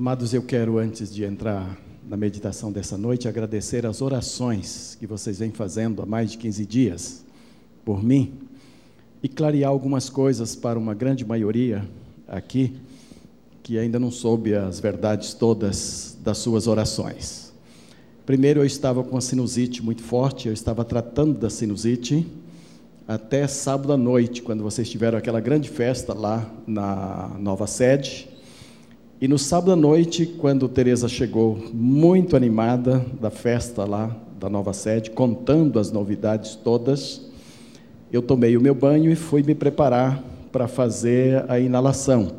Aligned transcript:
Amados, 0.00 0.32
eu 0.32 0.40
quero, 0.40 0.78
antes 0.78 1.12
de 1.12 1.24
entrar 1.24 1.78
na 2.08 2.16
meditação 2.16 2.72
dessa 2.72 2.96
noite, 2.96 3.28
agradecer 3.28 3.84
as 3.84 4.00
orações 4.00 4.96
que 4.98 5.06
vocês 5.06 5.40
vêm 5.40 5.50
fazendo 5.50 6.00
há 6.00 6.06
mais 6.06 6.30
de 6.32 6.38
15 6.38 6.64
dias 6.64 7.22
por 7.84 8.02
mim 8.02 8.32
e 9.22 9.28
clarear 9.28 9.68
algumas 9.68 10.08
coisas 10.08 10.56
para 10.56 10.78
uma 10.78 10.94
grande 10.94 11.22
maioria 11.22 11.86
aqui 12.26 12.78
que 13.62 13.78
ainda 13.78 13.98
não 14.00 14.10
soube 14.10 14.54
as 14.54 14.80
verdades 14.80 15.34
todas 15.34 16.16
das 16.24 16.38
suas 16.38 16.66
orações. 16.66 17.52
Primeiro, 18.24 18.60
eu 18.60 18.64
estava 18.64 19.04
com 19.04 19.18
a 19.18 19.20
sinusite 19.20 19.82
muito 19.82 20.02
forte, 20.02 20.48
eu 20.48 20.54
estava 20.54 20.82
tratando 20.82 21.38
da 21.38 21.50
sinusite 21.50 22.26
até 23.06 23.46
sábado 23.46 23.92
à 23.92 23.98
noite, 23.98 24.40
quando 24.40 24.62
vocês 24.62 24.88
tiveram 24.88 25.18
aquela 25.18 25.40
grande 25.40 25.68
festa 25.68 26.14
lá 26.14 26.50
na 26.66 27.36
nova 27.38 27.66
sede. 27.66 28.39
E 29.20 29.28
no 29.28 29.38
sábado 29.38 29.72
à 29.72 29.76
noite, 29.76 30.24
quando 30.24 30.66
Teresa 30.66 31.06
chegou 31.06 31.62
muito 31.74 32.34
animada 32.34 33.04
da 33.20 33.28
festa 33.28 33.84
lá 33.84 34.16
da 34.38 34.48
nova 34.48 34.72
sede, 34.72 35.10
contando 35.10 35.78
as 35.78 35.92
novidades 35.92 36.54
todas, 36.54 37.20
eu 38.10 38.22
tomei 38.22 38.56
o 38.56 38.62
meu 38.62 38.74
banho 38.74 39.12
e 39.12 39.14
fui 39.14 39.42
me 39.42 39.54
preparar 39.54 40.24
para 40.50 40.66
fazer 40.66 41.44
a 41.50 41.60
inalação 41.60 42.32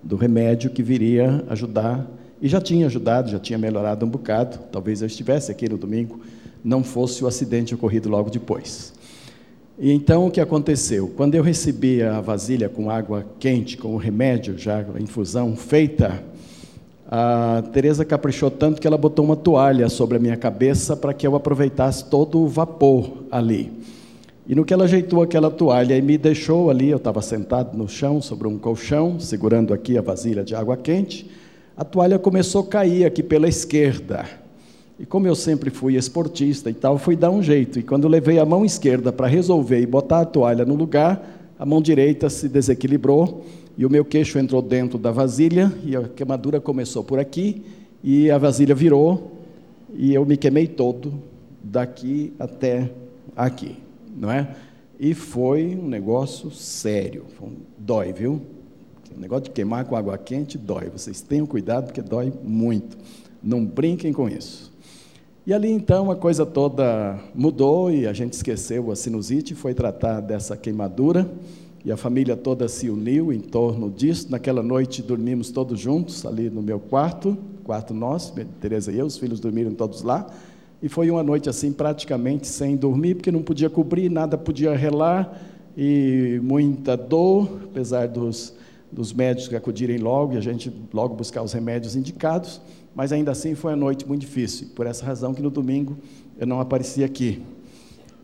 do 0.00 0.14
remédio 0.14 0.70
que 0.70 0.84
viria 0.84 1.44
ajudar, 1.48 2.08
e 2.40 2.46
já 2.46 2.60
tinha 2.60 2.86
ajudado, 2.86 3.28
já 3.28 3.40
tinha 3.40 3.58
melhorado 3.58 4.06
um 4.06 4.08
bocado, 4.08 4.60
talvez 4.70 5.00
eu 5.00 5.08
estivesse 5.08 5.50
aqui 5.50 5.68
no 5.68 5.76
domingo, 5.76 6.20
não 6.62 6.84
fosse 6.84 7.24
o 7.24 7.26
acidente 7.26 7.74
ocorrido 7.74 8.08
logo 8.08 8.30
depois. 8.30 8.94
E 9.78 9.92
então 9.92 10.26
o 10.26 10.30
que 10.30 10.40
aconteceu? 10.40 11.12
Quando 11.16 11.34
eu 11.34 11.42
recebi 11.42 12.02
a 12.02 12.18
vasilha 12.22 12.66
com 12.66 12.90
água 12.90 13.26
quente, 13.38 13.76
com 13.76 13.94
o 13.94 13.98
remédio, 13.98 14.56
já 14.56 14.78
a 14.78 15.00
infusão 15.00 15.54
feita, 15.54 16.24
a 17.06 17.62
Teresa 17.74 18.02
caprichou 18.02 18.50
tanto 18.50 18.80
que 18.80 18.86
ela 18.86 18.96
botou 18.96 19.22
uma 19.22 19.36
toalha 19.36 19.90
sobre 19.90 20.16
a 20.16 20.20
minha 20.20 20.36
cabeça 20.36 20.96
para 20.96 21.12
que 21.12 21.26
eu 21.26 21.36
aproveitasse 21.36 22.06
todo 22.06 22.38
o 22.38 22.48
vapor 22.48 23.24
ali. 23.30 23.70
E 24.48 24.54
no 24.54 24.64
que 24.64 24.72
ela 24.72 24.84
ajeitou 24.84 25.20
aquela 25.20 25.50
toalha 25.50 25.94
e 25.94 26.00
me 26.00 26.16
deixou 26.16 26.70
ali, 26.70 26.88
eu 26.88 26.96
estava 26.96 27.20
sentado 27.20 27.76
no 27.76 27.86
chão, 27.86 28.22
sobre 28.22 28.48
um 28.48 28.56
colchão, 28.56 29.20
segurando 29.20 29.74
aqui 29.74 29.98
a 29.98 30.02
vasilha 30.02 30.42
de 30.42 30.54
água 30.54 30.78
quente, 30.78 31.30
a 31.76 31.84
toalha 31.84 32.18
começou 32.18 32.62
a 32.62 32.66
cair 32.66 33.04
aqui 33.04 33.22
pela 33.22 33.46
esquerda. 33.46 34.45
E 34.98 35.04
como 35.04 35.26
eu 35.26 35.34
sempre 35.34 35.70
fui 35.70 35.96
esportista 35.96 36.70
e 36.70 36.74
tal, 36.74 36.98
fui 36.98 37.16
dar 37.16 37.30
um 37.30 37.42
jeito. 37.42 37.78
E 37.78 37.82
quando 37.82 38.08
levei 38.08 38.38
a 38.38 38.44
mão 38.44 38.64
esquerda 38.64 39.12
para 39.12 39.26
resolver 39.26 39.80
e 39.80 39.86
botar 39.86 40.20
a 40.20 40.24
toalha 40.24 40.64
no 40.64 40.74
lugar, 40.74 41.54
a 41.58 41.66
mão 41.66 41.82
direita 41.82 42.30
se 42.30 42.48
desequilibrou 42.48 43.44
e 43.76 43.84
o 43.84 43.90
meu 43.90 44.04
queixo 44.04 44.38
entrou 44.38 44.62
dentro 44.62 44.98
da 44.98 45.10
vasilha 45.10 45.72
e 45.84 45.94
a 45.94 46.02
queimadura 46.02 46.60
começou 46.60 47.04
por 47.04 47.18
aqui 47.18 47.62
e 48.02 48.30
a 48.30 48.38
vasilha 48.38 48.74
virou 48.74 49.32
e 49.94 50.14
eu 50.14 50.24
me 50.24 50.36
queimei 50.36 50.66
todo 50.66 51.12
daqui 51.62 52.32
até 52.38 52.90
aqui 53.34 53.86
não 54.16 54.30
é? 54.30 54.56
E 54.98 55.12
foi 55.12 55.76
um 55.76 55.86
negócio 55.86 56.50
sério, 56.50 57.26
dói, 57.76 58.12
viu? 58.12 58.40
O 59.14 59.20
negócio 59.20 59.44
de 59.44 59.50
queimar 59.50 59.84
com 59.84 59.94
água 59.94 60.16
quente 60.16 60.56
dói. 60.56 60.88
Vocês 60.88 61.20
tenham 61.20 61.46
cuidado 61.46 61.86
porque 61.86 62.00
dói 62.00 62.32
muito. 62.42 62.96
Não 63.42 63.64
brinquem 63.64 64.12
com 64.12 64.28
isso. 64.28 64.72
E 65.46 65.54
ali 65.54 65.70
então 65.70 66.10
a 66.10 66.16
coisa 66.16 66.44
toda 66.44 67.20
mudou 67.32 67.88
e 67.88 68.04
a 68.04 68.12
gente 68.12 68.32
esqueceu 68.32 68.90
a 68.90 68.96
sinusite, 68.96 69.54
foi 69.54 69.72
tratar 69.72 70.20
dessa 70.20 70.56
queimadura 70.56 71.30
e 71.84 71.92
a 71.92 71.96
família 71.96 72.36
toda 72.36 72.66
se 72.66 72.90
uniu 72.90 73.32
em 73.32 73.38
torno 73.38 73.88
disso. 73.88 74.26
Naquela 74.28 74.60
noite 74.60 75.00
dormimos 75.00 75.52
todos 75.52 75.78
juntos 75.78 76.26
ali 76.26 76.50
no 76.50 76.60
meu 76.60 76.80
quarto, 76.80 77.38
quarto 77.62 77.94
nosso, 77.94 78.34
Teresa 78.60 78.90
e 78.90 78.98
eu, 78.98 79.06
os 79.06 79.18
filhos 79.18 79.38
dormiram 79.38 79.72
todos 79.72 80.02
lá. 80.02 80.26
E 80.82 80.88
foi 80.88 81.08
uma 81.12 81.22
noite 81.22 81.48
assim, 81.48 81.70
praticamente 81.70 82.48
sem 82.48 82.74
dormir, 82.74 83.14
porque 83.14 83.30
não 83.30 83.44
podia 83.44 83.70
cobrir, 83.70 84.10
nada 84.10 84.36
podia 84.36 84.74
relar, 84.74 85.40
e 85.76 86.40
muita 86.42 86.96
dor, 86.96 87.48
apesar 87.66 88.08
dos, 88.08 88.52
dos 88.90 89.12
médicos 89.12 89.54
acudirem 89.54 89.98
logo, 89.98 90.34
e 90.34 90.38
a 90.38 90.40
gente 90.40 90.72
logo 90.92 91.14
buscar 91.14 91.44
os 91.44 91.52
remédios 91.52 91.94
indicados, 91.94 92.60
mas 92.96 93.12
ainda 93.12 93.30
assim 93.30 93.54
foi 93.54 93.72
uma 93.72 93.76
noite 93.76 94.08
muito 94.08 94.22
difícil. 94.22 94.68
Por 94.74 94.86
essa 94.86 95.04
razão 95.04 95.34
que 95.34 95.42
no 95.42 95.50
domingo 95.50 95.98
eu 96.38 96.46
não 96.46 96.60
apareci 96.60 97.04
aqui. 97.04 97.42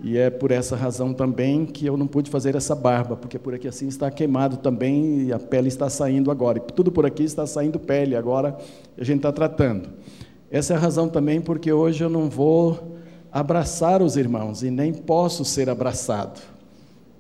E 0.03 0.17
é 0.17 0.31
por 0.31 0.51
essa 0.51 0.75
razão 0.75 1.13
também 1.13 1.67
que 1.67 1.85
eu 1.85 1.95
não 1.95 2.07
pude 2.07 2.31
fazer 2.31 2.57
essa 2.57 2.75
barba, 2.75 3.15
porque 3.15 3.39
por 3.39 3.55
aqui 3.55 3.69
assim 3.69 3.87
está 3.87 4.11
queimado 4.11 4.57
também 4.57 5.27
e 5.27 5.33
a 5.33 5.39
pele 5.39 5.69
está 5.69 5.91
saindo 5.91 6.31
agora. 6.31 6.57
E 6.57 6.73
tudo 6.73 6.91
por 6.91 7.05
aqui 7.05 7.23
está 7.23 7.47
saindo 7.47 7.79
pele 7.79 8.17
agora, 8.17 8.57
a 8.97 9.05
gente 9.05 9.19
está 9.19 9.31
tratando. 9.31 9.91
Essa 10.51 10.73
é 10.73 10.77
a 10.77 10.81
razão 10.81 11.07
também 11.07 11.39
porque 11.39 11.71
hoje 11.71 12.03
eu 12.03 12.09
não 12.09 12.31
vou 12.31 12.97
abraçar 13.31 14.01
os 14.01 14.17
irmãos 14.17 14.63
e 14.63 14.71
nem 14.71 14.93
posso 14.93 15.45
ser 15.45 15.69
abraçado, 15.69 16.41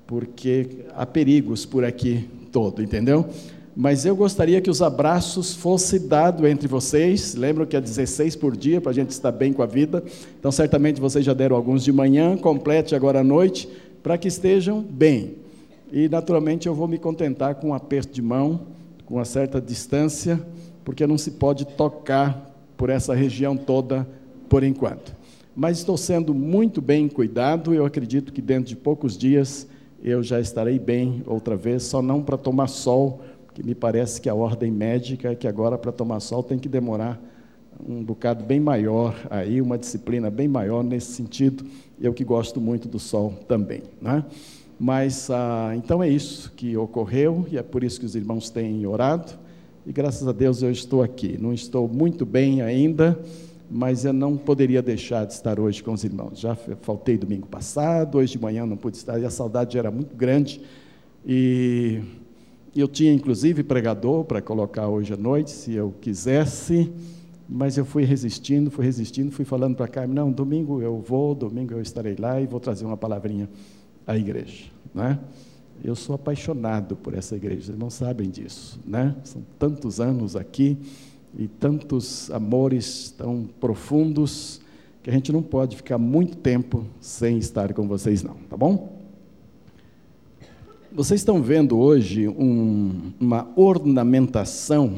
porque 0.06 0.86
há 0.94 1.04
perigos 1.04 1.66
por 1.66 1.84
aqui 1.84 2.28
todo, 2.50 2.82
entendeu? 2.82 3.28
Mas 3.74 4.04
eu 4.04 4.14
gostaria 4.14 4.60
que 4.60 4.68
os 4.68 4.82
abraços 4.82 5.54
fossem 5.54 6.06
dados 6.06 6.44
entre 6.48 6.68
vocês. 6.68 7.34
Lembram 7.34 7.64
que 7.64 7.76
é 7.76 7.80
16 7.80 8.36
por 8.36 8.54
dia 8.54 8.80
para 8.80 8.90
a 8.90 8.94
gente 8.94 9.10
estar 9.10 9.32
bem 9.32 9.52
com 9.52 9.62
a 9.62 9.66
vida. 9.66 10.04
Então, 10.38 10.52
certamente 10.52 11.00
vocês 11.00 11.24
já 11.24 11.32
deram 11.32 11.56
alguns 11.56 11.82
de 11.82 11.90
manhã, 11.90 12.36
complete 12.36 12.94
agora 12.94 13.20
à 13.20 13.24
noite, 13.24 13.68
para 14.02 14.18
que 14.18 14.28
estejam 14.28 14.82
bem. 14.82 15.36
E, 15.90 16.06
naturalmente, 16.08 16.68
eu 16.68 16.74
vou 16.74 16.86
me 16.86 16.98
contentar 16.98 17.54
com 17.54 17.68
um 17.68 17.74
aperto 17.74 18.12
de 18.12 18.20
mão, 18.20 18.60
com 19.06 19.14
uma 19.14 19.24
certa 19.24 19.58
distância, 19.58 20.40
porque 20.84 21.06
não 21.06 21.16
se 21.16 21.32
pode 21.32 21.64
tocar 21.64 22.50
por 22.76 22.90
essa 22.90 23.14
região 23.14 23.56
toda 23.56 24.06
por 24.50 24.62
enquanto. 24.62 25.14
Mas 25.56 25.78
estou 25.78 25.96
sendo 25.96 26.34
muito 26.34 26.80
bem 26.80 27.08
cuidado, 27.08 27.74
eu 27.74 27.86
acredito 27.86 28.32
que 28.32 28.42
dentro 28.42 28.68
de 28.68 28.76
poucos 28.76 29.16
dias 29.16 29.66
eu 30.02 30.22
já 30.22 30.40
estarei 30.40 30.78
bem 30.78 31.22
outra 31.26 31.56
vez, 31.56 31.84
só 31.84 32.02
não 32.02 32.22
para 32.22 32.36
tomar 32.36 32.66
sol, 32.66 33.20
que 33.54 33.62
me 33.62 33.74
parece 33.74 34.20
que 34.20 34.28
a 34.28 34.34
ordem 34.34 34.70
médica 34.70 35.30
é 35.30 35.34
que 35.34 35.46
agora 35.46 35.76
para 35.76 35.92
tomar 35.92 36.20
sol 36.20 36.42
tem 36.42 36.58
que 36.58 36.68
demorar 36.68 37.20
um 37.86 38.02
bocado 38.02 38.44
bem 38.44 38.60
maior 38.60 39.14
aí, 39.30 39.60
uma 39.60 39.76
disciplina 39.76 40.30
bem 40.30 40.48
maior 40.48 40.82
nesse 40.82 41.12
sentido. 41.12 41.64
Eu 42.00 42.12
que 42.12 42.24
gosto 42.24 42.60
muito 42.60 42.88
do 42.88 42.98
sol 42.98 43.34
também, 43.48 43.82
né? 44.00 44.24
Mas 44.78 45.30
ah, 45.30 45.72
então 45.76 46.02
é 46.02 46.08
isso 46.08 46.52
que 46.56 46.76
ocorreu 46.76 47.46
e 47.50 47.58
é 47.58 47.62
por 47.62 47.84
isso 47.84 48.00
que 48.00 48.06
os 48.06 48.14
irmãos 48.14 48.50
têm 48.50 48.86
orado. 48.86 49.32
E 49.86 49.92
graças 49.92 50.26
a 50.26 50.32
Deus 50.32 50.62
eu 50.62 50.70
estou 50.70 51.02
aqui. 51.02 51.36
Não 51.40 51.52
estou 51.52 51.88
muito 51.88 52.24
bem 52.24 52.62
ainda, 52.62 53.18
mas 53.70 54.04
eu 54.04 54.12
não 54.12 54.36
poderia 54.36 54.82
deixar 54.82 55.24
de 55.24 55.32
estar 55.32 55.58
hoje 55.58 55.82
com 55.82 55.92
os 55.92 56.04
irmãos. 56.04 56.38
Já 56.38 56.54
faltei 56.54 57.16
domingo 57.16 57.46
passado, 57.46 58.18
hoje 58.18 58.32
de 58.32 58.40
manhã 58.40 58.66
não 58.66 58.76
pude 58.76 58.96
estar, 58.96 59.18
e 59.20 59.24
a 59.24 59.30
saudade 59.30 59.78
era 59.78 59.90
muito 59.90 60.16
grande. 60.16 60.60
E 61.26 62.00
eu 62.80 62.88
tinha 62.88 63.12
inclusive 63.12 63.62
pregador 63.62 64.24
para 64.24 64.40
colocar 64.40 64.88
hoje 64.88 65.12
à 65.12 65.16
noite, 65.16 65.50
se 65.50 65.74
eu 65.74 65.94
quisesse, 66.00 66.90
mas 67.48 67.76
eu 67.76 67.84
fui 67.84 68.04
resistindo, 68.04 68.70
fui 68.70 68.84
resistindo, 68.84 69.30
fui 69.30 69.44
falando 69.44 69.76
para 69.76 69.86
Carmen: 69.88 70.14
não, 70.14 70.32
domingo 70.32 70.80
eu 70.80 70.98
vou, 70.98 71.34
domingo 71.34 71.74
eu 71.74 71.82
estarei 71.82 72.16
lá 72.18 72.40
e 72.40 72.46
vou 72.46 72.58
trazer 72.58 72.84
uma 72.86 72.96
palavrinha 72.96 73.48
à 74.06 74.16
igreja. 74.16 74.64
Não 74.94 75.04
é? 75.04 75.18
Eu 75.84 75.94
sou 75.94 76.14
apaixonado 76.14 76.96
por 76.96 77.14
essa 77.14 77.36
igreja, 77.36 77.66
vocês 77.66 77.78
não 77.78 77.90
sabem 77.90 78.30
disso, 78.30 78.80
né? 78.86 79.16
São 79.24 79.42
tantos 79.58 80.00
anos 80.00 80.36
aqui 80.36 80.78
e 81.36 81.48
tantos 81.48 82.30
amores 82.30 83.10
tão 83.10 83.48
profundos 83.60 84.60
que 85.02 85.10
a 85.10 85.12
gente 85.12 85.32
não 85.32 85.42
pode 85.42 85.76
ficar 85.76 85.98
muito 85.98 86.36
tempo 86.36 86.86
sem 87.00 87.36
estar 87.38 87.74
com 87.74 87.88
vocês, 87.88 88.22
não, 88.22 88.34
tá 88.48 88.56
bom? 88.56 88.91
Vocês 90.94 91.22
estão 91.22 91.40
vendo 91.40 91.78
hoje 91.78 92.28
um, 92.28 93.12
uma 93.18 93.48
ornamentação 93.56 94.96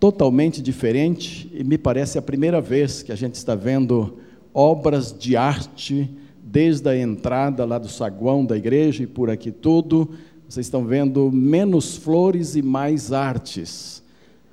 totalmente 0.00 0.62
diferente 0.62 1.50
e 1.52 1.62
me 1.62 1.76
parece 1.76 2.16
a 2.16 2.22
primeira 2.22 2.58
vez 2.58 3.02
que 3.02 3.12
a 3.12 3.14
gente 3.14 3.34
está 3.34 3.54
vendo 3.54 4.16
obras 4.54 5.14
de 5.16 5.36
arte 5.36 6.08
desde 6.42 6.88
a 6.88 6.96
entrada 6.96 7.66
lá 7.66 7.76
do 7.76 7.86
saguão 7.86 8.46
da 8.46 8.56
igreja 8.56 9.02
e 9.02 9.06
por 9.06 9.28
aqui 9.28 9.52
tudo, 9.52 10.08
vocês 10.48 10.64
estão 10.64 10.86
vendo 10.86 11.30
menos 11.30 11.98
flores 11.98 12.56
e 12.56 12.62
mais 12.62 13.12
artes, 13.12 14.02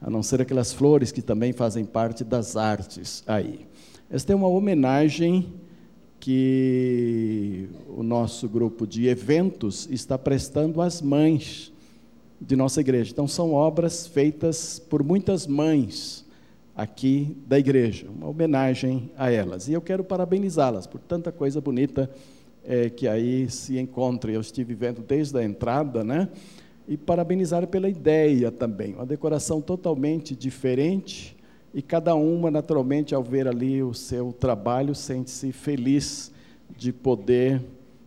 a 0.01 0.09
não 0.09 0.21
ser 0.21 0.41
aquelas 0.41 0.73
flores 0.73 1.13
que 1.13 1.21
também 1.21 1.53
fazem 1.53 1.85
parte 1.85 2.25
das 2.25 2.57
artes 2.57 3.23
aí. 3.25 3.61
Esta 4.09 4.33
é 4.33 4.35
uma 4.35 4.49
homenagem 4.49 5.53
que 6.25 7.69
o 7.87 8.01
nosso 8.01 8.49
grupo 8.49 8.87
de 8.87 9.05
eventos 9.05 9.87
está 9.91 10.17
prestando 10.17 10.81
às 10.81 10.99
mães 10.99 11.71
de 12.41 12.55
nossa 12.55 12.81
igreja. 12.81 13.11
Então, 13.11 13.27
são 13.27 13.53
obras 13.53 14.07
feitas 14.07 14.79
por 14.79 15.03
muitas 15.03 15.45
mães 15.45 16.25
aqui 16.75 17.37
da 17.45 17.59
igreja, 17.59 18.07
uma 18.09 18.27
homenagem 18.27 19.11
a 19.15 19.29
elas. 19.29 19.67
E 19.67 19.73
eu 19.73 19.81
quero 19.81 20.03
parabenizá-las 20.03 20.87
por 20.87 20.99
tanta 20.99 21.31
coisa 21.31 21.61
bonita 21.61 22.09
é, 22.63 22.89
que 22.89 23.07
aí 23.07 23.47
se 23.47 23.77
encontra. 23.77 24.31
Eu 24.31 24.41
estive 24.41 24.73
vendo 24.73 25.01
desde 25.01 25.37
a 25.37 25.43
entrada, 25.43 26.03
né? 26.03 26.27
e 26.87 26.97
parabenizar 26.97 27.67
pela 27.67 27.87
ideia 27.87 28.51
também. 28.51 28.95
Uma 28.95 29.05
decoração 29.05 29.61
totalmente 29.61 30.35
diferente 30.35 31.34
e 31.75 31.81
cada 31.81 32.15
uma, 32.15 32.49
naturalmente, 32.49 33.13
ao 33.13 33.21
ver 33.21 33.49
ali 33.49 33.83
o 33.83 33.93
seu 33.93 34.31
trabalho, 34.31 34.95
sente-se 34.95 35.51
feliz 35.51 36.31
de 36.77 36.93
poder 36.93 37.61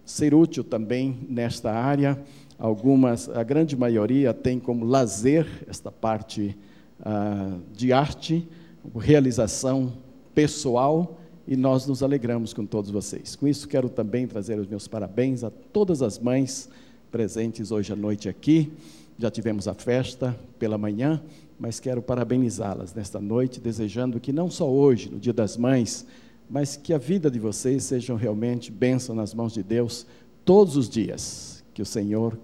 ser 0.07 0.35
útil 0.35 0.65
também 0.65 1.19
nesta 1.29 1.71
área. 1.71 2.19
Algumas, 2.59 3.29
a 3.29 3.43
grande 3.43 3.77
maioria 3.77 4.33
tem 4.33 4.59
como 4.59 4.87
lazer 4.87 5.47
esta 5.69 5.93
parte 5.93 6.57
ah, 7.05 7.59
de 7.77 7.93
arte, 7.93 8.49
realização 8.97 9.93
pessoal, 10.35 11.19
e 11.47 11.55
nós 11.55 11.87
nos 11.87 12.03
alegramos 12.03 12.55
com 12.55 12.65
todos 12.65 12.91
vocês. 12.91 13.37
Com 13.37 13.47
isso, 13.47 13.69
quero 13.69 13.91
também 13.91 14.27
trazer 14.27 14.59
os 14.59 14.67
meus 14.67 14.89
parabéns 14.89 15.45
a 15.45 15.51
todas 15.51 16.01
as 16.01 16.19
mães 16.19 16.71
presentes 17.13 17.71
hoje 17.71 17.93
à 17.93 17.97
noite 17.97 18.31
aqui. 18.31 18.73
Já 19.19 19.31
tivemos 19.31 19.69
a 19.69 19.75
festa 19.75 20.35
pela 20.59 20.79
manhã, 20.79 21.21
mas 21.59 21.81
quero 21.81 22.01
parabenizá-las 22.01 22.95
nesta 22.95 23.21
noite, 23.21 23.61
desejando 23.61 24.21
que 24.21 24.33
não 24.33 24.51
só 24.51 24.71
hoje, 24.71 25.11
no 25.11 25.19
Dia 25.19 25.33
das 25.33 25.57
Mães, 25.57 26.07
mas 26.49 26.77
que 26.77 26.95
a 26.95 26.99
vida 26.99 27.31
de 27.31 27.39
vocês 27.39 27.83
seja 27.83 28.17
realmente 28.17 28.71
bênção 28.71 29.15
nas 29.15 29.35
mãos 29.35 29.53
de 29.53 29.63
Deus 29.63 30.07
todos 30.45 30.77
os 30.77 30.89
dias, 30.89 31.65
que 31.75 31.83
o 31.83 31.87
Senhor 31.87 32.39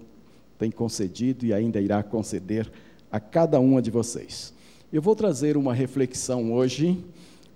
tem 0.59 0.69
concedido 0.69 1.45
e 1.45 1.53
ainda 1.53 1.79
irá 1.79 2.03
conceder 2.03 2.69
a 3.11 3.19
cada 3.19 3.59
uma 3.59 3.81
de 3.81 3.89
vocês. 3.89 4.53
Eu 4.91 5.01
vou 5.01 5.15
trazer 5.15 5.57
uma 5.57 5.73
reflexão 5.73 6.53
hoje, 6.53 7.03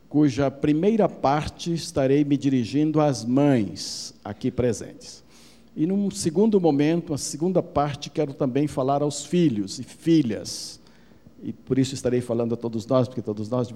cuja 0.07 0.49
primeira 0.49 1.07
parte 1.07 1.73
estarei 1.73 2.23
me 2.23 2.35
dirigindo 2.35 2.99
às 2.99 3.23
mães 3.23 4.13
aqui 4.23 4.49
presentes. 4.49 5.23
E 5.75 5.85
num 5.85 6.09
segundo 6.09 6.59
momento, 6.59 7.13
a 7.13 7.17
segunda 7.17 7.61
parte, 7.61 8.09
quero 8.09 8.33
também 8.33 8.67
falar 8.67 9.01
aos 9.01 9.23
filhos 9.23 9.77
e 9.77 9.83
filhas 9.83 10.78
e 11.43 11.53
por 11.53 11.79
isso 11.79 11.93
estarei 11.93 12.21
falando 12.21 12.53
a 12.53 12.57
todos 12.57 12.85
nós, 12.85 13.07
porque 13.07 13.21
todos 13.21 13.49
nós 13.49 13.69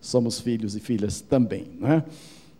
somos 0.00 0.40
filhos 0.40 0.74
e 0.74 0.80
filhas 0.80 1.20
também. 1.20 1.66
Não 1.78 1.88
é? 1.88 2.04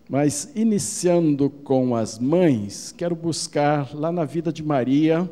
Mas, 0.08 0.50
iniciando 0.54 1.48
com 1.48 1.96
as 1.96 2.18
mães, 2.18 2.92
quero 2.96 3.14
buscar 3.14 3.94
lá 3.94 4.12
na 4.12 4.24
vida 4.24 4.52
de 4.52 4.62
Maria, 4.62 5.28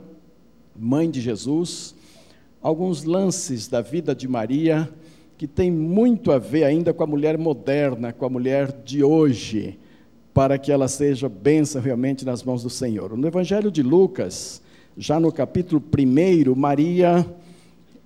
mãe 0.75 1.11
de 1.11 1.21
Jesus, 1.21 1.95
alguns 2.63 3.05
lances 3.05 3.69
da 3.69 3.81
vida 3.81 4.15
de 4.15 4.27
Maria 4.27 4.89
que 5.37 5.47
tem 5.47 5.71
muito 5.71 6.33
a 6.33 6.39
ver 6.39 6.65
ainda 6.65 6.93
com 6.93 7.03
a 7.03 7.07
mulher 7.07 7.39
moderna, 7.39 8.13
com 8.13 8.27
a 8.27 8.29
mulher 8.29 8.73
de 8.85 9.03
hoje, 9.03 9.79
para 10.35 10.59
que 10.59 10.71
ela 10.71 10.87
seja 10.87 11.29
bênção 11.31 11.81
realmente 11.81 12.25
nas 12.25 12.43
mãos 12.43 12.63
do 12.63 12.71
Senhor. 12.71 13.17
No 13.17 13.27
Evangelho 13.27 13.71
de 13.71 13.83
Lucas, 13.83 14.61
já 14.97 15.19
no 15.19 15.33
capítulo 15.33 15.83
1, 15.83 16.55
Maria 16.55 17.27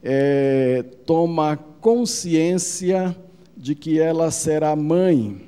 é, 0.06 0.84
toma 1.06 1.56
consciência 1.56 3.16
de 3.56 3.74
que 3.74 3.98
ela 3.98 4.30
será 4.30 4.76
mãe 4.76 5.40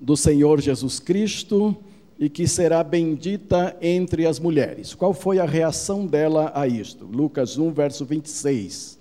do 0.00 0.16
Senhor 0.16 0.58
Jesus 0.62 0.98
Cristo 0.98 1.76
e 2.18 2.30
que 2.30 2.48
será 2.48 2.82
bendita 2.82 3.76
entre 3.82 4.26
as 4.26 4.40
mulheres. 4.40 4.94
Qual 4.94 5.12
foi 5.12 5.38
a 5.38 5.44
reação 5.44 6.06
dela 6.06 6.50
a 6.54 6.66
isto? 6.66 7.04
Lucas 7.04 7.58
1, 7.58 7.70
verso 7.72 8.06
26. 8.06 8.98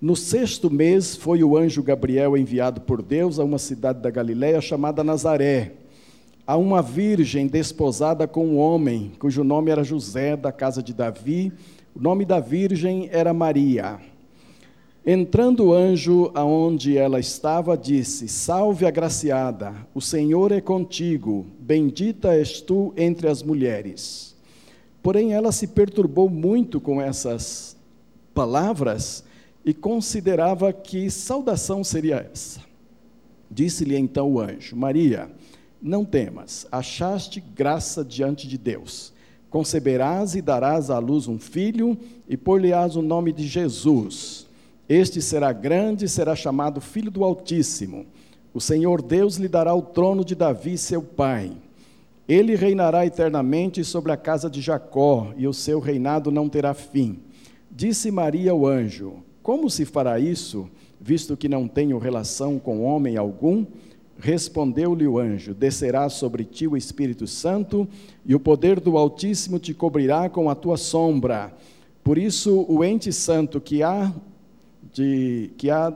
No 0.00 0.14
sexto 0.14 0.70
mês 0.70 1.16
foi 1.16 1.42
o 1.42 1.56
anjo 1.56 1.82
Gabriel 1.82 2.36
enviado 2.36 2.80
por 2.80 3.02
Deus 3.02 3.40
a 3.40 3.44
uma 3.44 3.58
cidade 3.58 4.00
da 4.00 4.10
Galiléia 4.10 4.60
chamada 4.60 5.02
Nazaré, 5.02 5.72
a 6.46 6.56
uma 6.56 6.80
virgem 6.80 7.46
desposada 7.46 8.26
com 8.28 8.46
um 8.46 8.58
homem, 8.58 9.12
cujo 9.18 9.42
nome 9.42 9.70
era 9.70 9.82
José, 9.82 10.36
da 10.36 10.52
casa 10.52 10.82
de 10.82 10.92
Davi, 10.92 11.52
o 11.94 12.00
nome 12.00 12.24
da 12.24 12.40
virgem 12.40 13.08
era 13.12 13.34
Maria. 13.34 14.00
Entrando 15.04 15.66
o 15.66 15.72
anjo 15.74 16.30
aonde 16.34 16.96
ela 16.96 17.20
estava, 17.20 17.76
disse: 17.76 18.28
Salve 18.28 18.86
agraciada, 18.86 19.74
o 19.94 20.00
Senhor 20.00 20.52
é 20.52 20.60
contigo, 20.60 21.46
bendita 21.58 22.34
és 22.34 22.60
tu 22.60 22.94
entre 22.96 23.28
as 23.28 23.42
mulheres. 23.42 24.34
Porém, 25.02 25.32
ela 25.32 25.50
se 25.50 25.66
perturbou 25.66 26.30
muito 26.30 26.80
com 26.80 27.00
essas 27.00 27.76
palavras 28.32 29.24
e 29.64 29.74
considerava 29.74 30.72
que 30.72 31.10
saudação 31.10 31.82
seria 31.82 32.28
essa. 32.32 32.60
Disse-lhe 33.50 33.98
então 33.98 34.32
o 34.32 34.40
anjo: 34.40 34.76
Maria, 34.76 35.30
não 35.80 36.04
temas, 36.04 36.66
achaste 36.72 37.40
graça 37.40 38.04
diante 38.04 38.48
de 38.48 38.56
Deus 38.56 39.12
conceberás 39.52 40.34
e 40.34 40.40
darás 40.40 40.88
à 40.88 40.98
luz 40.98 41.28
um 41.28 41.38
filho, 41.38 41.96
e 42.26 42.38
por-lhe-ás 42.38 42.96
o 42.96 43.02
nome 43.02 43.32
de 43.32 43.46
Jesus. 43.46 44.46
Este 44.88 45.20
será 45.20 45.52
grande 45.52 46.06
e 46.06 46.08
será 46.08 46.34
chamado 46.34 46.80
Filho 46.80 47.10
do 47.10 47.22
Altíssimo. 47.22 48.06
O 48.54 48.60
Senhor 48.62 49.02
Deus 49.02 49.36
lhe 49.36 49.48
dará 49.48 49.74
o 49.74 49.82
trono 49.82 50.24
de 50.24 50.34
Davi, 50.34 50.78
seu 50.78 51.02
pai. 51.02 51.52
Ele 52.26 52.56
reinará 52.56 53.04
eternamente 53.04 53.84
sobre 53.84 54.10
a 54.10 54.16
casa 54.16 54.48
de 54.48 54.62
Jacó, 54.62 55.34
e 55.36 55.46
o 55.46 55.52
seu 55.52 55.80
reinado 55.80 56.30
não 56.30 56.48
terá 56.48 56.72
fim. 56.72 57.18
Disse 57.70 58.10
Maria 58.10 58.52
ao 58.52 58.66
anjo: 58.66 59.16
Como 59.42 59.68
se 59.68 59.84
fará 59.84 60.18
isso, 60.18 60.66
visto 60.98 61.36
que 61.36 61.48
não 61.48 61.68
tenho 61.68 61.98
relação 61.98 62.58
com 62.58 62.82
homem 62.84 63.18
algum? 63.18 63.66
Respondeu-lhe 64.22 65.04
o 65.04 65.18
anjo: 65.18 65.52
Descerá 65.52 66.08
sobre 66.08 66.44
ti 66.44 66.68
o 66.68 66.76
Espírito 66.76 67.26
Santo, 67.26 67.88
e 68.24 68.36
o 68.36 68.40
poder 68.40 68.78
do 68.78 68.96
Altíssimo 68.96 69.58
te 69.58 69.74
cobrirá 69.74 70.30
com 70.30 70.48
a 70.48 70.54
tua 70.54 70.76
sombra. 70.76 71.52
Por 72.04 72.16
isso, 72.16 72.64
o 72.68 72.84
ente 72.84 73.12
santo 73.12 73.60
que 73.60 73.82
há 73.82 74.14
de, 74.94 75.50
que 75.58 75.68
há, 75.68 75.92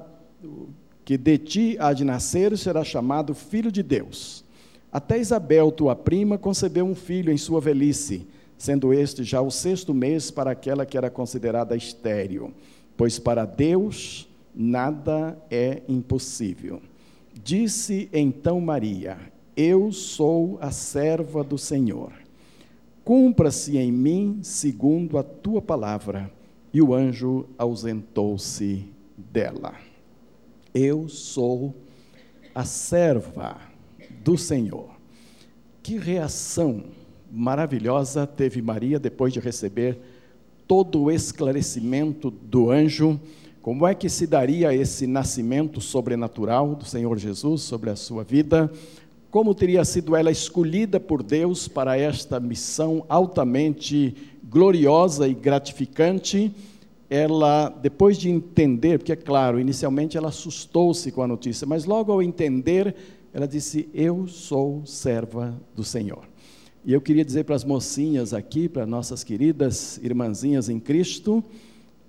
que 1.05 1.17
de 1.17 1.39
ti 1.39 1.77
há 1.79 1.93
de 1.93 2.05
nascer 2.05 2.59
será 2.59 2.83
chamado 2.83 3.33
Filho 3.33 3.71
de 3.71 3.85
Deus. 3.85 4.45
Até 4.91 5.21
Isabel, 5.21 5.71
tua 5.71 5.95
prima, 5.95 6.37
concebeu 6.37 6.85
um 6.85 6.97
filho 6.97 7.33
em 7.33 7.37
sua 7.37 7.61
velhice, 7.61 8.27
sendo 8.59 8.93
este 8.93 9.23
já 9.23 9.41
o 9.41 9.53
sexto 9.53 9.95
mês 9.95 10.33
para 10.33 10.51
aquela 10.51 10.85
que 10.85 10.99
era 10.99 11.11
considerada 11.11 11.77
estéril, 11.77 12.53
pois 12.97 13.21
para 13.21 13.45
Deus 13.45 14.29
nada 14.53 15.39
é 15.49 15.83
impossível. 15.89 16.83
Disse 17.47 18.09
então 18.13 18.61
Maria: 18.61 19.17
Eu 19.57 19.93
sou 19.93 20.59
a 20.61 20.73
serva 20.73 21.45
do 21.45 21.57
Senhor. 21.57 22.13
Cumpra-se 23.05 23.79
em 23.79 23.93
mim 23.93 24.41
segundo 24.43 25.17
a 25.17 25.23
tua 25.23 25.63
palavra. 25.63 26.29
E 26.73 26.83
o 26.83 26.93
anjo 26.93 27.47
ausentou-se 27.57 28.89
dela. 29.17 29.75
Eu 30.75 31.09
sou 31.09 31.73
a 32.53 32.65
serva 32.65 33.61
do 34.25 34.37
Senhor. 34.37 34.91
Que 35.85 35.99
reação 35.99 36.83
maravilhosa 37.31 38.27
teve 38.27 38.61
Maria 38.61 38.99
depois 38.99 39.33
de 39.33 39.39
receber 39.39 39.97
todo 40.67 41.01
o 41.01 41.13
esclarecimento 41.13 42.29
do 42.29 42.73
anjo 42.73 43.21
como 43.67 43.85
é 43.85 43.97
que 43.97 44.09
se 44.09 44.29
daria 44.29 44.73
esse 44.73 45.09
nascimento 45.09 45.81
sobrenatural 45.81 46.77
do 46.77 46.85
Senhor 46.85 47.19
Jesus 47.19 47.63
sobre 47.63 47.91
a 47.91 47.97
sua 47.97 48.23
vida? 48.23 48.71
Como 49.29 49.57
teria 49.57 49.85
sido 49.85 50.15
ela 50.15 50.31
escolhida 50.31 51.01
por 51.01 51.21
Deus 51.21 51.67
para 51.67 51.99
esta 51.99 52.39
missão 52.39 53.05
altamente 53.09 54.15
gloriosa 54.45 55.27
e 55.27 55.35
gratificante? 55.35 56.55
Ela, 57.11 57.69
depois 57.69 58.17
de 58.17 58.31
entender, 58.31 59.01
porque 59.01 59.11
é 59.11 59.17
claro, 59.17 59.59
inicialmente 59.59 60.17
ela 60.17 60.29
assustou-se 60.29 61.11
com 61.11 61.23
a 61.23 61.27
notícia, 61.27 61.67
mas 61.67 61.87
logo 61.87 62.13
ao 62.13 62.23
entender, 62.23 62.95
ela 63.35 63.49
disse: 63.49 63.89
Eu 63.93 64.29
sou 64.29 64.87
serva 64.87 65.61
do 65.75 65.83
Senhor. 65.83 66.23
E 66.85 66.93
eu 66.93 67.01
queria 67.01 67.25
dizer 67.25 67.43
para 67.43 67.57
as 67.57 67.65
mocinhas 67.65 68.33
aqui, 68.33 68.69
para 68.69 68.87
nossas 68.87 69.25
queridas 69.25 69.99
irmãzinhas 70.05 70.69
em 70.69 70.79
Cristo, 70.79 71.43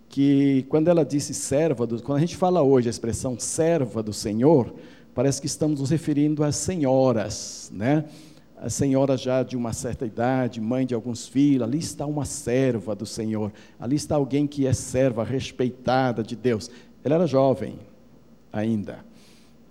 que 0.10 0.66
quando 0.70 0.88
ela 0.88 1.04
disse 1.04 1.34
serva, 1.34 1.86
do, 1.86 2.02
quando 2.02 2.18
a 2.18 2.22
gente 2.22 2.38
fala 2.38 2.62
hoje 2.62 2.88
a 2.88 2.92
expressão 2.92 3.38
serva 3.38 4.02
do 4.02 4.14
Senhor, 4.14 4.74
parece 5.14 5.42
que 5.42 5.48
estamos 5.48 5.80
nos 5.80 5.90
referindo 5.90 6.44
às 6.44 6.56
senhoras, 6.56 7.72
né? 7.74 8.06
As 8.60 8.74
senhoras 8.74 9.22
já 9.22 9.44
de 9.44 9.56
uma 9.56 9.72
certa 9.72 10.06
idade, 10.06 10.60
mãe 10.60 10.86
de 10.86 10.96
alguns 10.96 11.28
filhos, 11.28 11.62
ali 11.62 11.78
está 11.78 12.08
uma 12.08 12.26
serva 12.26 12.96
do 12.96 13.06
Senhor, 13.06 13.52
ali 13.80 13.96
está 13.96 14.16
alguém 14.16 14.48
que 14.48 14.66
é 14.66 14.74
serva, 14.74 15.24
respeitada 15.24 16.24
de 16.24 16.36
Deus. 16.36 16.72
Ela 17.04 17.16
era 17.16 17.28
jovem 17.28 17.76
ainda, 18.52 19.06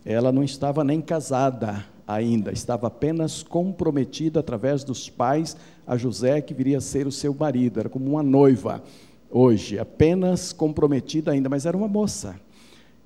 ela 0.05 0.31
não 0.31 0.45
estava 0.45 0.85
nem 0.85 1.01
casada 1.01 1.85
ainda, 2.07 2.53
estava 2.53 2.87
apenas 2.87 3.43
comprometida 3.43 4.39
através 4.39 4.85
dos 4.85 5.11
pais 5.11 5.57
a 5.85 5.97
José, 5.97 6.41
que 6.41 6.55
viria 6.55 6.79
a 6.79 6.81
ser 6.81 7.09
o 7.09 7.13
seu 7.13 7.35
marido, 7.35 7.81
era 7.81 7.89
como 7.89 8.09
uma 8.09 8.23
noiva 8.23 8.83
hoje, 9.37 9.79
apenas 9.79 10.51
comprometida 10.51 11.31
ainda, 11.31 11.49
mas 11.51 11.67
era 11.67 11.77
uma 11.77 11.87
moça. 11.87 12.41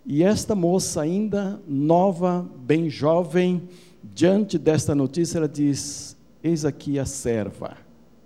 E 0.07 0.23
esta 0.23 0.55
moça, 0.55 1.03
ainda 1.03 1.61
nova, 1.67 2.49
bem 2.59 2.89
jovem, 2.89 3.69
diante 4.03 4.57
desta 4.57 4.95
notícia, 4.95 5.39
ela 5.39 5.49
diz: 5.49 6.17
Eis 6.43 6.65
aqui 6.65 6.99
a 7.01 7.05
serva 7.05 7.77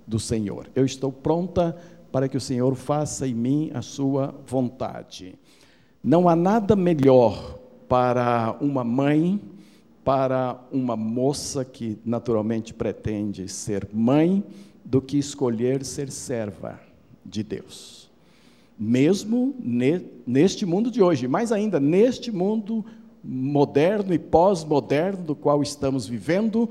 do 0.07 0.21
Senhor. 0.21 0.69
Eu 0.75 0.85
estou 0.85 1.11
pronta 1.11 1.75
para 2.13 2.29
que 2.29 2.37
o 2.37 2.41
Senhor 2.41 2.75
faça 2.75 3.27
em 3.27 3.35
mim 3.35 3.71
a 3.73 3.81
sua 3.81 4.35
vontade. 4.47 5.35
Não 6.03 6.29
há 6.29 6.37
nada 6.37 6.77
melhor 6.77 7.59
para 7.89 8.55
uma 8.61 8.85
mãe, 8.85 9.41
para 10.05 10.61
uma 10.71 10.95
moça 10.95 11.65
que 11.65 11.99
naturalmente 12.05 12.75
pretende 12.75 13.49
ser 13.49 13.89
mãe, 13.93 14.45
do 14.85 15.01
que 15.01 15.17
escolher 15.17 15.83
ser 15.83 16.11
serva 16.11 16.84
de 17.25 17.43
Deus. 17.43 18.11
Mesmo 18.79 19.55
neste 20.27 20.67
mundo 20.67 20.91
de 20.91 21.03
hoje, 21.03 21.29
mais 21.29 21.53
ainda 21.53 21.79
neste 21.79 22.33
mundo 22.33 22.85
moderno 23.23 24.13
e 24.13 24.19
pós-moderno 24.19 25.23
do 25.23 25.35
qual 25.35 25.63
estamos 25.63 26.07
vivendo, 26.07 26.69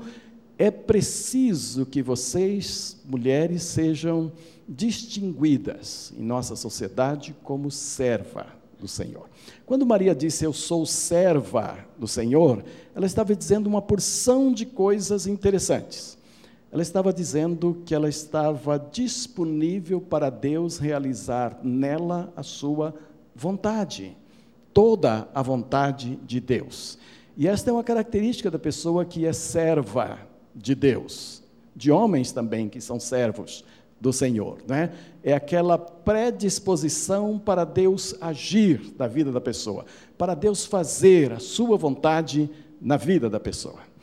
é 0.56 0.70
preciso 0.70 1.84
que 1.84 2.02
vocês, 2.02 3.00
mulheres, 3.04 3.62
sejam 3.62 4.30
distinguidas 4.68 6.12
em 6.16 6.22
nossa 6.22 6.54
sociedade 6.54 7.34
como 7.42 7.70
serva 7.70 8.46
do 8.78 8.86
Senhor. 8.86 9.28
Quando 9.66 9.86
Maria 9.86 10.14
disse 10.14 10.44
eu 10.44 10.52
sou 10.52 10.86
serva 10.86 11.78
do 11.98 12.06
Senhor, 12.06 12.62
ela 12.94 13.06
estava 13.06 13.34
dizendo 13.34 13.66
uma 13.66 13.82
porção 13.82 14.52
de 14.52 14.66
coisas 14.66 15.26
interessantes. 15.26 16.16
Ela 16.74 16.82
estava 16.82 17.12
dizendo 17.12 17.82
que 17.86 17.94
ela 17.94 18.08
estava 18.08 18.84
disponível 18.90 20.00
para 20.00 20.28
Deus 20.28 20.76
realizar 20.76 21.56
nela 21.62 22.32
a 22.36 22.42
sua 22.42 22.92
vontade, 23.32 24.16
toda 24.72 25.28
a 25.32 25.40
vontade 25.40 26.16
de 26.26 26.40
Deus. 26.40 26.98
E 27.36 27.46
esta 27.46 27.70
é 27.70 27.72
uma 27.72 27.84
característica 27.84 28.50
da 28.50 28.58
pessoa 28.58 29.04
que 29.04 29.24
é 29.24 29.32
serva 29.32 30.18
de 30.52 30.74
Deus, 30.74 31.44
de 31.76 31.92
homens 31.92 32.32
também 32.32 32.68
que 32.68 32.80
são 32.80 32.98
servos 32.98 33.64
do 34.00 34.12
Senhor, 34.12 34.58
né? 34.66 34.92
É 35.22 35.32
aquela 35.32 35.78
predisposição 35.78 37.38
para 37.38 37.64
Deus 37.64 38.16
agir 38.20 38.92
na 38.98 39.06
vida 39.06 39.30
da 39.30 39.40
pessoa, 39.40 39.86
para 40.18 40.34
Deus 40.34 40.66
fazer 40.66 41.34
a 41.34 41.38
sua 41.38 41.76
vontade 41.76 42.50
na 42.82 42.96
vida 42.96 43.30
da 43.30 43.38
pessoa. 43.38 43.93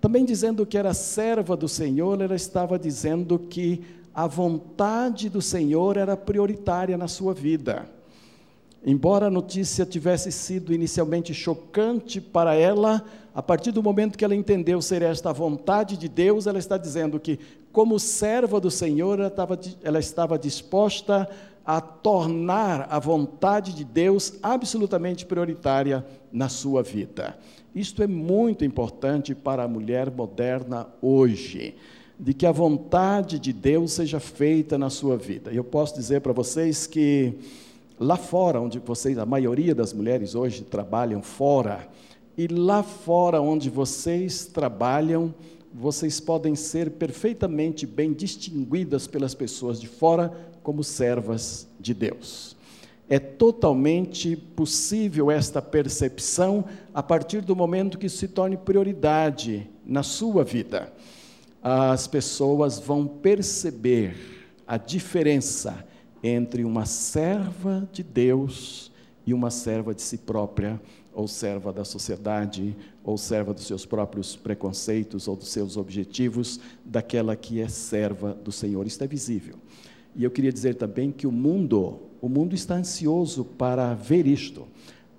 Também 0.00 0.24
dizendo 0.24 0.64
que 0.64 0.78
era 0.78 0.94
serva 0.94 1.56
do 1.56 1.68
Senhor, 1.68 2.20
ela 2.20 2.36
estava 2.36 2.78
dizendo 2.78 3.38
que 3.38 3.84
a 4.14 4.26
vontade 4.26 5.28
do 5.28 5.42
Senhor 5.42 5.96
era 5.96 6.16
prioritária 6.16 6.96
na 6.96 7.08
sua 7.08 7.34
vida. 7.34 7.88
Embora 8.84 9.26
a 9.26 9.30
notícia 9.30 9.84
tivesse 9.84 10.30
sido 10.30 10.72
inicialmente 10.72 11.34
chocante 11.34 12.20
para 12.20 12.54
ela, 12.54 13.04
a 13.34 13.42
partir 13.42 13.72
do 13.72 13.82
momento 13.82 14.16
que 14.16 14.24
ela 14.24 14.36
entendeu 14.36 14.80
ser 14.80 15.02
esta 15.02 15.30
a 15.30 15.32
vontade 15.32 15.96
de 15.96 16.08
Deus, 16.08 16.46
ela 16.46 16.58
está 16.58 16.76
dizendo 16.76 17.18
que, 17.18 17.38
como 17.72 17.98
serva 17.98 18.60
do 18.60 18.70
Senhor, 18.70 19.18
ela 19.18 19.28
estava, 19.28 19.60
ela 19.82 19.98
estava 19.98 20.38
disposta 20.38 21.28
a 21.68 21.82
tornar 21.82 22.88
a 22.90 22.98
vontade 22.98 23.74
de 23.74 23.84
Deus 23.84 24.38
absolutamente 24.42 25.26
prioritária 25.26 26.02
na 26.32 26.48
sua 26.48 26.82
vida. 26.82 27.38
Isto 27.74 28.02
é 28.02 28.06
muito 28.06 28.64
importante 28.64 29.34
para 29.34 29.64
a 29.64 29.68
mulher 29.68 30.10
moderna 30.10 30.86
hoje, 31.02 31.76
de 32.18 32.32
que 32.32 32.46
a 32.46 32.52
vontade 32.52 33.38
de 33.38 33.52
Deus 33.52 33.92
seja 33.92 34.18
feita 34.18 34.78
na 34.78 34.88
sua 34.88 35.18
vida. 35.18 35.52
Eu 35.52 35.62
posso 35.62 35.94
dizer 35.94 36.22
para 36.22 36.32
vocês 36.32 36.86
que 36.86 37.38
Lá 38.00 38.16
fora, 38.16 38.60
onde 38.60 38.78
vocês, 38.78 39.18
a 39.18 39.26
maioria 39.26 39.74
das 39.74 39.92
mulheres 39.92 40.36
hoje 40.36 40.62
trabalham 40.62 41.20
fora, 41.20 41.88
e 42.36 42.46
lá 42.46 42.80
fora 42.84 43.40
onde 43.40 43.68
vocês 43.68 44.46
trabalham, 44.46 45.34
vocês 45.74 46.20
podem 46.20 46.54
ser 46.54 46.92
perfeitamente 46.92 47.86
bem 47.86 48.12
distinguidas 48.12 49.08
pelas 49.08 49.34
pessoas 49.34 49.80
de 49.80 49.88
fora 49.88 50.32
como 50.62 50.82
servas 50.84 51.68
de 51.78 51.94
Deus. 51.94 52.56
É 53.08 53.18
totalmente 53.18 54.36
possível 54.36 55.30
esta 55.30 55.62
percepção 55.62 56.64
a 56.92 57.02
partir 57.02 57.40
do 57.40 57.56
momento 57.56 57.98
que 57.98 58.08
se 58.08 58.28
torne 58.28 58.56
prioridade 58.56 59.68
na 59.84 60.02
sua 60.02 60.44
vida. 60.44 60.92
As 61.62 62.06
pessoas 62.06 62.78
vão 62.78 63.06
perceber 63.06 64.14
a 64.66 64.76
diferença 64.76 65.86
entre 66.22 66.64
uma 66.64 66.84
serva 66.84 67.88
de 67.90 68.02
Deus 68.02 68.92
e 69.26 69.32
uma 69.32 69.50
serva 69.50 69.94
de 69.94 70.02
si 70.02 70.18
própria, 70.18 70.80
ou 71.12 71.26
serva 71.26 71.72
da 71.72 71.84
sociedade, 71.84 72.76
ou 73.02 73.18
serva 73.18 73.52
dos 73.52 73.66
seus 73.66 73.84
próprios 73.84 74.36
preconceitos 74.36 75.26
ou 75.26 75.34
dos 75.34 75.48
seus 75.48 75.76
objetivos, 75.76 76.60
daquela 76.84 77.34
que 77.34 77.60
é 77.60 77.68
serva 77.68 78.34
do 78.34 78.52
Senhor. 78.52 78.86
Isto 78.86 79.04
é 79.04 79.06
visível. 79.06 79.56
E 80.14 80.24
eu 80.24 80.30
queria 80.30 80.52
dizer 80.52 80.74
também 80.74 81.12
que 81.12 81.26
o 81.26 81.32
mundo, 81.32 82.00
o 82.20 82.28
mundo 82.28 82.54
está 82.54 82.74
ansioso 82.74 83.44
para 83.44 83.94
ver 83.94 84.26
isto, 84.26 84.66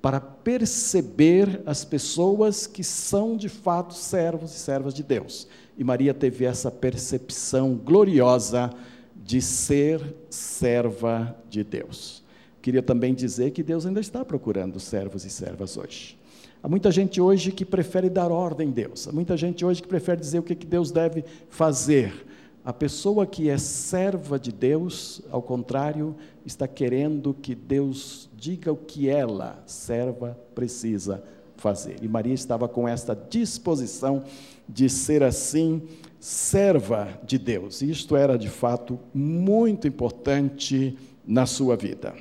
para 0.02 0.20
perceber 0.20 1.62
as 1.66 1.84
pessoas 1.84 2.66
que 2.66 2.84
são 2.84 3.36
de 3.36 3.50
fato 3.50 3.94
servos 3.94 4.56
e 4.56 4.60
servas 4.60 4.94
de 4.94 5.04
Deus. 5.04 5.48
E 5.78 5.84
Maria 5.84 6.14
teve 6.14 6.46
essa 6.46 6.72
percepção 6.72 7.76
gloriosa 7.76 8.70
de 9.16 9.42
ser 9.42 10.16
serva 10.30 11.36
de 11.50 11.64
Deus. 11.64 12.24
Queria 12.62 12.82
também 12.82 13.14
dizer 13.14 13.52
que 13.52 13.64
Deus 13.64 13.86
ainda 13.86 14.00
está 14.00 14.26
procurando 14.26 14.80
servos 14.80 15.24
e 15.24 15.30
servas 15.30 15.78
hoje. 15.78 16.18
Há 16.62 16.68
muita 16.68 16.92
gente 16.92 17.22
hoje 17.22 17.52
que 17.52 17.64
prefere 17.64 18.10
dar 18.10 18.32
ordem 18.32 18.70
a 18.70 18.72
Deus, 18.72 19.08
há 19.08 19.12
muita 19.14 19.38
gente 19.38 19.64
hoje 19.64 19.82
que 19.82 19.88
prefere 19.88 20.20
dizer 20.20 20.40
o 20.40 20.44
que 20.44 20.56
Deus 20.56 20.92
deve 20.92 21.24
fazer. 21.48 22.26
A 22.70 22.74
pessoa 22.74 23.26
que 23.26 23.50
é 23.50 23.58
serva 23.58 24.38
de 24.38 24.52
Deus, 24.52 25.24
ao 25.32 25.42
contrário, 25.42 26.16
está 26.46 26.68
querendo 26.68 27.34
que 27.34 27.56
Deus 27.56 28.30
diga 28.38 28.72
o 28.72 28.78
que 28.78 29.10
ela, 29.10 29.64
serva, 29.66 30.38
precisa 30.54 31.24
fazer. 31.58 31.96
E 32.00 32.08
Maria 32.08 32.36
estava 32.36 32.68
com 32.68 32.88
esta 32.88 33.16
disposição 33.28 34.24
de 34.68 34.88
ser 34.88 35.24
assim 35.24 35.82
serva 36.20 37.08
de 37.24 37.40
Deus. 37.40 37.82
Isto 37.82 38.16
era 38.16 38.38
de 38.38 38.50
fato 38.50 39.00
muito 39.12 39.88
importante 39.88 40.96
na 41.26 41.48
sua 41.48 41.76
vida. 41.76 42.14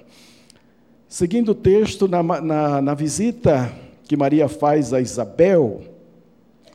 Seguindo 1.06 1.50
o 1.50 1.54
texto, 1.54 2.08
na, 2.08 2.22
na, 2.22 2.80
na 2.80 2.94
visita 2.94 3.70
que 4.04 4.16
Maria 4.16 4.48
faz 4.48 4.94
a 4.94 5.00
Isabel, 5.02 5.97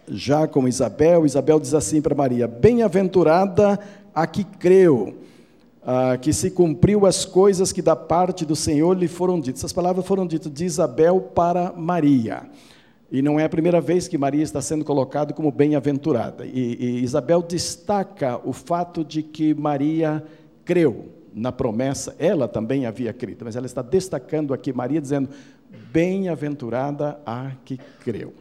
já 0.07 0.47
com 0.47 0.67
Isabel, 0.67 1.25
Isabel 1.25 1.59
diz 1.59 1.73
assim 1.73 2.01
para 2.01 2.15
Maria: 2.15 2.47
Bem-aventurada 2.47 3.79
a 4.13 4.27
que 4.27 4.43
creu, 4.43 5.15
ah, 5.85 6.17
que 6.17 6.31
se 6.33 6.51
cumpriu 6.51 7.05
as 7.05 7.25
coisas 7.25 7.71
que 7.71 7.81
da 7.81 7.95
parte 7.95 8.45
do 8.45 8.55
Senhor 8.55 8.97
lhe 8.97 9.07
foram 9.07 9.39
ditas. 9.39 9.61
Essas 9.61 9.73
palavras 9.73 10.05
foram 10.05 10.27
ditas 10.27 10.51
de 10.51 10.65
Isabel 10.65 11.19
para 11.19 11.71
Maria. 11.71 12.43
E 13.11 13.21
não 13.21 13.39
é 13.39 13.43
a 13.43 13.49
primeira 13.49 13.79
vez 13.79 14.07
que 14.07 14.17
Maria 14.17 14.41
está 14.41 14.61
sendo 14.61 14.83
colocada 14.83 15.33
como 15.33 15.51
bem-aventurada. 15.51 16.45
E, 16.45 16.77
e, 16.79 17.03
Isabel 17.03 17.43
destaca 17.43 18.39
o 18.43 18.51
fato 18.51 19.03
de 19.03 19.21
que 19.21 19.53
Maria 19.53 20.23
creu 20.65 21.09
na 21.33 21.51
promessa, 21.51 22.15
ela 22.19 22.47
também 22.47 22.85
havia 22.85 23.11
crido, 23.11 23.43
mas 23.45 23.55
ela 23.55 23.65
está 23.65 23.81
destacando 23.81 24.53
aqui 24.53 24.71
Maria, 24.71 25.01
dizendo: 25.01 25.29
bem-aventurada 25.91 27.19
a 27.25 27.51
que 27.63 27.79
creu. 28.03 28.33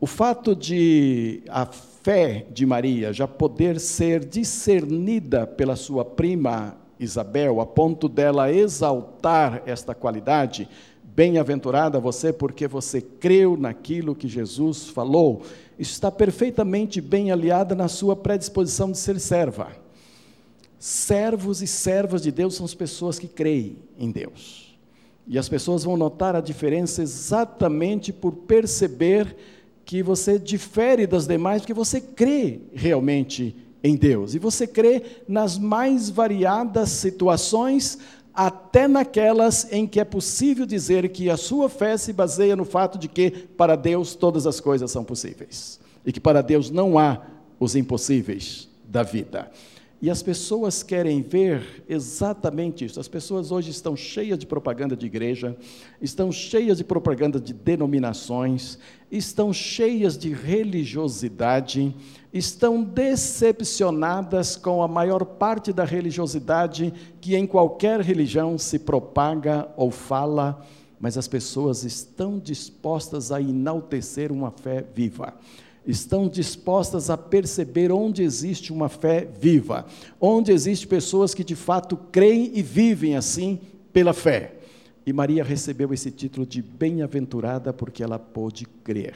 O 0.00 0.06
fato 0.06 0.56
de 0.56 1.42
a 1.48 1.66
fé 1.66 2.46
de 2.50 2.64
Maria 2.64 3.12
já 3.12 3.28
poder 3.28 3.78
ser 3.78 4.24
discernida 4.24 5.46
pela 5.46 5.76
sua 5.76 6.04
prima 6.04 6.76
Isabel, 6.98 7.60
a 7.60 7.66
ponto 7.66 8.08
dela 8.08 8.52
exaltar 8.52 9.62
esta 9.66 9.94
qualidade, 9.94 10.68
Bem-aventurada 11.12 11.98
você 11.98 12.32
porque 12.32 12.68
você 12.68 13.02
creu 13.02 13.56
naquilo 13.56 14.14
que 14.14 14.28
Jesus 14.28 14.88
falou. 14.88 15.42
Isso 15.76 15.92
está 15.92 16.10
perfeitamente 16.10 17.00
bem 17.00 17.32
aliada 17.32 17.74
na 17.74 17.88
sua 17.88 18.14
predisposição 18.14 18.92
de 18.92 18.96
ser 18.96 19.18
serva. 19.18 19.72
Servos 20.78 21.60
e 21.60 21.66
servas 21.66 22.22
de 22.22 22.30
Deus 22.30 22.54
são 22.54 22.64
as 22.64 22.74
pessoas 22.74 23.18
que 23.18 23.26
creem 23.26 23.78
em 23.98 24.10
Deus. 24.10 24.78
E 25.26 25.36
as 25.36 25.48
pessoas 25.48 25.82
vão 25.82 25.96
notar 25.96 26.36
a 26.36 26.40
diferença 26.40 27.02
exatamente 27.02 28.12
por 28.12 28.32
perceber 28.32 29.36
que 29.90 30.04
você 30.04 30.38
difere 30.38 31.04
das 31.04 31.26
demais, 31.26 31.62
porque 31.62 31.74
você 31.74 32.00
crê 32.00 32.60
realmente 32.72 33.56
em 33.82 33.96
Deus. 33.96 34.36
E 34.36 34.38
você 34.38 34.64
crê 34.64 35.02
nas 35.26 35.58
mais 35.58 36.08
variadas 36.08 36.90
situações, 36.90 37.98
até 38.32 38.86
naquelas 38.86 39.66
em 39.72 39.88
que 39.88 39.98
é 39.98 40.04
possível 40.04 40.64
dizer 40.64 41.08
que 41.08 41.28
a 41.28 41.36
sua 41.36 41.68
fé 41.68 41.96
se 41.96 42.12
baseia 42.12 42.54
no 42.54 42.64
fato 42.64 42.96
de 42.96 43.08
que 43.08 43.32
para 43.32 43.74
Deus 43.74 44.14
todas 44.14 44.46
as 44.46 44.60
coisas 44.60 44.92
são 44.92 45.02
possíveis 45.02 45.80
e 46.06 46.12
que 46.12 46.20
para 46.20 46.40
Deus 46.40 46.70
não 46.70 46.96
há 46.96 47.22
os 47.58 47.74
impossíveis 47.74 48.68
da 48.88 49.02
vida. 49.02 49.50
E 50.02 50.08
as 50.08 50.22
pessoas 50.22 50.82
querem 50.82 51.20
ver 51.20 51.84
exatamente 51.86 52.86
isso. 52.86 52.98
As 52.98 53.06
pessoas 53.06 53.52
hoje 53.52 53.70
estão 53.70 53.94
cheias 53.94 54.38
de 54.38 54.46
propaganda 54.46 54.96
de 54.96 55.04
igreja, 55.04 55.54
estão 56.00 56.32
cheias 56.32 56.78
de 56.78 56.84
propaganda 56.84 57.38
de 57.38 57.52
denominações, 57.52 58.78
estão 59.12 59.52
cheias 59.52 60.16
de 60.16 60.32
religiosidade, 60.32 61.94
estão 62.32 62.82
decepcionadas 62.82 64.56
com 64.56 64.82
a 64.82 64.88
maior 64.88 65.22
parte 65.22 65.70
da 65.70 65.84
religiosidade 65.84 66.94
que 67.20 67.36
em 67.36 67.46
qualquer 67.46 68.00
religião 68.00 68.56
se 68.56 68.78
propaga 68.78 69.68
ou 69.76 69.90
fala, 69.90 70.66
mas 70.98 71.18
as 71.18 71.28
pessoas 71.28 71.84
estão 71.84 72.38
dispostas 72.38 73.30
a 73.30 73.38
enaltecer 73.38 74.32
uma 74.32 74.50
fé 74.50 74.82
viva 74.94 75.34
estão 75.86 76.28
dispostas 76.28 77.10
a 77.10 77.16
perceber 77.16 77.90
onde 77.90 78.22
existe 78.22 78.72
uma 78.72 78.88
fé 78.88 79.26
viva, 79.40 79.86
onde 80.20 80.52
existem 80.52 80.88
pessoas 80.88 81.34
que 81.34 81.42
de 81.42 81.56
fato 81.56 81.96
creem 82.12 82.52
e 82.54 82.62
vivem 82.62 83.16
assim 83.16 83.58
pela 83.92 84.12
fé. 84.12 84.56
E 85.06 85.12
Maria 85.12 85.42
recebeu 85.42 85.92
esse 85.92 86.10
título 86.10 86.46
de 86.46 86.60
bem-aventurada 86.60 87.72
porque 87.72 88.02
ela 88.02 88.18
pôde 88.18 88.66
crer. 88.84 89.14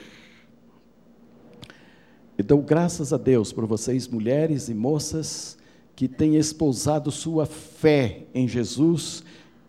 E 2.36 2.42
dou 2.42 2.60
graças 2.60 3.12
a 3.12 3.16
Deus 3.16 3.52
por 3.52 3.66
vocês, 3.66 4.08
mulheres 4.08 4.68
e 4.68 4.74
moças, 4.74 5.56
que 5.94 6.08
têm 6.08 6.36
espousado 6.36 7.12
sua 7.12 7.46
fé 7.46 8.22
em 8.34 8.48
Jesus, 8.48 9.22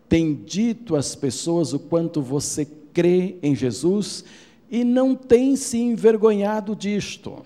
têm 0.08 0.34
dito 0.34 0.96
às 0.96 1.14
pessoas 1.14 1.72
o 1.72 1.78
quanto 1.78 2.20
você 2.20 2.66
crê 2.92 3.36
em 3.42 3.54
Jesus 3.54 4.24
e 4.70 4.84
não 4.84 5.14
tem 5.14 5.56
se 5.56 5.78
envergonhado 5.78 6.74
disto. 6.74 7.42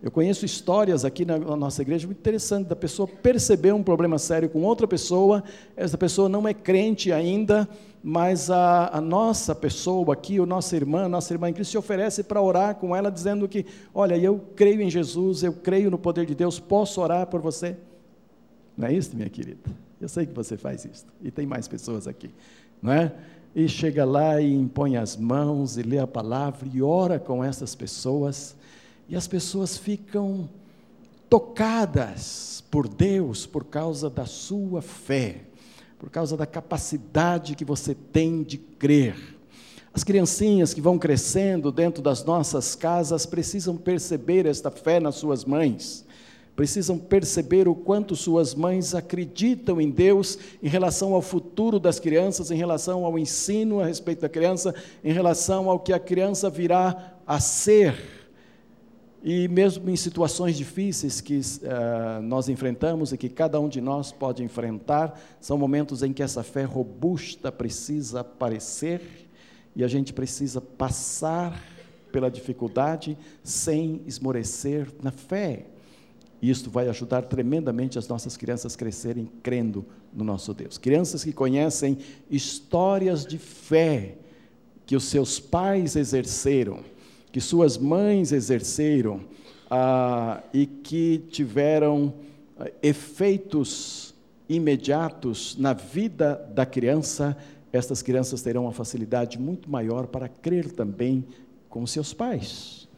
Eu 0.00 0.12
conheço 0.12 0.44
histórias 0.44 1.04
aqui 1.04 1.24
na, 1.24 1.38
nossa 1.38 1.82
igreja 1.82 2.06
muito 2.06 2.20
interessantes 2.20 2.68
da 2.68 2.76
pessoa 2.76 3.08
perceber 3.08 3.72
um 3.72 3.82
problema 3.82 4.16
sério 4.16 4.48
com 4.48 4.62
outra 4.62 4.86
pessoa, 4.86 5.42
essa 5.76 5.98
pessoa 5.98 6.28
não 6.28 6.46
é 6.46 6.54
crente 6.54 7.12
ainda, 7.12 7.68
mas 8.02 8.48
a, 8.48 8.96
a 8.96 9.00
nossa 9.00 9.56
pessoa 9.56 10.12
aqui, 10.12 10.38
a 10.38 10.46
nossa 10.46 10.76
irmã, 10.76 11.06
a 11.06 11.08
nossa 11.08 11.34
irmã 11.34 11.50
em 11.50 11.52
Cristo 11.52 11.72
se 11.72 11.78
oferece 11.78 12.22
para 12.22 12.40
orar 12.40 12.76
com 12.76 12.94
ela, 12.94 13.10
dizendo 13.10 13.48
que, 13.48 13.66
olha, 13.92 14.16
eu 14.16 14.40
creio 14.54 14.80
em 14.80 14.88
Jesus, 14.88 15.42
eu 15.42 15.52
creio 15.52 15.90
no 15.90 15.98
poder 15.98 16.24
de 16.26 16.34
Deus, 16.34 16.60
posso 16.60 17.00
orar 17.00 17.26
por 17.26 17.40
você? 17.40 17.76
Não 18.76 18.86
é 18.86 18.92
isso, 18.92 19.16
minha 19.16 19.28
querida? 19.28 19.68
Eu 20.00 20.08
sei 20.08 20.26
que 20.26 20.32
você 20.32 20.56
faz 20.56 20.84
isso, 20.84 21.06
e 21.20 21.30
tem 21.32 21.44
mais 21.44 21.66
pessoas 21.66 22.06
aqui, 22.06 22.30
não 22.80 22.92
é? 22.92 23.12
E 23.54 23.68
chega 23.68 24.04
lá 24.04 24.40
e 24.40 24.52
impõe 24.52 24.96
as 24.96 25.16
mãos 25.16 25.76
e 25.76 25.82
lê 25.82 25.98
a 25.98 26.06
palavra 26.06 26.68
e 26.72 26.82
ora 26.82 27.18
com 27.18 27.42
essas 27.42 27.74
pessoas, 27.74 28.54
e 29.08 29.16
as 29.16 29.26
pessoas 29.26 29.76
ficam 29.76 30.48
tocadas 31.28 32.62
por 32.70 32.88
Deus 32.88 33.46
por 33.46 33.64
causa 33.64 34.08
da 34.08 34.26
sua 34.26 34.82
fé, 34.82 35.42
por 35.98 36.10
causa 36.10 36.36
da 36.36 36.46
capacidade 36.46 37.54
que 37.54 37.64
você 37.64 37.94
tem 37.94 38.42
de 38.42 38.58
crer. 38.58 39.16
As 39.92 40.04
criancinhas 40.04 40.72
que 40.72 40.80
vão 40.80 40.98
crescendo 40.98 41.72
dentro 41.72 42.02
das 42.02 42.24
nossas 42.24 42.74
casas 42.74 43.26
precisam 43.26 43.76
perceber 43.76 44.46
esta 44.46 44.70
fé 44.70 45.00
nas 45.00 45.16
suas 45.16 45.44
mães 45.44 46.06
precisam 46.58 46.98
perceber 46.98 47.68
o 47.68 47.74
quanto 47.76 48.16
suas 48.16 48.52
mães 48.52 48.92
acreditam 48.92 49.80
em 49.80 49.88
Deus 49.88 50.36
em 50.60 50.68
relação 50.68 51.14
ao 51.14 51.22
futuro 51.22 51.78
das 51.78 52.00
crianças, 52.00 52.50
em 52.50 52.56
relação 52.56 53.04
ao 53.04 53.16
ensino 53.16 53.78
a 53.78 53.86
respeito 53.86 54.22
da 54.22 54.28
criança, 54.28 54.74
em 55.04 55.12
relação 55.12 55.70
ao 55.70 55.78
que 55.78 55.92
a 55.92 56.00
criança 56.00 56.50
virá 56.50 57.14
a 57.24 57.38
ser. 57.38 57.94
E 59.22 59.46
mesmo 59.46 59.88
em 59.88 59.94
situações 59.94 60.56
difíceis 60.56 61.20
que 61.20 61.36
uh, 61.38 62.20
nós 62.22 62.48
enfrentamos 62.48 63.12
e 63.12 63.16
que 63.16 63.28
cada 63.28 63.60
um 63.60 63.68
de 63.68 63.80
nós 63.80 64.10
pode 64.10 64.42
enfrentar, 64.42 65.16
são 65.40 65.56
momentos 65.56 66.02
em 66.02 66.12
que 66.12 66.24
essa 66.24 66.42
fé 66.42 66.64
robusta 66.64 67.52
precisa 67.52 68.22
aparecer 68.22 69.28
e 69.76 69.84
a 69.84 69.86
gente 69.86 70.12
precisa 70.12 70.60
passar 70.60 71.56
pela 72.10 72.28
dificuldade 72.28 73.16
sem 73.44 74.02
esmorecer 74.08 74.88
na 75.00 75.12
fé. 75.12 75.77
E 76.40 76.50
isto 76.50 76.70
vai 76.70 76.88
ajudar 76.88 77.22
tremendamente 77.22 77.98
as 77.98 78.06
nossas 78.06 78.36
crianças 78.36 78.74
a 78.74 78.78
crescerem 78.78 79.28
crendo 79.42 79.84
no 80.12 80.24
nosso 80.24 80.54
Deus. 80.54 80.78
Crianças 80.78 81.24
que 81.24 81.32
conhecem 81.32 81.98
histórias 82.30 83.26
de 83.26 83.38
fé 83.38 84.14
que 84.86 84.96
os 84.96 85.04
seus 85.04 85.38
pais 85.38 85.96
exerceram, 85.96 86.80
que 87.32 87.40
suas 87.40 87.76
mães 87.76 88.32
exerceram, 88.32 89.20
ah, 89.70 90.42
e 90.52 90.64
que 90.66 91.18
tiveram 91.30 92.14
ah, 92.58 92.70
efeitos 92.82 94.14
imediatos 94.48 95.56
na 95.58 95.74
vida 95.74 96.36
da 96.54 96.64
criança, 96.64 97.36
estas 97.72 98.00
crianças 98.00 98.40
terão 98.40 98.62
uma 98.62 98.72
facilidade 98.72 99.38
muito 99.38 99.70
maior 99.70 100.06
para 100.06 100.28
crer 100.28 100.70
também 100.70 101.24
com 101.68 101.86
seus 101.86 102.14
pais. 102.14 102.88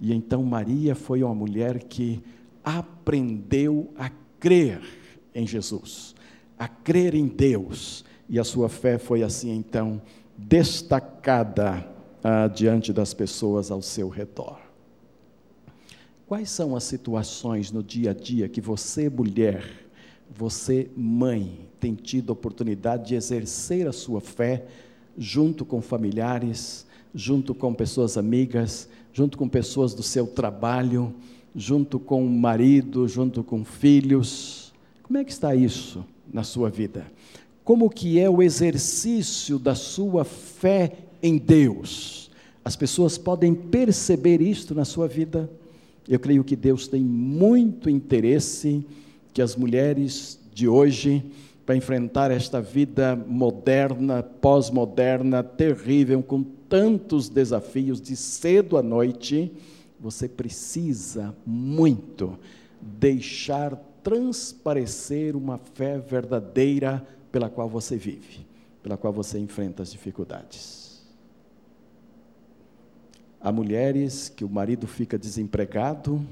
E 0.00 0.12
então 0.12 0.44
Maria 0.44 0.94
foi 0.94 1.22
uma 1.22 1.34
mulher 1.34 1.82
que 1.82 2.22
aprendeu 2.64 3.92
a 3.96 4.10
crer 4.38 4.80
em 5.34 5.46
Jesus, 5.46 6.14
a 6.58 6.68
crer 6.68 7.14
em 7.14 7.26
Deus, 7.26 8.04
e 8.28 8.38
a 8.38 8.44
sua 8.44 8.68
fé 8.68 8.98
foi 8.98 9.22
assim 9.22 9.50
então 9.50 10.00
destacada 10.36 11.86
ah, 12.22 12.46
diante 12.46 12.92
das 12.92 13.12
pessoas 13.12 13.70
ao 13.70 13.82
seu 13.82 14.08
redor. 14.08 14.58
Quais 16.26 16.48
são 16.48 16.76
as 16.76 16.84
situações 16.84 17.72
no 17.72 17.82
dia 17.82 18.12
a 18.12 18.14
dia 18.14 18.48
que 18.48 18.60
você, 18.60 19.10
mulher, 19.10 19.64
você, 20.30 20.88
mãe, 20.96 21.68
tem 21.80 21.94
tido 21.94 22.30
oportunidade 22.30 23.08
de 23.08 23.14
exercer 23.16 23.88
a 23.88 23.92
sua 23.92 24.20
fé 24.20 24.64
junto 25.18 25.64
com 25.64 25.82
familiares, 25.82 26.86
junto 27.12 27.52
com 27.52 27.74
pessoas 27.74 28.16
amigas, 28.16 28.88
junto 29.12 29.36
com 29.36 29.48
pessoas 29.48 29.92
do 29.92 30.04
seu 30.04 30.26
trabalho? 30.26 31.12
Junto 31.54 31.98
com 31.98 32.24
o 32.24 32.30
marido, 32.30 33.06
junto 33.08 33.42
com 33.42 33.64
filhos. 33.64 34.72
Como 35.02 35.18
é 35.18 35.24
que 35.24 35.32
está 35.32 35.54
isso 35.54 36.04
na 36.32 36.42
sua 36.42 36.70
vida? 36.70 37.06
Como 37.64 37.90
que 37.90 38.18
é 38.18 38.28
o 38.28 38.42
exercício 38.42 39.58
da 39.58 39.74
sua 39.74 40.24
fé 40.24 40.92
em 41.22 41.36
Deus? 41.36 42.30
As 42.64 42.76
pessoas 42.76 43.18
podem 43.18 43.54
perceber 43.54 44.40
isto 44.40 44.74
na 44.74 44.84
sua 44.84 45.08
vida? 45.08 45.50
Eu 46.08 46.18
creio 46.18 46.42
que 46.42 46.56
Deus 46.56 46.88
tem 46.88 47.02
muito 47.02 47.88
interesse 47.88 48.84
que 49.32 49.40
as 49.40 49.54
mulheres 49.54 50.38
de 50.52 50.66
hoje, 50.66 51.22
para 51.64 51.76
enfrentar 51.76 52.30
esta 52.30 52.60
vida 52.60 53.16
moderna, 53.28 54.22
pós-moderna, 54.22 55.42
terrível, 55.42 56.22
com 56.22 56.42
tantos 56.68 57.28
desafios 57.28 58.00
de 58.00 58.16
cedo 58.16 58.76
à 58.76 58.82
noite, 58.82 59.52
você 60.00 60.28
precisa 60.28 61.34
muito 61.44 62.38
deixar 62.80 63.76
transparecer 64.02 65.36
uma 65.36 65.58
fé 65.58 65.98
verdadeira 65.98 67.06
pela 67.30 67.50
qual 67.50 67.68
você 67.68 67.96
vive, 67.96 68.46
pela 68.82 68.96
qual 68.96 69.12
você 69.12 69.38
enfrenta 69.38 69.82
as 69.82 69.92
dificuldades. 69.92 71.02
Há 73.38 73.52
mulheres 73.52 74.28
que 74.28 74.44
o 74.44 74.48
marido 74.48 74.86
fica 74.86 75.18
desempregado, 75.18 76.26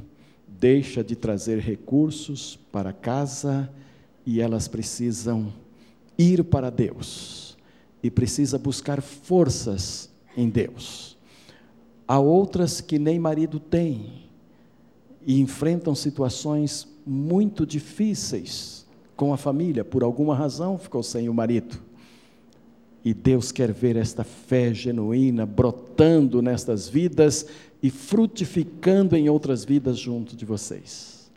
deixa 0.46 1.04
de 1.04 1.14
trazer 1.14 1.58
recursos 1.58 2.56
para 2.72 2.92
casa 2.92 3.70
e 4.24 4.40
elas 4.40 4.66
precisam 4.66 5.52
ir 6.18 6.44
para 6.44 6.70
Deus 6.70 7.56
e 8.02 8.10
precisa 8.10 8.58
buscar 8.58 9.02
forças 9.02 10.10
em 10.36 10.48
Deus. 10.48 11.17
Há 12.08 12.18
outras 12.18 12.80
que 12.80 12.98
nem 12.98 13.18
marido 13.18 13.60
têm 13.60 14.24
e 15.26 15.38
enfrentam 15.42 15.94
situações 15.94 16.88
muito 17.06 17.66
difíceis 17.66 18.86
com 19.14 19.34
a 19.34 19.36
família, 19.36 19.84
por 19.84 20.02
alguma 20.02 20.34
razão 20.34 20.78
ficou 20.78 21.02
sem 21.02 21.28
o 21.28 21.34
marido. 21.34 21.78
E 23.04 23.12
Deus 23.12 23.52
quer 23.52 23.70
ver 23.72 23.94
esta 23.94 24.24
fé 24.24 24.72
genuína 24.72 25.44
brotando 25.44 26.40
nestas 26.40 26.88
vidas 26.88 27.44
e 27.82 27.90
frutificando 27.90 29.14
em 29.14 29.28
outras 29.28 29.62
vidas 29.62 29.98
junto 29.98 30.34
de 30.34 30.46
vocês. 30.46 31.30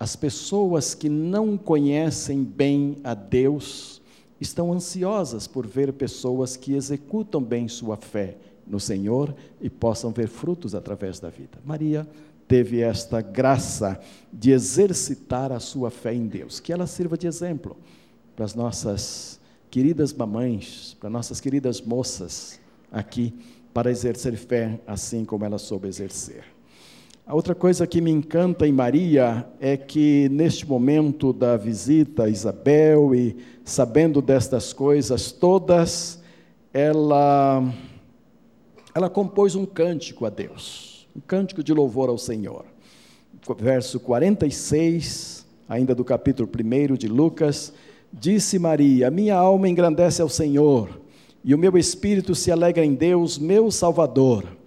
As 0.00 0.16
pessoas 0.16 0.96
que 0.96 1.08
não 1.08 1.56
conhecem 1.56 2.42
bem 2.42 2.96
a 3.04 3.14
Deus 3.14 4.02
estão 4.40 4.72
ansiosas 4.72 5.46
por 5.46 5.64
ver 5.64 5.92
pessoas 5.92 6.56
que 6.56 6.74
executam 6.74 7.40
bem 7.40 7.68
sua 7.68 7.96
fé 7.96 8.36
no 8.68 8.78
Senhor 8.78 9.34
e 9.60 9.70
possam 9.70 10.10
ver 10.10 10.28
frutos 10.28 10.74
através 10.74 11.18
da 11.18 11.30
vida. 11.30 11.58
Maria 11.64 12.06
teve 12.46 12.80
esta 12.80 13.20
graça 13.20 14.00
de 14.32 14.50
exercitar 14.50 15.52
a 15.52 15.60
sua 15.60 15.90
fé 15.90 16.14
em 16.14 16.26
Deus, 16.26 16.60
que 16.60 16.72
ela 16.72 16.86
sirva 16.86 17.16
de 17.16 17.26
exemplo 17.26 17.76
para 18.34 18.44
as 18.44 18.54
nossas 18.54 19.38
queridas 19.70 20.12
mamães, 20.12 20.96
para 20.98 21.10
nossas 21.10 21.40
queridas 21.40 21.80
moças 21.80 22.58
aqui, 22.90 23.34
para 23.74 23.90
exercer 23.90 24.36
fé 24.36 24.80
assim 24.86 25.24
como 25.24 25.44
ela 25.44 25.58
soube 25.58 25.88
exercer. 25.88 26.44
A 27.28 27.34
outra 27.34 27.54
coisa 27.54 27.86
que 27.86 28.00
me 28.00 28.10
encanta 28.10 28.66
em 28.66 28.72
Maria 28.72 29.46
é 29.60 29.76
que, 29.76 30.30
neste 30.30 30.66
momento 30.66 31.30
da 31.30 31.58
visita 31.58 32.24
a 32.24 32.28
Isabel 32.30 33.14
e 33.14 33.36
sabendo 33.62 34.22
destas 34.22 34.72
coisas 34.72 35.30
todas, 35.30 36.22
ela, 36.72 37.62
ela 38.98 39.08
compôs 39.08 39.54
um 39.54 39.64
cântico 39.64 40.26
a 40.26 40.28
Deus, 40.28 41.08
um 41.16 41.20
cântico 41.20 41.62
de 41.62 41.72
louvor 41.72 42.08
ao 42.08 42.18
Senhor. 42.18 42.64
Verso 43.56 44.00
46, 44.00 45.46
ainda 45.68 45.94
do 45.94 46.04
capítulo 46.04 46.48
1 46.48 46.94
de 46.96 47.06
Lucas, 47.06 47.72
disse 48.12 48.58
Maria: 48.58 49.08
Minha 49.08 49.36
alma 49.36 49.68
engrandece 49.68 50.20
ao 50.20 50.28
Senhor, 50.28 51.00
e 51.44 51.54
o 51.54 51.58
meu 51.58 51.78
espírito 51.78 52.34
se 52.34 52.50
alegra 52.50 52.84
em 52.84 52.94
Deus, 52.94 53.38
meu 53.38 53.70
Salvador 53.70 54.58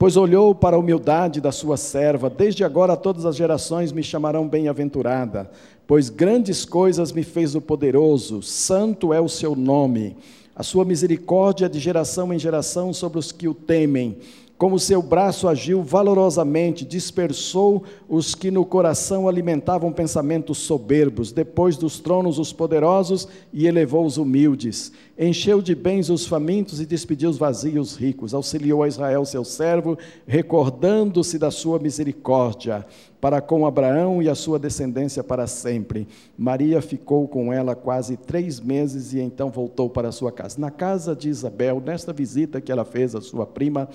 pois 0.00 0.16
olhou 0.16 0.54
para 0.54 0.76
a 0.76 0.78
humildade 0.78 1.42
da 1.42 1.52
sua 1.52 1.76
serva, 1.76 2.30
desde 2.30 2.64
agora 2.64 2.96
todas 2.96 3.26
as 3.26 3.36
gerações 3.36 3.92
me 3.92 4.02
chamarão 4.02 4.48
bem-aventurada, 4.48 5.50
pois 5.86 6.08
grandes 6.08 6.64
coisas 6.64 7.12
me 7.12 7.22
fez 7.22 7.54
o 7.54 7.60
poderoso, 7.60 8.40
santo 8.40 9.12
é 9.12 9.20
o 9.20 9.28
seu 9.28 9.54
nome. 9.54 10.16
A 10.54 10.62
sua 10.62 10.84
misericórdia 10.84 11.68
de 11.68 11.78
geração 11.78 12.32
em 12.32 12.38
geração 12.38 12.92
sobre 12.92 13.18
os 13.18 13.32
que 13.32 13.48
o 13.48 13.54
temem 13.54 14.18
como 14.60 14.78
seu 14.78 15.00
braço 15.00 15.48
agiu 15.48 15.82
valorosamente, 15.82 16.84
dispersou 16.84 17.82
os 18.06 18.34
que 18.34 18.50
no 18.50 18.62
coração 18.62 19.26
alimentavam 19.26 19.90
pensamentos 19.90 20.58
soberbos, 20.58 21.32
depois 21.32 21.78
dos 21.78 21.98
tronos 21.98 22.38
os 22.38 22.52
poderosos 22.52 23.26
e 23.54 23.66
elevou 23.66 24.04
os 24.04 24.18
humildes, 24.18 24.92
encheu 25.18 25.62
de 25.62 25.74
bens 25.74 26.10
os 26.10 26.26
famintos 26.26 26.78
e 26.78 26.84
despediu 26.84 27.30
os 27.30 27.38
vazios 27.38 27.96
ricos, 27.96 28.34
auxiliou 28.34 28.82
a 28.82 28.88
Israel 28.88 29.24
seu 29.24 29.44
servo, 29.44 29.96
recordando-se 30.26 31.38
da 31.38 31.50
sua 31.50 31.78
misericórdia, 31.78 32.84
para 33.18 33.40
com 33.40 33.64
Abraão 33.64 34.22
e 34.22 34.28
a 34.28 34.34
sua 34.34 34.58
descendência 34.58 35.24
para 35.24 35.46
sempre. 35.46 36.06
Maria 36.36 36.82
ficou 36.82 37.26
com 37.26 37.50
ela 37.50 37.74
quase 37.74 38.16
três 38.16 38.60
meses 38.60 39.14
e 39.14 39.20
então 39.20 39.48
voltou 39.50 39.88
para 39.88 40.12
sua 40.12 40.30
casa. 40.30 40.60
Na 40.60 40.70
casa 40.70 41.16
de 41.16 41.30
Isabel, 41.30 41.82
nesta 41.84 42.12
visita 42.12 42.60
que 42.60 42.70
ela 42.70 42.84
fez 42.84 43.14
à 43.14 43.20
sua 43.22 43.46
prima, 43.46 43.88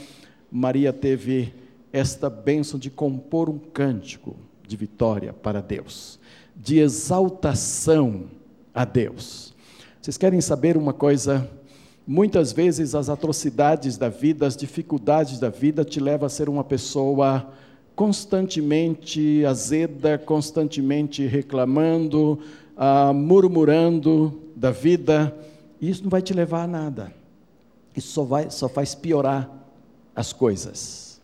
Maria 0.56 0.94
teve 0.94 1.54
esta 1.92 2.30
bênção 2.30 2.80
de 2.80 2.90
compor 2.90 3.50
um 3.50 3.60
cântico 3.60 4.38
de 4.66 4.78
vitória 4.78 5.34
para 5.34 5.62
Deus, 5.62 6.18
de 6.56 6.80
exaltação 6.80 8.28
a 8.74 8.86
Deus. 8.86 9.54
Vocês 10.02 10.18
querem 10.18 10.40
saber 10.40 10.78
uma 10.78 10.94
coisa? 10.94 11.46
Muitas 12.08 12.54
vezes 12.54 12.96
as 12.96 13.10
atrocidades 13.10 13.98
da 13.98 14.08
vida, 14.08 14.48
as 14.48 14.56
dificuldades 14.56 15.40
da 15.40 15.50
vida 15.50 15.84
te 15.84 16.00
levam 16.00 16.26
a 16.26 16.30
ser 16.30 16.48
uma 16.48 16.64
pessoa 16.64 17.52
constantemente 17.94 19.44
azeda, 19.46 20.18
constantemente 20.18 21.26
reclamando, 21.26 22.40
ah, 22.78 23.12
murmurando 23.12 24.42
da 24.56 24.72
vida. 24.72 25.36
Isso 25.82 26.04
não 26.04 26.10
vai 26.10 26.22
te 26.22 26.34
levar 26.34 26.64
a 26.64 26.68
nada. 26.68 27.14
Isso 27.94 28.14
só, 28.14 28.24
vai, 28.24 28.50
só 28.50 28.70
faz 28.70 28.96
piorar 28.96 29.65
as 30.16 30.32
coisas. 30.32 31.22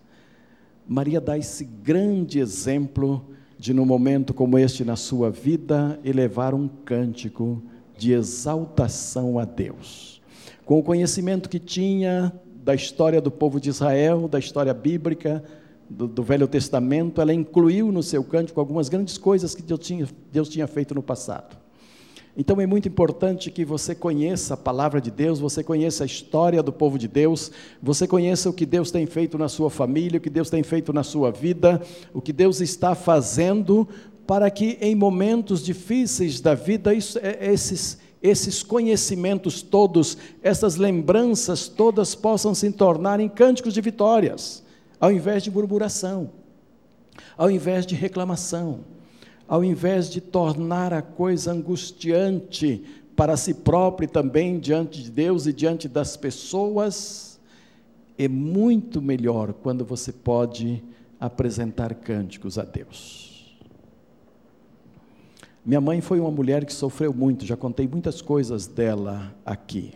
Maria 0.88 1.22
dá 1.22 1.38
esse 1.38 1.64
grande 1.64 2.40
exemplo 2.40 3.26
de, 3.58 3.74
num 3.74 3.86
momento 3.86 4.34
como 4.34 4.58
este 4.58 4.84
na 4.84 4.96
sua 4.96 5.30
vida, 5.30 6.00
elevar 6.04 6.54
um 6.54 6.68
cântico 6.68 7.62
de 7.98 8.12
exaltação 8.12 9.40
a 9.40 9.46
Deus. 9.46 10.22
Com 10.66 10.80
o 10.80 10.84
conhecimento 10.84 11.48
que 11.48 11.60
tinha 11.60 12.34
da 12.64 12.76
história 12.76 13.22
do 13.22 13.32
povo 13.32 13.60
de 13.60 13.70
Israel, 13.70 14.28
da 14.28 14.40
história 14.40 14.74
bíblica, 14.74 15.44
do, 15.90 16.08
do, 16.08 16.24
Velho 16.24 16.48
Testamento, 16.48 17.22
ela 17.22 17.34
incluiu 17.34 17.92
no 17.92 18.02
seu 18.02 18.24
cântico 18.24 18.60
algumas 18.60 18.90
grandes 18.90 19.18
coisas 19.18 19.54
que 19.54 19.62
Deus 19.62 19.80
tinha, 19.80 20.08
Deus 20.32 20.50
tinha 20.50 20.66
feito 20.68 20.96
no 20.96 21.04
passado. 21.04 21.61
Então 22.36 22.62
é 22.62 22.66
muito 22.66 22.88
importante 22.88 23.52
que 23.52 23.66
você 23.66 23.94
conheça 23.94 24.54
a 24.54 24.58
palavra 24.58 25.02
de 25.02 25.12
Deus, 25.12 25.40
você 25.40 25.64
conheça 25.64 26.04
a 26.04 26.06
história 26.06 26.64
do 26.64 26.72
povo 26.72 26.98
de 26.98 27.08
Deus, 27.08 27.52
você 27.82 28.08
conheça 28.08 28.50
o 28.50 28.54
que 28.54 28.66
Deus 28.66 28.90
tem 28.90 29.06
feito 29.06 29.38
na 29.38 29.50
sua 29.50 29.70
família, 29.70 30.18
o 30.18 30.22
que 30.22 30.30
Deus 30.30 30.50
tem 30.50 30.64
feito 30.64 30.94
na 30.94 31.04
sua 31.04 31.32
vida, 31.32 31.82
o 32.14 32.22
que 32.22 32.32
Deus 32.32 32.62
está 32.62 32.96
fazendo 32.96 33.88
para 34.26 34.50
que 34.50 34.78
em 34.80 34.96
momentos 34.96 35.62
difíceis 35.64 36.40
da 36.40 36.54
vida 36.56 36.94
isso, 36.94 37.20
é, 37.22 37.52
esses 37.52 38.00
esses 38.22 38.62
conhecimentos 38.62 39.64
todos, 39.64 40.16
essas 40.44 40.76
lembranças 40.76 41.68
todas 41.68 42.14
possam 42.14 42.54
se 42.54 42.72
tornar 42.72 43.20
em 43.20 43.28
cânticos 43.28 43.74
de 43.74 43.82
vitórias, 43.82 44.64
ao 45.00 45.12
invés 45.12 45.42
de 45.42 45.50
murmuração, 45.50 46.30
ao 47.36 47.50
invés 47.50 47.84
de 47.84 47.96
reclamação 47.96 48.82
ao 49.52 49.66
invés 49.66 50.10
de 50.10 50.22
tornar 50.22 50.94
a 50.94 51.02
coisa 51.02 51.52
angustiante 51.52 52.86
para 53.18 53.36
si 53.36 53.54
próprio 53.54 54.06
e 54.06 54.08
também 54.08 54.58
diante 54.58 55.04
de 55.04 55.12
Deus 55.12 55.46
e 55.46 55.52
diante 55.52 55.90
das 55.90 56.16
pessoas, 56.16 57.38
é 58.18 58.30
muito 58.30 59.02
melhor 59.02 59.52
quando 59.52 59.84
você 59.84 60.14
pode 60.14 60.82
apresentar 61.20 61.94
cânticos 61.96 62.58
a 62.58 62.64
Deus. 62.64 63.54
Minha 65.66 65.82
mãe 65.82 66.00
foi 66.00 66.22
uma 66.22 66.32
mulher 66.32 66.64
que 66.64 66.74
sofreu 66.74 67.14
muito, 67.14 67.46
já 67.46 67.58
contei 67.58 67.86
muitas 67.86 68.22
coisas 68.22 68.68
dela 68.68 69.36
aqui. 69.46 69.92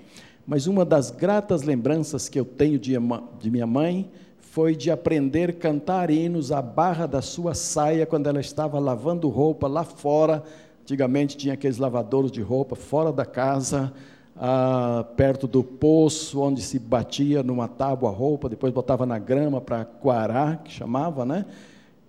Mas 0.46 0.68
uma 0.68 0.84
das 0.84 1.12
gratas 1.12 1.62
lembranças 1.62 2.28
que 2.28 2.38
eu 2.38 2.44
tenho 2.44 2.78
de, 2.78 2.91
de 3.39 3.50
minha 3.50 3.65
mãe 3.65 4.12
foi 4.56 4.74
de 4.74 4.89
aprender 4.89 5.50
a 5.50 5.54
cantar 5.54 6.10
hinos 6.10 6.50
à 6.50 6.62
barra 6.62 7.06
da 7.06 7.22
sua 7.22 7.54
saia 7.54 8.06
quando 8.06 8.28
ela 8.28 8.39
estava 8.39 8.80
lavando 8.80 9.28
roupa 9.28 9.68
lá 9.68 9.84
fora. 9.84 10.41
Antigamente 10.82 11.36
tinha 11.36 11.56
aqueles 11.56 11.78
lavadouros 11.78 12.32
de 12.32 12.41
roupa 12.41 12.74
fora 12.74 13.12
da 13.12 13.26
casa, 13.26 13.91
ah, 14.34 15.06
perto 15.18 15.46
do 15.46 15.62
poço, 15.62 16.39
onde 16.39 16.62
se 16.62 16.80
batia 16.80 17.44
numa 17.44 17.68
tábua 17.68 18.10
a 18.10 18.13
roupa, 18.13 18.48
depois 18.48 18.72
botava 18.72 19.06
na 19.06 19.20
grama 19.20 19.60
para 19.60 19.84
coarar, 19.84 20.63
que 20.63 20.72
chamava, 20.72 21.26
né? 21.26 21.46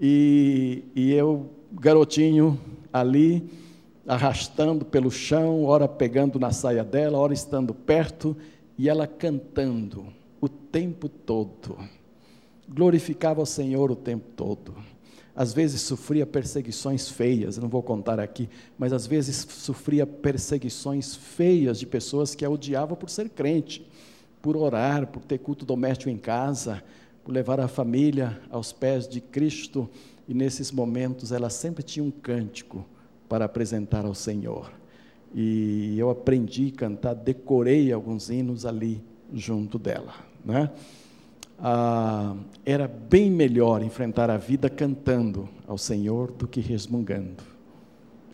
E, 0.00 0.84
e 0.94 1.12
eu, 1.12 1.50
garotinho, 1.72 2.60
ali, 2.92 3.50
arrastando 4.06 4.84
pelo 4.84 5.10
chão, 5.10 5.64
ora 5.64 5.88
pegando 5.88 6.38
na 6.38 6.52
saia 6.52 6.84
dela, 6.84 7.18
ora 7.18 7.34
estando 7.34 7.74
perto, 7.74 8.36
e 8.78 8.88
ela 8.88 9.04
cantando 9.04 10.06
o 10.40 10.48
tempo 10.48 11.08
todo 11.08 11.76
glorificava 12.68 13.40
o 13.40 13.46
Senhor 13.46 13.90
o 13.90 13.96
tempo 13.96 14.26
todo. 14.36 14.74
Às 15.34 15.52
vezes 15.52 15.82
sofria 15.82 16.26
perseguições 16.26 17.10
feias, 17.10 17.58
não 17.58 17.68
vou 17.68 17.82
contar 17.82 18.18
aqui, 18.18 18.48
mas 18.78 18.92
às 18.92 19.06
vezes 19.06 19.46
sofria 19.48 20.06
perseguições 20.06 21.14
feias 21.14 21.78
de 21.78 21.86
pessoas 21.86 22.34
que 22.34 22.44
a 22.44 22.48
odiavam 22.48 22.96
por 22.96 23.10
ser 23.10 23.28
crente, 23.28 23.86
por 24.40 24.56
orar, 24.56 25.06
por 25.06 25.22
ter 25.24 25.38
culto 25.38 25.66
doméstico 25.66 26.08
em 26.08 26.16
casa, 26.16 26.82
por 27.22 27.32
levar 27.32 27.60
a 27.60 27.68
família 27.68 28.40
aos 28.50 28.72
pés 28.72 29.06
de 29.06 29.20
Cristo, 29.20 29.88
e 30.26 30.32
nesses 30.32 30.72
momentos 30.72 31.32
ela 31.32 31.50
sempre 31.50 31.82
tinha 31.82 32.04
um 32.04 32.10
cântico 32.10 32.86
para 33.28 33.44
apresentar 33.44 34.06
ao 34.06 34.14
Senhor. 34.14 34.72
E 35.34 35.98
eu 35.98 36.08
aprendi 36.08 36.72
a 36.74 36.78
cantar, 36.78 37.14
decorei 37.14 37.92
alguns 37.92 38.30
hinos 38.30 38.64
ali 38.64 39.02
junto 39.34 39.78
dela, 39.78 40.14
né? 40.44 40.70
Ah, 41.58 42.34
era 42.64 42.86
bem 42.86 43.30
melhor 43.30 43.82
enfrentar 43.82 44.30
a 44.30 44.36
vida 44.36 44.68
cantando 44.68 45.48
ao 45.66 45.78
Senhor 45.78 46.30
do 46.32 46.46
que 46.46 46.60
resmungando. 46.60 47.42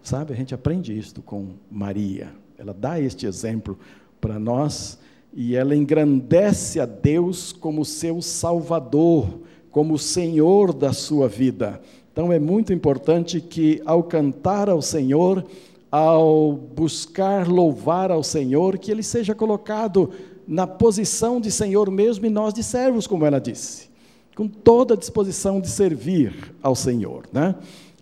Sabe, 0.03 0.33
a 0.33 0.37
gente 0.37 0.55
aprende 0.55 0.97
isto 0.97 1.23
com 1.23 1.51
Maria. 1.71 2.29
Ela 2.59 2.75
dá 2.75 3.01
este 3.01 3.27
exemplo 3.27 3.79
para 4.21 4.39
nós 4.39 4.99
e 5.33 5.55
ela 5.55 5.75
engrandece 5.75 6.81
a 6.81 6.87
Deus 6.87 7.53
como 7.53 7.85
seu 7.85 8.21
Salvador, 8.21 9.41
como 9.71 9.99
Senhor 9.99 10.73
da 10.73 10.93
sua 10.93 11.29
vida. 11.29 11.81
Então 12.13 12.33
é 12.33 12.39
muito 12.39 12.73
importante 12.73 13.41
que 13.41 13.81
ao 13.87 14.03
cantar 14.03 14.69
ao 14.69 14.83
Senhor, 14.83 15.45
ao 15.91 16.53
buscar 16.53 17.49
louvar 17.49 18.11
ao 18.11 18.23
Senhor, 18.23 18.77
que 18.79 18.91
ele 18.91 19.03
seja 19.03 19.35
colocado 19.35 20.11
na 20.53 20.67
posição 20.67 21.41
de 21.41 21.51
Senhor 21.51 21.91
mesmo 21.91 22.27
e 22.27 22.29
nós 22.29 22.53
de 22.53 22.63
servos, 22.63 23.07
como 23.07 23.25
ela 23.25 23.41
disse, 23.41 23.89
com 24.37 24.47
toda 24.47 24.93
a 24.93 24.97
disposição 24.99 25.59
de 25.59 25.67
servir 25.67 26.55
ao 26.63 26.75
Senhor, 26.77 27.25
né? 27.33 27.55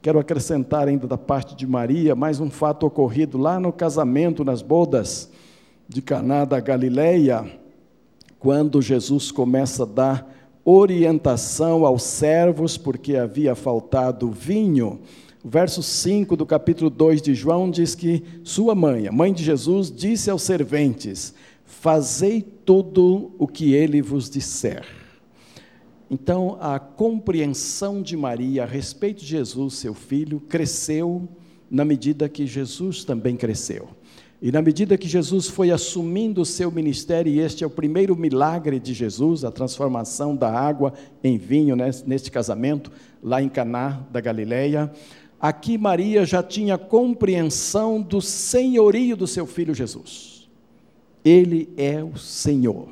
Quero 0.02 0.18
acrescentar 0.18 0.88
ainda 0.88 1.06
da 1.06 1.16
parte 1.16 1.54
de 1.54 1.64
Maria 1.64 2.16
mais 2.16 2.40
um 2.40 2.50
fato 2.50 2.84
ocorrido 2.86 3.38
lá 3.38 3.60
no 3.60 3.72
casamento, 3.72 4.44
nas 4.44 4.62
bodas 4.62 5.30
de 5.88 6.02
Caná 6.02 6.44
da 6.44 6.58
Galileia, 6.58 7.48
quando 8.40 8.82
Jesus 8.82 9.30
começa 9.30 9.84
a 9.84 9.86
dar 9.86 10.34
orientação 10.64 11.86
aos 11.86 12.02
servos 12.02 12.76
porque 12.76 13.14
havia 13.14 13.54
faltado 13.54 14.28
vinho. 14.28 14.98
O 15.44 15.48
verso 15.48 15.84
5 15.84 16.36
do 16.36 16.44
capítulo 16.44 16.90
2 16.90 17.22
de 17.22 17.32
João 17.32 17.70
diz 17.70 17.94
que 17.94 18.24
sua 18.42 18.74
mãe, 18.74 19.06
a 19.06 19.12
mãe 19.12 19.32
de 19.32 19.44
Jesus, 19.44 19.88
disse 19.88 20.28
aos 20.28 20.42
serventes: 20.42 21.32
Fazei 21.70 22.42
tudo 22.42 23.33
o 23.38 23.46
que 23.46 23.72
ele 23.72 24.02
vos 24.02 24.28
disser. 24.28 24.85
Então, 26.11 26.59
a 26.61 26.78
compreensão 26.78 28.02
de 28.02 28.16
Maria 28.16 28.64
a 28.64 28.66
respeito 28.66 29.20
de 29.20 29.26
Jesus, 29.26 29.74
seu 29.74 29.94
filho, 29.94 30.40
cresceu 30.40 31.26
na 31.70 31.85
medida 31.85 32.28
que 32.28 32.46
Jesus 32.46 33.04
também 33.04 33.37
cresceu. 33.37 33.88
E 34.42 34.50
na 34.50 34.61
medida 34.61 34.98
que 34.98 35.09
Jesus 35.09 35.46
foi 35.46 35.70
assumindo 35.70 36.42
o 36.42 36.44
seu 36.44 36.70
ministério, 36.70 37.33
e 37.33 37.38
este 37.38 37.62
é 37.62 37.66
o 37.66 37.70
primeiro 37.70 38.16
milagre 38.16 38.80
de 38.80 38.92
Jesus, 38.92 39.44
a 39.44 39.50
transformação 39.52 40.35
da 40.35 40.52
água 40.52 40.92
em 41.22 41.38
vinho 41.38 41.76
né, 41.76 41.88
neste 42.04 42.30
casamento, 42.30 42.90
lá 43.22 43.40
em 43.40 43.48
Caná 43.48 44.04
da 44.11 44.20
Galileia, 44.20 44.92
aqui 45.40 45.78
Maria 45.78 46.26
já 46.26 46.42
tinha 46.42 46.76
compreensão 46.76 48.02
do 48.02 48.20
senhorio 48.20 49.16
do 49.16 49.26
seu 49.26 49.46
filho 49.46 49.72
Jesus. 49.72 50.29
Ele 51.24 51.72
é 51.76 52.02
o 52.02 52.16
Senhor. 52.16 52.88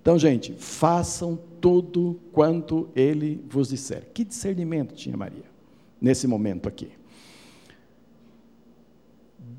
Então, 0.00 0.18
gente, 0.18 0.52
façam 0.54 1.38
tudo 1.60 2.18
quanto 2.32 2.88
ele 2.94 3.44
vos 3.48 3.68
disser. 3.68 4.08
Que 4.14 4.24
discernimento 4.24 4.94
tinha 4.94 5.16
Maria 5.16 5.44
nesse 6.00 6.26
momento 6.26 6.68
aqui? 6.68 6.90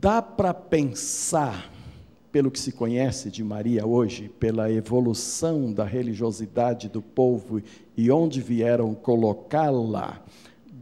Dá 0.01 0.21
para 0.21 0.53
pensar, 0.53 1.71
pelo 2.31 2.49
que 2.49 2.59
se 2.59 2.71
conhece 2.71 3.29
de 3.29 3.43
Maria 3.43 3.85
hoje, 3.85 4.29
pela 4.39 4.71
evolução 4.71 5.73
da 5.73 5.83
religiosidade 5.83 6.87
do 6.87 7.01
povo 7.01 7.61
e 7.97 8.09
onde 8.09 8.41
vieram 8.41 8.95
colocá-la, 8.95 10.23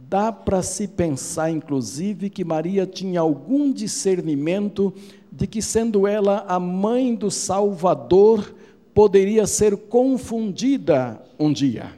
dá 0.08 0.32
para 0.32 0.62
se 0.62 0.86
pensar, 0.86 1.50
inclusive, 1.50 2.30
que 2.30 2.44
Maria 2.44 2.86
tinha 2.86 3.20
algum 3.20 3.72
discernimento 3.72 4.94
de 5.38 5.46
que, 5.46 5.62
sendo 5.62 6.04
ela 6.04 6.44
a 6.48 6.58
mãe 6.58 7.14
do 7.14 7.30
Salvador, 7.30 8.52
poderia 8.92 9.46
ser 9.46 9.76
confundida 9.76 11.22
um 11.38 11.52
dia 11.52 11.92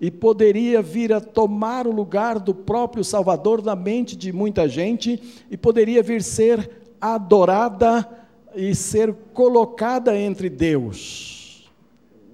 e 0.00 0.10
poderia 0.10 0.80
vir 0.80 1.12
a 1.12 1.20
tomar 1.20 1.86
o 1.86 1.92
lugar 1.92 2.38
do 2.38 2.54
próprio 2.54 3.04
Salvador 3.04 3.62
na 3.62 3.76
mente 3.76 4.16
de 4.16 4.32
muita 4.32 4.66
gente 4.66 5.20
e 5.50 5.56
poderia 5.56 6.02
vir 6.02 6.22
ser 6.22 6.70
adorada 6.98 8.08
e 8.54 8.74
ser 8.74 9.12
colocada 9.34 10.18
entre 10.18 10.48
Deus, 10.48 11.70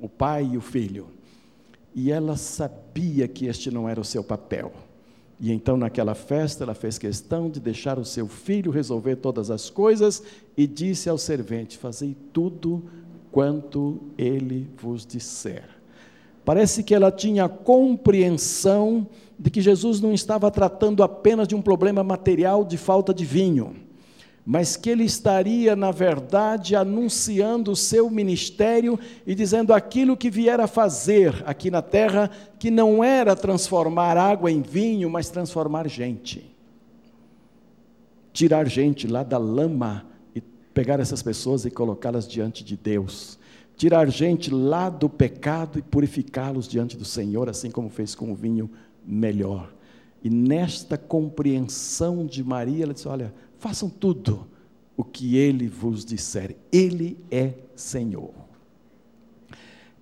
o 0.00 0.08
Pai 0.08 0.50
e 0.52 0.56
o 0.56 0.60
Filho. 0.60 1.08
E 1.92 2.12
ela 2.12 2.36
sabia 2.36 3.26
que 3.26 3.46
este 3.46 3.72
não 3.72 3.88
era 3.88 4.00
o 4.00 4.04
seu 4.04 4.22
papel. 4.22 4.72
E 5.40 5.52
então, 5.52 5.76
naquela 5.76 6.14
festa, 6.14 6.64
ela 6.64 6.74
fez 6.74 6.96
questão 6.96 7.50
de 7.50 7.58
deixar 7.58 7.98
o 7.98 8.04
seu 8.04 8.28
filho 8.28 8.70
resolver 8.70 9.16
todas 9.16 9.50
as 9.50 9.68
coisas 9.68 10.22
e 10.56 10.66
disse 10.66 11.08
ao 11.08 11.18
servente: 11.18 11.76
Fazei 11.76 12.16
tudo 12.32 12.84
quanto 13.32 14.00
ele 14.16 14.70
vos 14.80 15.04
disser. 15.04 15.64
Parece 16.44 16.84
que 16.84 16.94
ela 16.94 17.10
tinha 17.10 17.48
compreensão 17.48 19.06
de 19.38 19.50
que 19.50 19.60
Jesus 19.60 20.00
não 20.00 20.12
estava 20.12 20.50
tratando 20.50 21.02
apenas 21.02 21.48
de 21.48 21.54
um 21.54 21.62
problema 21.62 22.04
material 22.04 22.64
de 22.64 22.76
falta 22.76 23.12
de 23.12 23.24
vinho, 23.24 23.74
mas 24.44 24.76
que 24.76 24.90
ele 24.90 25.04
estaria, 25.04 25.74
na 25.74 25.90
verdade, 25.90 26.76
anunciando 26.76 27.70
o 27.70 27.76
seu 27.76 28.10
ministério 28.10 28.98
e 29.26 29.34
dizendo 29.34 29.72
aquilo 29.72 30.16
que 30.16 30.30
viera 30.30 30.66
fazer 30.66 31.42
aqui 31.46 31.70
na 31.70 31.80
terra, 31.80 32.30
que 32.58 32.70
não 32.70 33.02
era 33.02 33.34
transformar 33.34 34.16
água 34.16 34.50
em 34.50 34.60
vinho, 34.60 35.08
mas 35.08 35.30
transformar 35.30 35.88
gente. 35.88 36.54
Tirar 38.32 38.68
gente 38.68 39.06
lá 39.06 39.22
da 39.22 39.38
lama 39.38 40.04
e 40.34 40.40
pegar 40.40 41.00
essas 41.00 41.22
pessoas 41.22 41.64
e 41.64 41.70
colocá-las 41.70 42.28
diante 42.28 42.62
de 42.62 42.76
Deus 42.76 43.38
tirar 43.76 44.08
gente 44.08 44.50
lá 44.52 44.88
do 44.88 45.08
pecado 45.08 45.78
e 45.78 45.82
purificá-los 45.82 46.68
diante 46.68 46.96
do 46.96 47.04
Senhor, 47.04 47.48
assim 47.48 47.70
como 47.70 47.88
fez 47.88 48.14
com 48.14 48.30
o 48.32 48.34
vinho 48.34 48.70
melhor. 49.04 49.72
E 50.22 50.30
nesta 50.30 50.96
compreensão 50.96 52.24
de 52.24 52.42
Maria, 52.42 52.84
ela 52.84 52.94
disse: 52.94 53.08
Olha, 53.08 53.34
façam 53.64 53.88
tudo 53.88 54.46
o 54.94 55.02
que 55.02 55.38
ele 55.38 55.66
vos 55.68 56.04
disser, 56.04 56.54
ele 56.70 57.16
é 57.30 57.54
Senhor. 57.74 58.34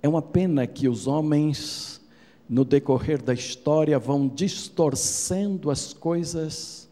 É 0.03 0.09
uma 0.09 0.21
pena 0.21 0.67
que 0.67 0.89
os 0.89 1.07
homens, 1.07 2.01
no 2.49 2.65
decorrer 2.65 3.23
da 3.23 3.33
história, 3.33 4.01
vão 4.01 4.27
distorcendo 4.27 5.71
as 5.71 5.95
coisas 5.95 6.89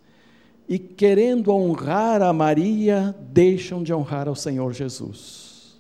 e, 0.69 0.79
querendo 0.79 1.51
honrar 1.51 2.23
a 2.23 2.33
Maria, 2.33 3.17
deixam 3.33 3.83
de 3.83 3.93
honrar 3.93 4.29
ao 4.29 4.37
Senhor 4.37 4.73
Jesus. 4.73 5.77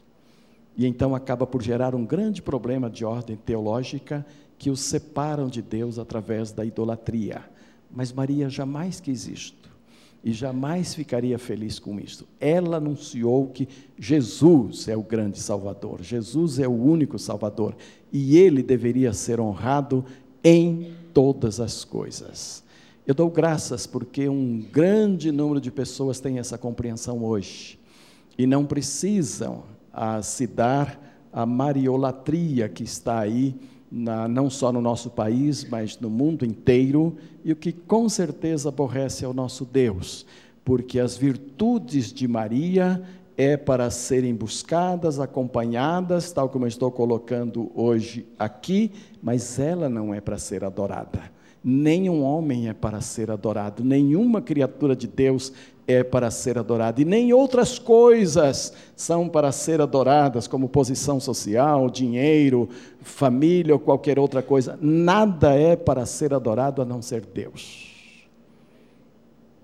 E 0.77 0.89
então 0.89 1.15
acaba 1.15 1.47
por 1.47 1.63
gerar 1.63 1.95
um 1.95 2.05
grande 2.05 2.43
problema 2.43 2.91
de 2.91 3.05
ordem 3.05 3.37
teológica 3.37 4.27
que 4.59 4.71
os 4.71 4.81
separam 4.81 5.47
de 5.47 5.63
Deus 5.63 6.01
através 6.01 6.51
da 6.51 6.65
idolatria. 6.65 7.45
Mas 7.89 8.13
Maria 8.13 8.51
jamais 8.51 8.99
quis 8.99 9.29
isto 9.29 9.60
e 10.23 10.33
jamais 10.33 10.95
ficaria 10.95 11.39
feliz 11.39 11.79
com 11.79 11.99
isto. 11.99 12.27
Ela 12.39 12.77
anunciou 12.77 13.49
que 13.49 13.69
Jesus 13.99 14.87
é 14.89 14.97
o 14.97 15.03
grande 15.03 15.39
Salvador, 15.39 16.03
Jesus 16.03 16.59
é 16.59 16.69
o 16.69 16.73
único 16.73 17.19
Salvador 17.19 17.75
e 18.13 18.37
ele 18.37 18.63
deveria 18.63 19.13
ser 19.13 19.41
honrado 19.41 20.05
em 20.45 20.93
todas 21.15 21.59
as 21.59 21.85
coisas. 21.85 22.63
Eu 23.07 23.15
dou 23.15 23.31
graças 23.31 23.87
porque 23.87 24.29
um 24.29 24.61
grande 24.61 25.33
número 25.33 25.61
de 25.61 25.71
pessoas 25.71 26.21
tem 26.21 26.39
essa 26.39 26.59
compreensão 26.59 27.25
hoje 27.25 27.79
e 28.39 28.47
não 28.47 28.65
precisam 28.65 29.65
se 30.23 30.47
dar 30.47 31.29
a 31.33 31.45
mariolatria 31.47 32.69
que 32.69 32.83
está 32.83 33.21
aí, 33.21 33.55
na, 33.91 34.29
não 34.29 34.49
só 34.49 34.73
no 34.73 34.81
nosso 34.81 35.11
país, 35.11 35.65
mas 35.69 35.99
no 35.99 36.09
mundo 36.09 36.45
inteiro, 36.45 37.17
e 37.45 37.53
o 37.53 37.57
que 37.57 37.73
com 37.73 38.09
certeza 38.09 38.69
aborrece 38.69 39.25
ao 39.25 39.35
nosso 39.35 39.65
Deus, 39.65 40.25
porque 40.65 41.01
as 41.01 41.17
virtudes 41.17 42.13
de 42.13 42.29
Maria 42.29 43.03
é 43.37 43.57
para 43.57 43.91
serem 43.91 44.35
buscadas, 44.35 45.19
acompanhadas, 45.19 46.31
tal 46.31 46.49
como 46.49 46.67
eu 46.67 46.69
estou 46.69 46.91
colocando 46.91 47.73
hoje 47.75 48.27
aqui, 48.39 48.93
mas 49.23 49.59
ela 49.59 49.89
não 49.89 50.13
é 50.13 50.21
para 50.21 50.37
ser 50.37 50.63
adorada. 50.63 51.23
Nenhum 51.63 52.23
homem 52.23 52.69
é 52.69 52.75
para 52.75 53.01
ser 53.01 53.31
adorado, 53.31 53.83
nenhuma 53.83 54.41
criatura 54.41 54.95
de 54.95 55.07
Deus 55.07 55.53
é 55.91 56.05
para 56.05 56.31
ser 56.31 56.59
adorada, 56.59 57.01
e 57.01 57.05
nem 57.05 57.33
outras 57.33 57.79
coisas 57.79 58.73
são 58.97 59.29
para 59.29 59.53
ser 59.53 59.81
adoradas, 59.81 60.47
como 60.47 60.69
posição 60.69 61.19
social, 61.19 61.91
dinheiro, 61.91 62.69
família 63.03 63.75
ou 63.75 63.81
qualquer 63.81 64.19
outra 64.19 64.43
coisa. 64.43 64.79
Nada 64.81 65.55
é 65.55 65.77
para 65.77 66.07
ser 66.07 66.33
adorado 66.33 66.81
a 66.81 66.85
não 66.85 67.03
ser 67.03 67.25
Deus. 67.27 67.91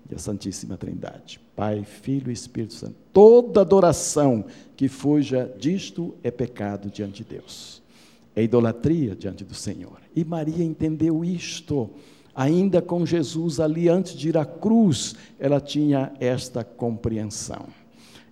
E 0.09 0.15
a 0.15 0.19
Santíssima 0.19 0.77
Trindade, 0.77 1.39
Pai, 1.55 1.83
Filho 1.83 2.29
e 2.29 2.33
Espírito 2.33 2.73
Santo. 2.73 2.95
Toda 3.11 3.61
adoração 3.61 4.45
que 4.75 4.87
fuja 4.87 5.53
disto 5.59 6.15
é 6.23 6.31
pecado 6.31 6.89
diante 6.89 7.23
de 7.23 7.35
Deus. 7.35 7.81
É 8.35 8.43
idolatria 8.43 9.15
diante 9.15 9.43
do 9.43 9.55
Senhor. 9.55 9.97
E 10.15 10.23
Maria 10.23 10.63
entendeu 10.63 11.25
isto 11.25 11.89
ainda 12.37 12.83
com 12.83 13.03
Jesus 13.03 13.59
ali 13.59 13.89
antes 13.89 14.13
de 14.13 14.29
ir 14.29 14.37
à 14.37 14.45
cruz, 14.45 15.15
ela 15.39 15.59
tinha 15.59 16.13
esta 16.19 16.63
compreensão. 16.63 17.65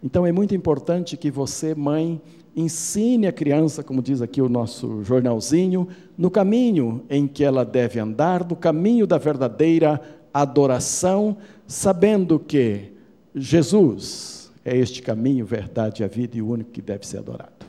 Então 0.04 0.28
é 0.28 0.32
muito 0.32 0.54
importante 0.54 1.18
que 1.18 1.32
você, 1.32 1.74
mãe, 1.74 2.22
ensine 2.56 3.26
a 3.26 3.32
criança, 3.32 3.84
como 3.84 4.04
diz 4.04 4.22
aqui 4.22 4.44
o 4.44 4.48
nosso 4.48 5.04
jornalzinho, 5.04 5.88
no 6.16 6.30
caminho 6.30 7.04
em 7.10 7.28
que 7.28 7.44
ela 7.44 7.66
deve 7.66 8.00
andar, 8.00 8.48
no 8.48 8.56
caminho 8.56 9.08
da 9.08 9.18
verdadeira 9.18 10.00
adoração, 10.32 11.38
sabendo 11.66 12.38
que 12.38 12.92
Jesus 13.34 14.52
é 14.64 14.78
este 14.78 15.02
caminho, 15.02 15.44
verdade 15.48 16.04
a 16.04 16.08
vida 16.08 16.38
e 16.38 16.44
o 16.44 16.50
único 16.50 16.70
que 16.70 16.82
deve 16.82 17.08
ser 17.08 17.18
adorado. 17.18 17.66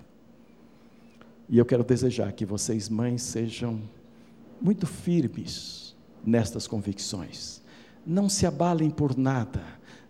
E 1.49 1.57
eu 1.57 1.64
quero 1.64 1.83
desejar 1.83 2.31
que 2.33 2.44
vocês, 2.44 2.90
mães, 2.90 3.22
sejam 3.22 3.81
muito 4.61 4.87
firmes 4.87 5.86
nestas 6.26 6.66
convicções. 6.66 7.62
Não 8.04 8.28
se 8.28 8.46
abalem 8.46 8.90
por 8.90 9.16
nada, 9.16 9.62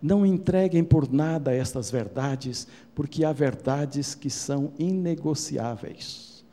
não 0.02 0.24
entreguem 0.24 0.82
por 0.82 1.10
nada 1.12 1.54
estas 1.54 1.90
verdades, 1.90 2.66
porque 2.94 3.24
há 3.24 3.32
verdades 3.32 4.14
que 4.14 4.30
são 4.30 4.72
inegociáveis. 4.78 6.44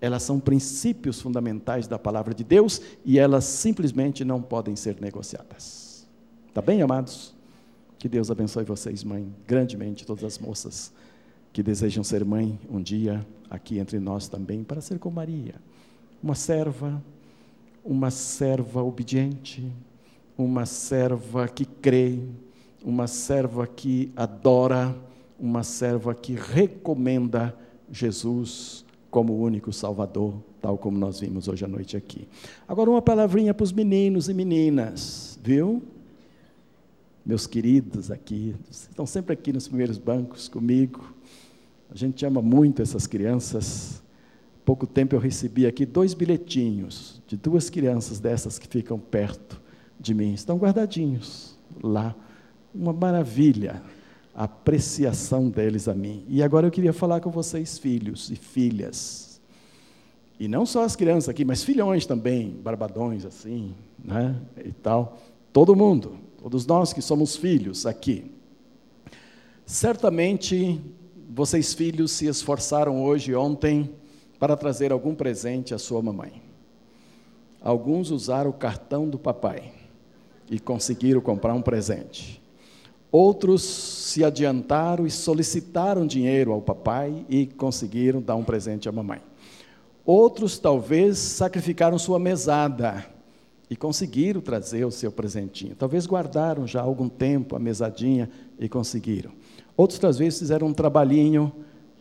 Elas 0.00 0.22
são 0.22 0.38
princípios 0.38 1.20
fundamentais 1.20 1.86
da 1.86 1.98
palavra 1.98 2.34
de 2.34 2.44
Deus 2.44 2.80
e 3.04 3.18
elas 3.18 3.44
simplesmente 3.44 4.24
não 4.24 4.42
podem 4.42 4.76
ser 4.76 5.00
negociadas. 5.00 6.06
Tá 6.52 6.60
bem, 6.60 6.82
amados? 6.82 7.34
Que 7.98 8.08
Deus 8.08 8.30
abençoe 8.30 8.64
vocês, 8.64 9.02
mãe, 9.02 9.34
grandemente, 9.46 10.04
todas 10.04 10.24
as 10.24 10.38
moças 10.38 10.92
que 11.54 11.62
desejam 11.62 12.02
ser 12.04 12.24
mãe 12.24 12.58
um 12.68 12.82
dia 12.82 13.24
aqui 13.48 13.78
entre 13.78 13.98
nós 13.98 14.28
também, 14.28 14.64
para 14.64 14.80
ser 14.80 14.98
como 14.98 15.16
Maria, 15.16 15.54
uma 16.22 16.34
serva 16.34 17.02
uma 17.84 18.10
serva 18.10 18.82
obediente, 18.82 19.70
uma 20.38 20.64
serva 20.64 21.46
que 21.46 21.66
crê, 21.66 22.18
uma 22.82 23.06
serva 23.06 23.66
que 23.66 24.10
adora, 24.16 24.96
uma 25.38 25.62
serva 25.62 26.14
que 26.14 26.34
recomenda 26.34 27.54
Jesus 27.90 28.84
como 29.10 29.38
único 29.38 29.72
Salvador, 29.72 30.34
tal 30.62 30.78
como 30.78 30.98
nós 30.98 31.20
vimos 31.20 31.46
hoje 31.46 31.64
à 31.64 31.68
noite 31.68 31.96
aqui. 31.96 32.26
Agora, 32.66 32.90
uma 32.90 33.02
palavrinha 33.02 33.52
para 33.52 33.64
os 33.64 33.72
meninos 33.72 34.28
e 34.30 34.34
meninas, 34.34 35.38
viu? 35.42 35.82
Meus 37.24 37.46
queridos 37.46 38.10
aqui, 38.10 38.56
estão 38.70 39.06
sempre 39.06 39.34
aqui 39.34 39.52
nos 39.52 39.68
primeiros 39.68 39.98
bancos 39.98 40.48
comigo. 40.48 41.14
A 41.90 41.96
gente 41.96 42.24
ama 42.24 42.42
muito 42.42 42.82
essas 42.82 43.06
crianças. 43.06 44.02
Pouco 44.64 44.86
tempo 44.86 45.14
eu 45.14 45.20
recebi 45.20 45.66
aqui 45.66 45.86
dois 45.86 46.12
bilhetinhos 46.14 47.13
de 47.26 47.36
duas 47.36 47.70
crianças 47.70 48.20
dessas 48.20 48.58
que 48.58 48.66
ficam 48.66 48.98
perto 48.98 49.60
de 49.98 50.14
mim. 50.14 50.34
Estão 50.34 50.56
guardadinhos 50.56 51.58
lá. 51.82 52.14
Uma 52.74 52.92
maravilha 52.92 53.82
a 54.34 54.44
apreciação 54.44 55.48
deles 55.48 55.86
a 55.86 55.94
mim. 55.94 56.24
E 56.28 56.42
agora 56.42 56.66
eu 56.66 56.70
queria 56.70 56.92
falar 56.92 57.20
com 57.20 57.30
vocês, 57.30 57.78
filhos 57.78 58.30
e 58.30 58.36
filhas. 58.36 59.40
E 60.40 60.48
não 60.48 60.66
só 60.66 60.82
as 60.82 60.96
crianças 60.96 61.28
aqui, 61.28 61.44
mas 61.44 61.62
filhões 61.62 62.04
também, 62.04 62.50
barbadões 62.50 63.24
assim, 63.24 63.72
né? 64.02 64.34
E 64.64 64.72
tal. 64.72 65.18
Todo 65.52 65.76
mundo, 65.76 66.18
todos 66.42 66.66
nós 66.66 66.92
que 66.92 67.00
somos 67.00 67.36
filhos 67.36 67.86
aqui. 67.86 68.32
Certamente 69.64 70.80
vocês 71.30 71.72
filhos 71.72 72.10
se 72.10 72.26
esforçaram 72.26 73.04
hoje 73.04 73.30
e 73.30 73.34
ontem 73.36 73.90
para 74.38 74.56
trazer 74.56 74.90
algum 74.90 75.14
presente 75.14 75.72
à 75.72 75.78
sua 75.78 76.02
mamãe. 76.02 76.42
Alguns 77.64 78.10
usaram 78.10 78.50
o 78.50 78.52
cartão 78.52 79.08
do 79.08 79.18
papai 79.18 79.72
e 80.50 80.60
conseguiram 80.60 81.22
comprar 81.22 81.54
um 81.54 81.62
presente. 81.62 82.42
Outros 83.10 83.62
se 83.62 84.22
adiantaram 84.22 85.06
e 85.06 85.10
solicitaram 85.10 86.06
dinheiro 86.06 86.52
ao 86.52 86.60
papai 86.60 87.24
e 87.26 87.46
conseguiram 87.46 88.20
dar 88.20 88.36
um 88.36 88.44
presente 88.44 88.86
à 88.86 88.92
mamãe. 88.92 89.22
Outros 90.04 90.58
talvez 90.58 91.16
sacrificaram 91.16 91.98
sua 91.98 92.18
mesada 92.18 93.06
e 93.70 93.74
conseguiram 93.74 94.42
trazer 94.42 94.84
o 94.84 94.90
seu 94.90 95.10
presentinho. 95.10 95.74
Talvez 95.74 96.06
guardaram 96.06 96.66
já 96.66 96.82
algum 96.82 97.08
tempo 97.08 97.56
a 97.56 97.58
mesadinha 97.58 98.28
e 98.58 98.68
conseguiram. 98.68 99.30
Outros 99.74 99.98
talvez 99.98 100.38
fizeram 100.38 100.66
um 100.66 100.74
trabalhinho 100.74 101.50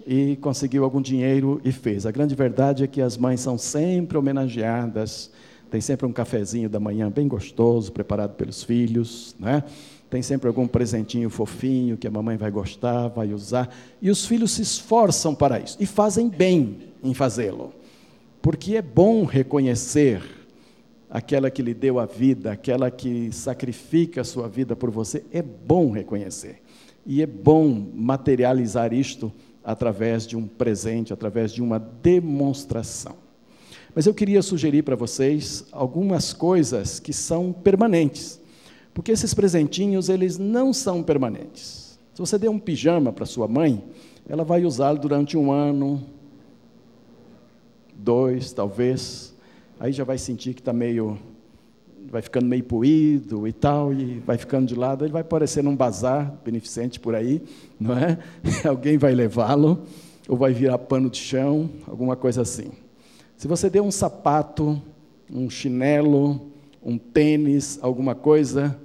e 0.06 0.36
conseguiu 0.42 0.84
algum 0.84 1.02
dinheiro 1.02 1.62
e 1.64 1.72
fez. 1.72 2.06
A 2.06 2.12
grande 2.12 2.36
verdade 2.36 2.84
é 2.84 2.88
que 2.88 3.02
as 3.02 3.16
mães 3.16 3.40
são 3.40 3.58
sempre 3.58 4.18
homenageadas. 4.18 5.32
Tem 5.74 5.82
sempre 5.82 6.06
um 6.06 6.14
cafezinho 6.14 6.70
da 6.70 6.80
manhã 6.80 7.10
bem 7.10 7.28
gostoso, 7.28 7.92
preparado 7.92 8.36
pelos 8.36 8.62
filhos, 8.62 9.36
né? 9.40 9.64
tem 10.08 10.22
sempre 10.22 10.48
algum 10.48 10.68
presentinho 10.68 11.32
fofinho 11.32 11.98
que 11.98 12.06
a 12.06 12.12
mamãe 12.12 12.38
vai 12.38 12.52
gostar, 12.52 13.08
vai 13.08 13.34
usar, 13.34 13.76
e 14.00 14.12
os 14.12 14.24
filhos 14.24 14.52
se 14.52 14.62
esforçam 14.62 15.34
para 15.34 15.60
isso 15.60 15.76
e 15.80 15.88
fazem 15.88 16.30
bem 16.30 16.78
em 17.04 17.16
fazê-lo, 17.16 17.74
porque 18.40 18.76
é 18.76 18.84
bom 18.84 19.26
reconhecer 19.26 20.22
aquela 21.10 21.50
que 21.50 21.64
lhe 21.64 21.74
deu 21.74 21.98
a 21.98 22.06
vida, 22.06 22.52
aquela 22.52 22.92
que 22.92 23.32
sacrifica 23.32 24.22
a 24.22 24.24
sua 24.24 24.48
vida 24.48 24.76
por 24.76 24.92
você, 24.92 25.26
é 25.32 25.42
bom 25.42 25.90
reconhecer. 25.90 26.62
E 27.04 27.20
é 27.20 27.26
bom 27.26 27.88
materializar 27.96 28.94
isto 28.94 29.34
através 29.64 30.28
de 30.28 30.38
um 30.38 30.46
presente, 30.46 31.12
através 31.12 31.52
de 31.52 31.64
uma 31.64 31.80
demonstração. 31.80 33.23
Mas 33.96 34.06
eu 34.06 34.14
queria 34.14 34.42
sugerir 34.42 34.84
para 34.84 34.96
vocês 34.96 35.66
algumas 35.72 36.34
coisas 36.34 37.00
que 37.00 37.14
são 37.14 37.54
permanentes 37.54 38.42
porque 38.94 39.12
esses 39.12 39.34
presentinhos, 39.34 40.08
eles 40.08 40.38
não 40.38 40.72
são 40.72 41.02
permanentes. 41.02 42.00
Se 42.14 42.20
você 42.20 42.38
der 42.38 42.50
um 42.50 42.60
pijama 42.60 43.12
para 43.12 43.26
sua 43.26 43.48
mãe, 43.48 43.84
ela 44.30 44.44
vai 44.44 44.64
usá-lo 44.66 45.00
durante 45.00 45.36
um 45.36 45.52
ano, 45.52 46.04
dois, 47.96 48.54
talvez. 48.54 49.34
Aí 49.80 49.92
já 49.92 50.04
vai 50.04 50.18
sentir 50.18 50.54
que 50.54 50.62
está 50.62 50.72
meio. 50.72 51.18
vai 52.12 52.22
ficando 52.22 52.46
meio 52.46 52.64
poído 52.64 53.48
e 53.48 53.52
tal, 53.52 53.92
e 53.92 54.20
vai 54.20 54.38
ficando 54.38 54.68
de 54.68 54.76
lado. 54.76 55.04
Ele 55.04 55.12
vai 55.12 55.24
aparecer 55.24 55.64
num 55.64 55.76
bazar 55.76 56.32
beneficente 56.46 57.00
por 57.00 57.16
aí, 57.16 57.42
não 57.80 57.98
é? 57.98 58.20
Alguém 58.70 58.96
vai 59.00 59.16
levá-lo, 59.16 59.82
ou 60.28 60.38
vai 60.38 60.54
virar 60.54 60.78
pano 60.78 61.10
de 61.10 61.18
chão, 61.18 61.68
alguma 61.88 62.16
coisa 62.16 62.44
assim. 62.44 62.83
Se 63.44 63.48
você 63.50 63.70
der 63.70 63.82
um 63.82 63.92
sapato, 63.92 64.82
um 65.30 65.50
chinelo, 65.50 66.50
um 66.82 66.98
tênis, 66.98 67.78
alguma 67.82 68.16
coisa, 68.16 68.80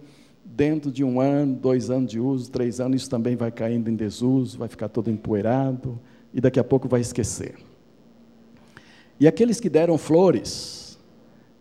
dentro 0.44 0.90
de 0.90 1.04
um 1.04 1.20
ano, 1.20 1.54
dois 1.54 1.90
anos 1.90 2.10
de 2.10 2.18
uso, 2.18 2.50
três 2.50 2.80
anos, 2.80 3.02
isso 3.02 3.08
também 3.08 3.36
vai 3.36 3.52
caindo 3.52 3.88
em 3.88 3.94
desuso, 3.94 4.58
vai 4.58 4.66
ficar 4.66 4.88
todo 4.88 5.08
empoeirado 5.08 5.96
e 6.34 6.40
daqui 6.40 6.58
a 6.58 6.64
pouco 6.64 6.88
vai 6.88 7.00
esquecer. 7.00 7.54
E 9.20 9.28
aqueles 9.28 9.60
que 9.60 9.68
deram 9.68 9.96
flores 9.96 10.98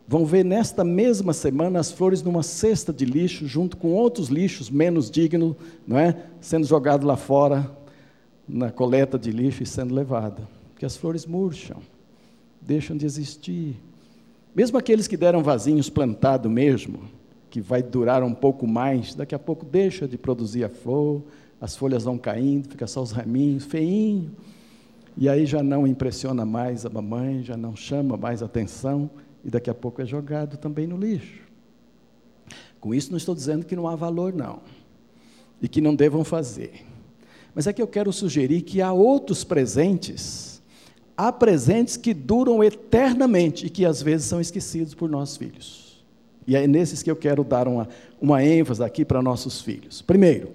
vão 0.07 0.25
ver 0.25 0.43
nesta 0.43 0.83
mesma 0.83 1.33
semana 1.33 1.79
as 1.79 1.91
flores 1.91 2.23
numa 2.23 2.41
cesta 2.41 2.91
de 2.91 3.05
lixo, 3.05 3.45
junto 3.45 3.77
com 3.77 3.93
outros 3.93 4.27
lixos 4.27 4.71
menos 4.71 5.11
dignos, 5.11 5.55
não 5.85 5.99
é? 5.99 6.17
Sendo 6.41 6.65
jogado 6.65 7.05
lá 7.05 7.15
fora 7.15 7.71
na 8.47 8.71
coleta 8.71 9.19
de 9.19 9.29
lixo 9.29 9.61
e 9.61 9.67
sendo 9.67 9.93
levada. 9.93 10.49
Porque 10.73 10.83
as 10.83 10.97
flores 10.97 11.27
murcham, 11.27 11.77
deixam 12.67 12.97
de 12.97 13.05
existir. 13.05 13.77
Mesmo 14.53 14.77
aqueles 14.77 15.07
que 15.07 15.15
deram 15.15 15.41
vasinhos 15.41 15.89
plantados 15.89 16.51
mesmo, 16.51 16.99
que 17.49 17.61
vai 17.61 17.81
durar 17.81 18.21
um 18.23 18.33
pouco 18.33 18.67
mais, 18.67 19.15
daqui 19.15 19.33
a 19.33 19.39
pouco 19.39 19.65
deixa 19.65 20.05
de 20.05 20.17
produzir 20.17 20.65
a 20.65 20.69
flor, 20.69 21.23
as 21.61 21.77
folhas 21.77 22.03
vão 22.03 22.17
caindo, 22.17 22.67
fica 22.67 22.85
só 22.85 23.01
os 23.01 23.11
raminhos, 23.11 23.63
feinho. 23.63 24.31
E 25.15 25.29
aí 25.29 25.45
já 25.45 25.63
não 25.63 25.87
impressiona 25.87 26.45
mais 26.45 26.85
a 26.85 26.89
mamãe, 26.89 27.41
já 27.41 27.55
não 27.55 27.75
chama 27.75 28.17
mais 28.17 28.43
atenção, 28.43 29.09
e 29.45 29.49
daqui 29.49 29.69
a 29.69 29.73
pouco 29.73 30.01
é 30.01 30.05
jogado 30.05 30.57
também 30.57 30.85
no 30.85 30.97
lixo. 30.97 31.47
Com 32.81 32.93
isso 32.93 33.11
não 33.11 33.17
estou 33.17 33.33
dizendo 33.33 33.65
que 33.65 33.75
não 33.75 33.87
há 33.87 33.95
valor, 33.95 34.33
não. 34.33 34.59
E 35.61 35.69
que 35.69 35.79
não 35.79 35.95
devam 35.95 36.23
fazer. 36.23 36.85
Mas 37.55 37.65
é 37.65 37.73
que 37.73 37.81
eu 37.81 37.87
quero 37.87 38.11
sugerir 38.11 38.61
que 38.61 38.81
há 38.81 38.91
outros 38.91 39.43
presentes 39.43 40.56
há 41.17 41.31
presentes 41.31 41.97
que 41.97 42.13
duram 42.13 42.63
eternamente 42.63 43.65
e 43.65 43.69
que 43.69 43.83
às 43.83 44.01
vezes 44.01 44.27
são 44.27 44.39
esquecidos 44.39 44.93
por 44.93 45.09
nossos 45.09 45.35
filhos. 45.35 46.05
E 46.45 46.55
é 46.55 46.65
nesses 46.67 47.01
que 47.01 47.09
eu 47.09 47.15
quero 47.15 47.43
dar 47.43 47.67
uma, 47.67 47.89
uma 48.21 48.43
ênfase 48.43 48.83
aqui 48.83 49.03
para 49.03 49.21
nossos 49.21 49.59
filhos. 49.59 50.01
Primeiro, 50.01 50.51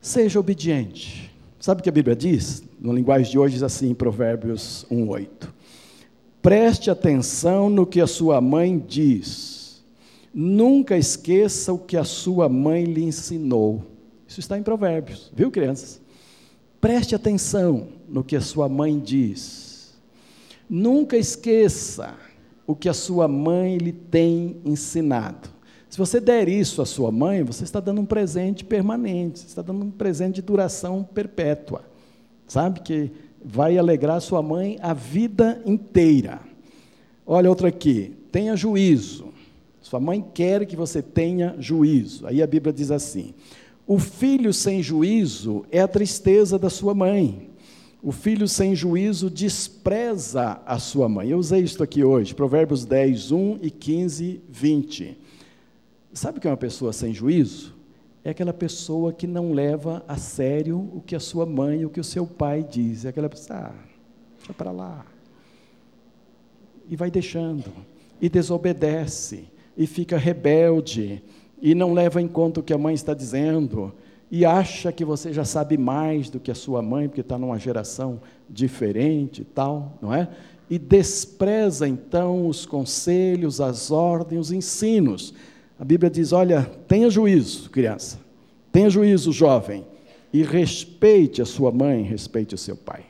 seja 0.00 0.38
obediente. 0.38 1.30
Sabe 1.58 1.80
o 1.80 1.82
que 1.82 1.88
a 1.88 1.92
Bíblia 1.92 2.14
diz? 2.14 2.62
No 2.80 2.92
linguagem 2.92 3.30
de 3.30 3.38
hoje 3.38 3.54
diz 3.54 3.62
assim, 3.62 3.90
em 3.90 3.94
Provérbios 3.94 4.86
1,8. 4.90 5.48
Preste 6.40 6.90
atenção 6.90 7.68
no 7.68 7.84
que 7.84 8.00
a 8.00 8.06
sua 8.06 8.40
mãe 8.40 8.78
diz. 8.78 9.82
Nunca 10.32 10.96
esqueça 10.96 11.72
o 11.72 11.78
que 11.78 11.96
a 11.96 12.04
sua 12.04 12.48
mãe 12.48 12.84
lhe 12.84 13.02
ensinou. 13.02 13.82
Isso 14.28 14.40
está 14.40 14.56
em 14.56 14.62
Provérbios, 14.62 15.32
viu, 15.34 15.50
crianças? 15.50 16.00
Preste 16.86 17.16
atenção 17.16 17.88
no 18.08 18.22
que 18.22 18.36
a 18.36 18.40
sua 18.40 18.68
mãe 18.68 18.96
diz. 18.96 19.92
Nunca 20.70 21.16
esqueça 21.16 22.14
o 22.64 22.76
que 22.76 22.88
a 22.88 22.94
sua 22.94 23.26
mãe 23.26 23.76
lhe 23.76 23.90
tem 23.90 24.58
ensinado. 24.64 25.48
Se 25.90 25.98
você 25.98 26.20
der 26.20 26.48
isso 26.48 26.80
à 26.80 26.86
sua 26.86 27.10
mãe, 27.10 27.42
você 27.42 27.64
está 27.64 27.80
dando 27.80 28.02
um 28.02 28.06
presente 28.06 28.64
permanente, 28.64 29.40
você 29.40 29.46
está 29.46 29.62
dando 29.62 29.84
um 29.84 29.90
presente 29.90 30.36
de 30.36 30.42
duração 30.42 31.02
perpétua. 31.02 31.82
Sabe 32.46 32.78
que 32.78 33.10
vai 33.44 33.76
alegrar 33.76 34.20
sua 34.20 34.40
mãe 34.40 34.78
a 34.80 34.94
vida 34.94 35.60
inteira. 35.66 36.38
Olha 37.26 37.50
outra 37.50 37.66
aqui, 37.66 38.14
tenha 38.30 38.54
juízo. 38.54 39.34
Sua 39.82 39.98
mãe 39.98 40.24
quer 40.32 40.64
que 40.64 40.76
você 40.76 41.02
tenha 41.02 41.56
juízo. 41.58 42.28
Aí 42.28 42.40
a 42.40 42.46
Bíblia 42.46 42.72
diz 42.72 42.92
assim: 42.92 43.34
o 43.86 43.98
filho 43.98 44.52
sem 44.52 44.82
juízo 44.82 45.64
é 45.70 45.80
a 45.80 45.86
tristeza 45.86 46.58
da 46.58 46.68
sua 46.68 46.92
mãe. 46.92 47.50
O 48.02 48.10
filho 48.10 48.48
sem 48.48 48.74
juízo 48.74 49.30
despreza 49.30 50.60
a 50.66 50.78
sua 50.78 51.08
mãe. 51.08 51.30
Eu 51.30 51.38
usei 51.38 51.62
isto 51.62 51.82
aqui 51.82 52.02
hoje, 52.02 52.34
Provérbios 52.34 52.84
10, 52.84 53.30
1 53.30 53.58
e 53.62 53.70
15, 53.70 54.42
20. 54.48 55.18
Sabe 56.12 56.38
o 56.38 56.40
que 56.40 56.48
é 56.48 56.50
uma 56.50 56.56
pessoa 56.56 56.92
sem 56.92 57.14
juízo? 57.14 57.74
É 58.24 58.30
aquela 58.30 58.52
pessoa 58.52 59.12
que 59.12 59.26
não 59.26 59.52
leva 59.52 60.04
a 60.08 60.16
sério 60.16 60.90
o 60.92 61.00
que 61.00 61.14
a 61.14 61.20
sua 61.20 61.46
mãe, 61.46 61.84
o 61.84 61.90
que 61.90 62.00
o 62.00 62.04
seu 62.04 62.26
pai 62.26 62.64
diz. 62.68 63.04
É 63.04 63.10
aquela 63.10 63.28
pessoa, 63.28 63.58
ah, 63.58 63.74
deixa 64.36 64.52
para 64.52 64.72
lá. 64.72 65.06
E 66.88 66.96
vai 66.96 67.10
deixando. 67.10 67.72
E 68.20 68.28
desobedece. 68.28 69.44
E 69.76 69.86
fica 69.86 70.18
rebelde 70.18 71.22
e 71.60 71.74
não 71.74 71.92
leva 71.92 72.20
em 72.20 72.28
conta 72.28 72.60
o 72.60 72.62
que 72.62 72.72
a 72.72 72.78
mãe 72.78 72.94
está 72.94 73.14
dizendo, 73.14 73.92
e 74.30 74.44
acha 74.44 74.90
que 74.90 75.04
você 75.04 75.32
já 75.32 75.44
sabe 75.44 75.76
mais 75.76 76.28
do 76.28 76.40
que 76.40 76.50
a 76.50 76.54
sua 76.54 76.82
mãe, 76.82 77.08
porque 77.08 77.20
está 77.20 77.38
numa 77.38 77.58
geração 77.58 78.20
diferente 78.48 79.42
e 79.42 79.44
tal, 79.44 79.96
não 80.02 80.12
é? 80.12 80.28
E 80.68 80.78
despreza 80.78 81.86
então 81.86 82.48
os 82.48 82.66
conselhos, 82.66 83.60
as 83.60 83.90
ordens, 83.90 84.46
os 84.46 84.52
ensinos. 84.52 85.32
A 85.78 85.84
Bíblia 85.84 86.10
diz: 86.10 86.32
olha, 86.32 86.62
tenha 86.88 87.08
juízo, 87.08 87.70
criança, 87.70 88.18
tenha 88.72 88.90
juízo, 88.90 89.32
jovem, 89.32 89.86
e 90.32 90.42
respeite 90.42 91.40
a 91.40 91.46
sua 91.46 91.70
mãe, 91.70 92.02
respeite 92.02 92.54
o 92.54 92.58
seu 92.58 92.76
pai. 92.76 93.04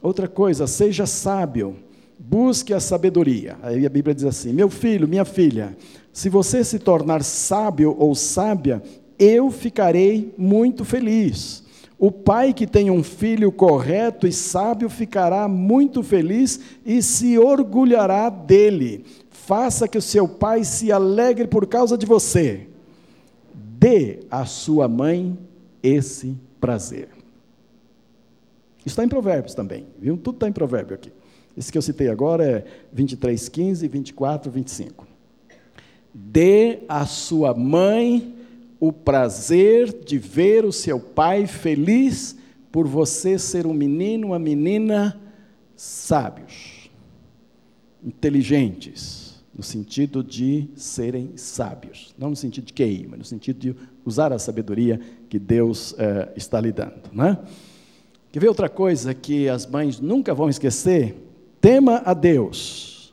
Outra 0.00 0.28
coisa, 0.28 0.66
seja 0.68 1.06
sábio, 1.06 1.76
busque 2.18 2.72
a 2.72 2.80
sabedoria. 2.80 3.56
Aí 3.62 3.84
a 3.84 3.90
Bíblia 3.90 4.14
diz 4.14 4.24
assim: 4.24 4.52
Meu 4.52 4.70
filho, 4.70 5.08
minha 5.08 5.24
filha, 5.24 5.76
se 6.12 6.28
você 6.28 6.62
se 6.62 6.78
tornar 6.78 7.22
sábio 7.24 7.96
ou 7.98 8.14
sábia, 8.14 8.82
eu 9.18 9.50
ficarei 9.50 10.34
muito 10.36 10.84
feliz. 10.84 11.62
O 11.98 12.10
pai 12.10 12.52
que 12.52 12.66
tem 12.66 12.90
um 12.90 13.02
filho 13.02 13.50
correto 13.52 14.26
e 14.26 14.32
sábio 14.32 14.90
ficará 14.90 15.46
muito 15.48 16.02
feliz 16.02 16.60
e 16.84 17.00
se 17.00 17.38
orgulhará 17.38 18.28
dele. 18.28 19.04
Faça 19.30 19.88
que 19.88 19.96
o 19.96 20.02
seu 20.02 20.28
pai 20.28 20.64
se 20.64 20.90
alegre 20.90 21.46
por 21.46 21.66
causa 21.66 21.96
de 21.96 22.04
você. 22.04 22.66
Dê 23.54 24.20
à 24.30 24.44
sua 24.44 24.88
mãe 24.88 25.38
esse 25.82 26.36
prazer. 26.60 27.08
Está 28.84 29.04
em 29.04 29.08
Provérbios 29.08 29.54
também, 29.54 29.86
viu? 29.98 30.16
Tudo 30.16 30.36
está 30.36 30.48
em 30.48 30.52
Provérbio 30.52 30.94
aqui. 30.94 31.12
Esse 31.56 31.70
que 31.70 31.78
eu 31.78 31.82
citei 31.82 32.08
agora 32.08 32.44
é 32.44 32.64
23, 32.92 33.48
15, 33.48 33.86
24, 33.86 34.50
25. 34.50 35.11
Dê 36.14 36.80
à 36.88 37.06
sua 37.06 37.54
mãe 37.54 38.34
o 38.78 38.92
prazer 38.92 40.04
de 40.04 40.18
ver 40.18 40.64
o 40.64 40.72
seu 40.72 40.98
pai 40.98 41.46
feliz 41.46 42.36
por 42.70 42.86
você 42.86 43.38
ser 43.38 43.66
um 43.66 43.72
menino, 43.72 44.28
uma 44.28 44.38
menina 44.38 45.20
sábios, 45.76 46.90
inteligentes, 48.02 49.42
no 49.54 49.62
sentido 49.62 50.24
de 50.24 50.68
serem 50.74 51.36
sábios, 51.36 52.14
não 52.18 52.30
no 52.30 52.36
sentido 52.36 52.64
de 52.64 52.72
QI, 52.72 53.06
mas 53.08 53.18
no 53.18 53.24
sentido 53.24 53.58
de 53.58 53.76
usar 54.04 54.32
a 54.32 54.38
sabedoria 54.38 54.98
que 55.28 55.38
Deus 55.38 55.94
eh, 55.98 56.32
está 56.34 56.60
lhe 56.60 56.72
dando. 56.72 57.02
Né? 57.12 57.38
Quer 58.32 58.40
ver 58.40 58.48
outra 58.48 58.68
coisa 58.68 59.12
que 59.12 59.48
as 59.48 59.66
mães 59.66 60.00
nunca 60.00 60.34
vão 60.34 60.48
esquecer? 60.48 61.14
Tema 61.60 62.02
a 62.04 62.14
Deus 62.14 63.12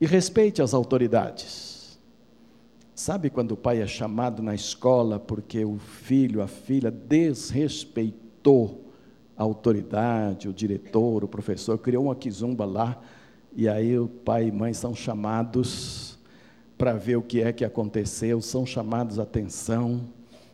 e 0.00 0.06
respeite 0.06 0.62
as 0.62 0.72
autoridades. 0.72 1.71
Sabe 2.94 3.30
quando 3.30 3.52
o 3.52 3.56
pai 3.56 3.80
é 3.80 3.86
chamado 3.86 4.42
na 4.42 4.54
escola 4.54 5.18
porque 5.18 5.64
o 5.64 5.78
filho, 5.78 6.42
a 6.42 6.46
filha 6.46 6.90
desrespeitou 6.90 8.84
a 9.34 9.42
autoridade, 9.42 10.46
o 10.46 10.52
diretor, 10.52 11.24
o 11.24 11.28
professor, 11.28 11.78
criou 11.78 12.04
uma 12.04 12.14
quizumba 12.14 12.66
lá, 12.66 13.00
e 13.56 13.66
aí 13.66 13.98
o 13.98 14.08
pai 14.08 14.48
e 14.48 14.52
mãe 14.52 14.74
são 14.74 14.94
chamados 14.94 16.18
para 16.76 16.92
ver 16.92 17.16
o 17.16 17.22
que 17.22 17.40
é 17.40 17.50
que 17.50 17.64
aconteceu, 17.64 18.42
são 18.42 18.66
chamados 18.66 19.18
a 19.18 19.22
atenção, 19.22 20.06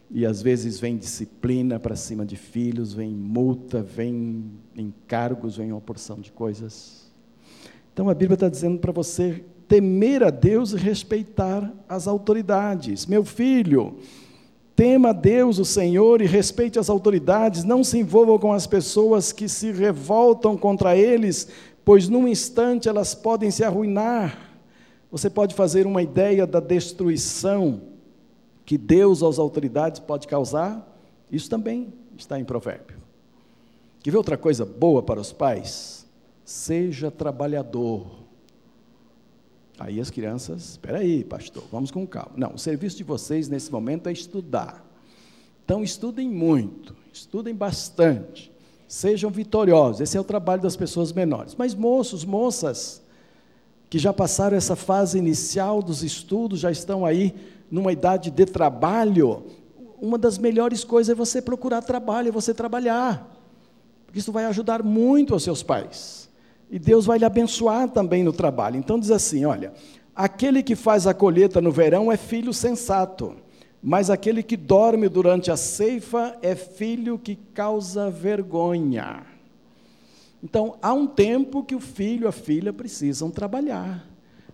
e 0.09 0.25
às 0.25 0.41
vezes 0.41 0.79
vem 0.79 0.97
disciplina 0.97 1.81
para 1.81 1.97
cima 1.97 2.25
de 2.25 2.37
filhos, 2.37 2.93
vem 2.93 3.11
multa, 3.11 3.83
vem 3.83 4.45
encargos, 4.77 5.57
vem 5.57 5.73
uma 5.73 5.81
porção 5.81 6.21
de 6.21 6.31
coisas. 6.31 7.13
Então 7.93 8.09
a 8.09 8.15
Bíblia 8.15 8.35
está 8.35 8.49
dizendo 8.49 8.79
para 8.79 8.93
você 8.93 9.45
temer 9.69 10.25
a 10.25 10.31
Deus 10.31 10.73
e 10.73 10.77
respeitar 10.77 11.71
as 11.87 12.09
autoridades. 12.09 13.05
Meu 13.05 13.25
filho, 13.25 13.99
tema 14.75 15.11
a 15.11 15.13
Deus, 15.13 15.59
o 15.59 15.65
Senhor, 15.65 16.23
e 16.23 16.27
respeite 16.27 16.79
as 16.79 16.89
autoridades, 16.89 17.65
não 17.65 17.85
se 17.85 17.99
envolva 17.99 18.39
com 18.39 18.53
as 18.53 18.67
pessoas 18.67 19.31
que 19.31 19.49
se 19.49 19.71
revoltam 19.71 20.57
contra 20.57 20.97
eles, 20.97 21.49
pois 21.85 22.09
num 22.09 22.27
instante 22.27 22.89
elas 22.89 23.15
podem 23.15 23.51
se 23.51 23.63
arruinar. 23.63 24.57
Você 25.11 25.29
pode 25.29 25.55
fazer 25.55 25.87
uma 25.87 26.03
ideia 26.03 26.47
da 26.47 26.61
destruição 26.61 27.83
que 28.65 28.77
Deus 28.77 29.23
às 29.23 29.39
autoridades 29.39 30.01
pode 30.01 30.27
causar? 30.27 30.87
Isso 31.31 31.49
também 31.49 31.93
está 32.17 32.39
em 32.39 32.45
Provérbio. 32.45 32.97
Quer 34.03 34.11
ver 34.11 34.17
outra 34.17 34.37
coisa 34.37 34.65
boa 34.65 35.03
para 35.03 35.21
os 35.21 35.33
pais? 35.33 36.07
Seja 36.45 37.11
trabalhador. 37.11 38.18
Aí 39.79 40.01
as 40.01 40.11
crianças, 40.11 40.71
espera 40.71 40.99
aí, 40.99 41.23
pastor, 41.23 41.63
vamos 41.71 41.91
com 41.91 42.07
calma. 42.07 42.33
Não, 42.37 42.55
o 42.55 42.59
serviço 42.59 42.97
de 42.97 43.05
vocês 43.05 43.49
nesse 43.49 43.71
momento 43.71 44.09
é 44.09 44.13
estudar. 44.13 44.85
Então 45.65 45.85
estudem 45.85 46.29
muito, 46.29 46.97
estudem 47.13 47.55
bastante, 47.55 48.51
sejam 48.89 49.31
vitoriosos. 49.31 50.01
Esse 50.01 50.17
é 50.17 50.21
o 50.21 50.25
trabalho 50.25 50.63
das 50.63 50.77
pessoas 50.77 51.13
menores. 51.13 51.55
Mas 51.55 51.75
moços, 51.75 52.25
moças, 52.25 53.03
que 53.89 53.99
já 53.99 54.13
passaram 54.13 54.57
essa 54.57 54.75
fase 54.75 55.19
inicial 55.19 55.81
dos 55.81 56.03
estudos, 56.03 56.61
já 56.61 56.71
estão 56.71 57.07
aí 57.07 57.35
numa 57.71 57.93
idade 57.93 58.31
de 58.31 58.47
trabalho, 58.47 59.45
uma 60.01 60.19
das 60.19 60.39
melhores 60.39 60.85
coisas 60.85 61.13
é 61.13 61.15
você 61.15 61.41
procurar 61.41 61.83
trabalho, 61.83 62.29
é 62.29 62.33
você 62.33 62.53
trabalhar. 62.53 63.35
Porque 64.07 64.19
isso 64.19 64.33
vai 64.33 64.45
ajudar 64.47 64.83
muito 64.83 65.35
aos 65.35 65.43
seus 65.43 65.63
pais. 65.63 66.28
E 66.71 66.79
Deus 66.79 67.07
vai 67.07 67.19
lhe 67.19 67.25
abençoar 67.25 67.89
também 67.89 68.23
no 68.23 68.33
trabalho. 68.33 68.77
Então 68.77 68.99
diz 68.99 69.11
assim: 69.11 69.45
olha, 69.45 69.73
aquele 70.15 70.63
que 70.63 70.77
faz 70.77 71.07
a 71.07 71.15
colheita 71.15 71.61
no 71.61 71.73
verão 71.73 72.13
é 72.13 72.17
filho 72.17 72.53
sensato, 72.53 73.37
mas 73.83 74.11
aquele 74.11 74.43
que 74.43 74.57
dorme 74.57 75.09
durante 75.09 75.51
a 75.51 75.57
ceifa 75.57 76.37
é 76.43 76.55
filho 76.55 77.19
que 77.19 77.37
causa 77.37 78.11
vergonha. 78.11 79.23
Então, 80.43 80.77
há 80.81 80.93
um 80.93 81.07
tempo 81.07 81.65
que 81.65 81.75
o 81.75 81.81
filho, 81.81 82.29
a 82.29 82.33
filha 82.33 82.73
precisam 82.73 83.29
trabalhar, 83.29 84.07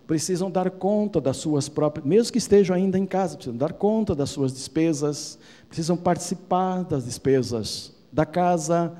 precisam 0.07 0.49
dar 0.49 0.71
conta 0.71 1.21
das 1.21 1.37
suas 1.37 1.69
próprias, 1.69 2.07
mesmo 2.07 2.31
que 2.31 2.39
estejam 2.39 2.75
ainda 2.75 2.97
em 2.97 3.05
casa, 3.05 3.35
precisam 3.35 3.57
dar 3.57 3.73
conta 3.73 4.15
das 4.15 4.31
suas 4.31 4.51
despesas, 4.51 5.37
precisam 5.67 5.95
participar 5.95 6.83
das 6.83 7.05
despesas 7.05 7.93
da 8.11 8.25
casa, 8.25 8.95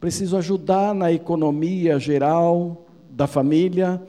preciso 0.00 0.36
ajudar 0.38 0.94
na 0.94 1.12
economia 1.12 1.98
geral 1.98 2.86
da 3.10 3.26
família 3.26 4.02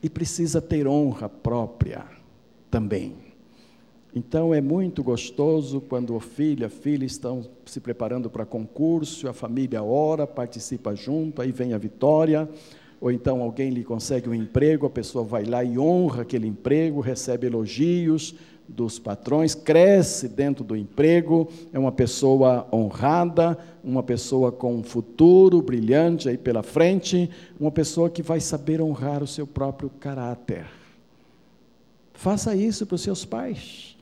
e 0.00 0.08
precisa 0.08 0.62
ter 0.62 0.86
honra 0.86 1.28
própria 1.28 2.04
também. 2.70 3.16
Então 4.14 4.54
é 4.54 4.60
muito 4.60 5.02
gostoso 5.02 5.80
quando 5.80 6.14
o 6.14 6.20
filho, 6.20 6.64
a 6.64 6.70
filha 6.70 7.04
estão 7.04 7.44
se 7.66 7.80
preparando 7.80 8.30
para 8.30 8.46
concurso, 8.46 9.28
a 9.28 9.32
família 9.32 9.82
ora, 9.82 10.26
participa 10.26 10.94
junto, 10.94 11.42
aí 11.42 11.50
vem 11.50 11.72
a 11.72 11.78
vitória, 11.78 12.48
ou 13.00 13.10
então 13.10 13.42
alguém 13.42 13.70
lhe 13.70 13.84
consegue 13.84 14.28
um 14.28 14.34
emprego, 14.34 14.86
a 14.86 14.90
pessoa 14.90 15.24
vai 15.24 15.44
lá 15.44 15.62
e 15.62 15.78
honra 15.78 16.22
aquele 16.22 16.46
emprego, 16.46 17.00
recebe 17.00 17.46
elogios, 17.46 18.34
dos 18.68 18.98
patrões, 18.98 19.54
cresce 19.54 20.28
dentro 20.28 20.62
do 20.62 20.76
emprego, 20.76 21.48
é 21.72 21.78
uma 21.78 21.90
pessoa 21.90 22.68
honrada, 22.72 23.56
uma 23.82 24.02
pessoa 24.02 24.52
com 24.52 24.76
um 24.76 24.82
futuro 24.82 25.62
brilhante 25.62 26.28
aí 26.28 26.36
pela 26.36 26.62
frente, 26.62 27.30
uma 27.58 27.70
pessoa 27.70 28.10
que 28.10 28.22
vai 28.22 28.40
saber 28.40 28.82
honrar 28.82 29.22
o 29.22 29.26
seu 29.26 29.46
próprio 29.46 29.88
caráter. 29.88 30.66
Faça 32.12 32.54
isso 32.54 32.84
para 32.84 32.96
os 32.96 33.02
seus 33.02 33.24
pais. 33.24 33.96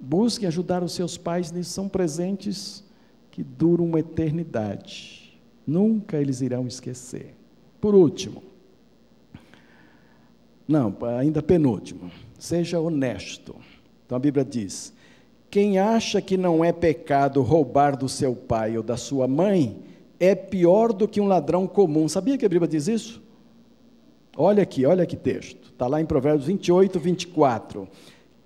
Busque 0.00 0.46
ajudar 0.46 0.82
os 0.82 0.92
seus 0.92 1.16
pais 1.16 1.52
nisso, 1.52 1.70
são 1.70 1.88
presentes 1.88 2.84
que 3.30 3.44
duram 3.44 3.84
uma 3.84 4.00
eternidade. 4.00 5.38
Nunca 5.66 6.16
eles 6.16 6.40
irão 6.40 6.66
esquecer. 6.66 7.34
Por 7.80 7.94
último, 7.94 8.42
não, 10.66 10.94
ainda 11.18 11.42
penúltimo, 11.42 12.10
seja 12.38 12.80
honesto. 12.80 13.56
Então 14.06 14.16
a 14.16 14.20
Bíblia 14.20 14.44
diz: 14.44 14.92
quem 15.50 15.78
acha 15.78 16.20
que 16.20 16.36
não 16.36 16.64
é 16.64 16.72
pecado 16.72 17.42
roubar 17.42 17.96
do 17.96 18.08
seu 18.08 18.34
pai 18.34 18.76
ou 18.76 18.82
da 18.82 18.96
sua 18.96 19.26
mãe, 19.26 19.82
é 20.20 20.34
pior 20.34 20.92
do 20.92 21.08
que 21.08 21.20
um 21.20 21.26
ladrão 21.26 21.66
comum. 21.66 22.08
Sabia 22.08 22.36
que 22.36 22.44
a 22.44 22.48
Bíblia 22.48 22.68
diz 22.68 22.86
isso? 22.88 23.22
Olha 24.36 24.62
aqui, 24.62 24.84
olha 24.84 25.06
que 25.06 25.16
texto. 25.16 25.70
Está 25.72 25.86
lá 25.86 26.00
em 26.00 26.06
Provérbios 26.06 26.46
28, 26.46 26.98
24. 26.98 27.88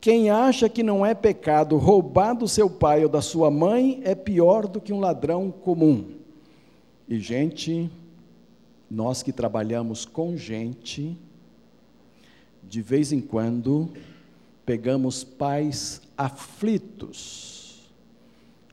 Quem 0.00 0.30
acha 0.30 0.68
que 0.68 0.82
não 0.82 1.04
é 1.04 1.14
pecado 1.14 1.76
roubar 1.76 2.34
do 2.34 2.48
seu 2.48 2.68
pai 2.68 3.04
ou 3.04 3.08
da 3.08 3.20
sua 3.20 3.50
mãe, 3.50 4.00
é 4.04 4.14
pior 4.14 4.66
do 4.66 4.80
que 4.80 4.92
um 4.92 5.00
ladrão 5.00 5.50
comum. 5.50 6.06
E, 7.08 7.18
gente, 7.18 7.90
nós 8.90 9.22
que 9.22 9.32
trabalhamos 9.32 10.04
com 10.04 10.36
gente, 10.36 11.16
de 12.72 12.80
vez 12.80 13.12
em 13.12 13.20
quando, 13.20 13.90
pegamos 14.64 15.22
pais 15.22 16.00
aflitos, 16.16 17.92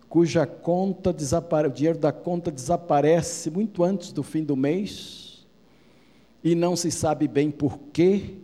cuja 0.08 0.47
conta 0.47 1.12
desapare... 1.12 1.68
o 1.68 1.72
dinheiro 1.72 2.00
da 2.00 2.14
conta 2.14 2.50
desaparece 2.50 3.52
muito 3.52 3.84
antes 3.84 4.14
do 4.14 4.24
fim 4.24 4.41
do 4.41 4.56
mês, 4.56 5.45
e 6.41 6.56
não 6.56 6.78
se 6.78 6.89
sabe 6.89 7.28
bem 7.28 7.52
por 7.52 7.78
quê, 7.91 8.38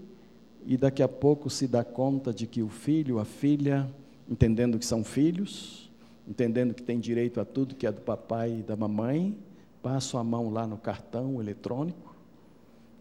e 0.66 0.76
daqui 0.76 1.02
a 1.02 1.08
pouco 1.08 1.50
se 1.50 1.70
dá 1.70 1.86
conta 1.86 2.34
de 2.34 2.46
que 2.46 2.62
o 2.62 2.68
filho, 2.68 3.18
a 3.18 3.24
filha, 3.24 3.90
entendendo 4.30 4.78
que 4.78 4.86
são 4.86 5.06
filhos, 5.06 5.90
entendendo 6.28 6.74
que 6.74 6.84
tem 6.84 7.00
direito 7.00 7.40
a 7.40 7.46
tudo 7.46 7.76
que 7.76 7.88
é 7.88 7.92
do 7.94 8.02
papai 8.02 8.58
e 8.60 8.62
da 8.62 8.76
mamãe, 8.76 9.38
passam 9.82 10.20
a 10.20 10.24
mão 10.24 10.50
lá 10.50 10.68
no 10.68 10.78
cartão 10.78 11.40
eletrônico, 11.40 12.05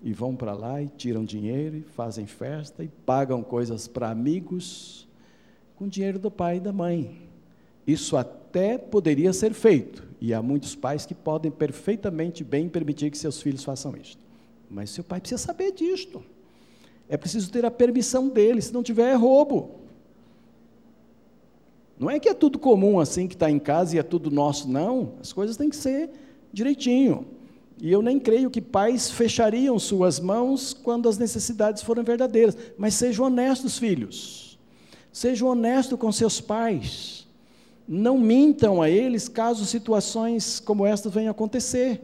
e 0.04 0.12
vão 0.12 0.36
para 0.36 0.52
lá 0.52 0.82
e 0.82 0.86
tiram 0.86 1.24
dinheiro, 1.24 1.78
e 1.78 1.82
fazem 1.82 2.26
festa 2.26 2.84
e 2.84 2.88
pagam 2.88 3.42
coisas 3.42 3.88
para 3.88 4.10
amigos 4.10 5.08
com 5.76 5.88
dinheiro 5.88 6.18
do 6.18 6.30
pai 6.30 6.58
e 6.58 6.60
da 6.60 6.74
mãe. 6.74 7.22
Isso 7.86 8.14
até 8.14 8.76
poderia 8.76 9.32
ser 9.32 9.54
feito. 9.54 10.04
E 10.20 10.34
há 10.34 10.42
muitos 10.42 10.76
pais 10.76 11.06
que 11.06 11.14
podem 11.14 11.50
perfeitamente 11.50 12.44
bem 12.44 12.68
permitir 12.68 13.10
que 13.10 13.18
seus 13.18 13.40
filhos 13.40 13.64
façam 13.64 13.96
isto. 13.96 14.22
Mas 14.70 14.90
seu 14.90 15.02
pai 15.02 15.20
precisa 15.20 15.42
saber 15.42 15.72
disto. 15.72 16.22
É 17.08 17.16
preciso 17.16 17.50
ter 17.50 17.64
a 17.64 17.70
permissão 17.70 18.28
dele, 18.28 18.60
se 18.60 18.72
não 18.72 18.82
tiver 18.82 19.10
é 19.10 19.14
roubo. 19.14 19.80
Não 21.98 22.10
é 22.10 22.20
que 22.20 22.28
é 22.28 22.34
tudo 22.34 22.58
comum 22.58 23.00
assim 23.00 23.26
que 23.26 23.34
está 23.34 23.50
em 23.50 23.58
casa 23.58 23.96
e 23.96 23.98
é 23.98 24.02
tudo 24.02 24.30
nosso, 24.30 24.68
não. 24.68 25.14
As 25.20 25.32
coisas 25.32 25.56
têm 25.56 25.70
que 25.70 25.76
ser 25.76 26.10
direitinho. 26.52 27.26
E 27.80 27.90
eu 27.90 28.00
nem 28.00 28.18
creio 28.18 28.50
que 28.50 28.60
pais 28.60 29.10
fechariam 29.10 29.78
suas 29.78 30.20
mãos 30.20 30.72
quando 30.72 31.08
as 31.08 31.18
necessidades 31.18 31.82
forem 31.82 32.04
verdadeiras. 32.04 32.56
Mas 32.78 32.94
sejam 32.94 33.26
honestos, 33.26 33.78
filhos. 33.78 34.58
Sejam 35.12 35.48
honestos 35.48 35.98
com 35.98 36.10
seus 36.12 36.40
pais. 36.40 37.26
Não 37.86 38.16
mintam 38.16 38.80
a 38.80 38.88
eles 38.88 39.28
caso 39.28 39.66
situações 39.66 40.60
como 40.60 40.86
estas 40.86 41.12
venham 41.12 41.28
a 41.28 41.32
acontecer. 41.32 42.00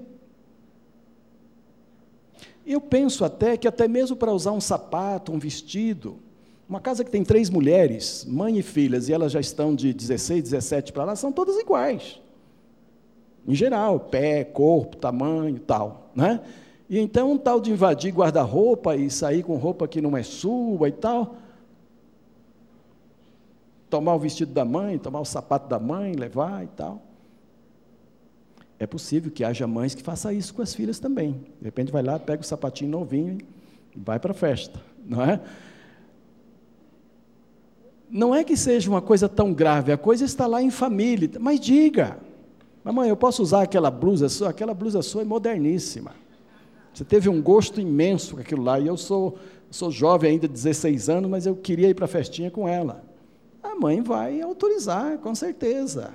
Eu 2.66 2.80
penso 2.80 3.24
até 3.24 3.56
que, 3.56 3.66
até 3.66 3.88
mesmo 3.88 4.14
para 4.14 4.32
usar 4.32 4.52
um 4.52 4.60
sapato, 4.60 5.32
um 5.32 5.38
vestido, 5.38 6.18
uma 6.68 6.80
casa 6.80 7.02
que 7.02 7.10
tem 7.10 7.24
três 7.24 7.50
mulheres, 7.50 8.24
mãe 8.28 8.58
e 8.58 8.62
filhas, 8.62 9.08
e 9.08 9.12
elas 9.12 9.32
já 9.32 9.40
estão 9.40 9.74
de 9.74 9.92
16, 9.92 10.42
17 10.44 10.92
para 10.92 11.04
lá, 11.04 11.16
são 11.16 11.32
todas 11.32 11.56
iguais. 11.56 12.20
Em 13.46 13.54
geral, 13.54 14.00
pé, 14.00 14.44
corpo, 14.44 14.96
tamanho 14.96 15.58
tal. 15.60 16.10
Né? 16.14 16.40
E 16.88 16.98
então, 16.98 17.32
um 17.32 17.38
tal 17.38 17.60
de 17.60 17.70
invadir 17.70 18.12
guarda-roupa 18.12 18.96
e 18.96 19.10
sair 19.10 19.42
com 19.42 19.56
roupa 19.56 19.86
que 19.86 20.00
não 20.00 20.16
é 20.16 20.22
sua 20.22 20.88
e 20.88 20.92
tal. 20.92 21.36
Tomar 23.88 24.14
o 24.14 24.18
vestido 24.18 24.52
da 24.52 24.64
mãe, 24.64 24.98
tomar 24.98 25.20
o 25.20 25.24
sapato 25.24 25.68
da 25.68 25.78
mãe, 25.78 26.12
levar 26.14 26.64
e 26.64 26.68
tal. 26.68 27.02
É 28.78 28.86
possível 28.86 29.30
que 29.30 29.44
haja 29.44 29.66
mães 29.66 29.94
que 29.94 30.02
façam 30.02 30.32
isso 30.32 30.54
com 30.54 30.62
as 30.62 30.74
filhas 30.74 30.98
também. 30.98 31.32
De 31.60 31.64
repente 31.64 31.92
vai 31.92 32.02
lá, 32.02 32.18
pega 32.18 32.40
o 32.40 32.44
sapatinho 32.44 32.90
novinho 32.90 33.38
e 33.94 34.00
vai 34.00 34.18
para 34.18 34.30
a 34.30 34.34
festa, 34.34 34.80
não 35.04 35.22
é? 35.22 35.40
Não 38.08 38.34
é 38.34 38.42
que 38.42 38.56
seja 38.56 38.90
uma 38.90 39.02
coisa 39.02 39.28
tão 39.28 39.52
grave, 39.52 39.92
a 39.92 39.98
coisa 39.98 40.24
está 40.24 40.46
lá 40.46 40.62
em 40.62 40.70
família, 40.70 41.30
mas 41.38 41.60
diga, 41.60 42.18
mamãe, 42.84 43.08
eu 43.08 43.16
posso 43.16 43.42
usar 43.42 43.62
aquela 43.62 43.90
blusa 43.90 44.28
sua? 44.28 44.50
Aquela 44.50 44.74
blusa 44.74 45.02
sua 45.02 45.22
é 45.22 45.24
moderníssima. 45.24 46.12
Você 46.92 47.04
teve 47.04 47.28
um 47.28 47.40
gosto 47.40 47.80
imenso 47.80 48.34
com 48.34 48.40
aquilo 48.40 48.62
lá, 48.62 48.78
e 48.78 48.86
eu 48.86 48.96
sou, 48.96 49.38
sou 49.70 49.90
jovem 49.90 50.32
ainda, 50.32 50.48
16 50.48 51.08
anos, 51.08 51.30
mas 51.30 51.46
eu 51.46 51.54
queria 51.54 51.88
ir 51.88 51.94
para 51.94 52.06
a 52.06 52.08
festinha 52.08 52.50
com 52.50 52.68
ela. 52.68 53.04
A 53.62 53.74
mãe 53.74 54.02
vai 54.02 54.40
autorizar, 54.40 55.18
com 55.18 55.34
certeza. 55.34 56.10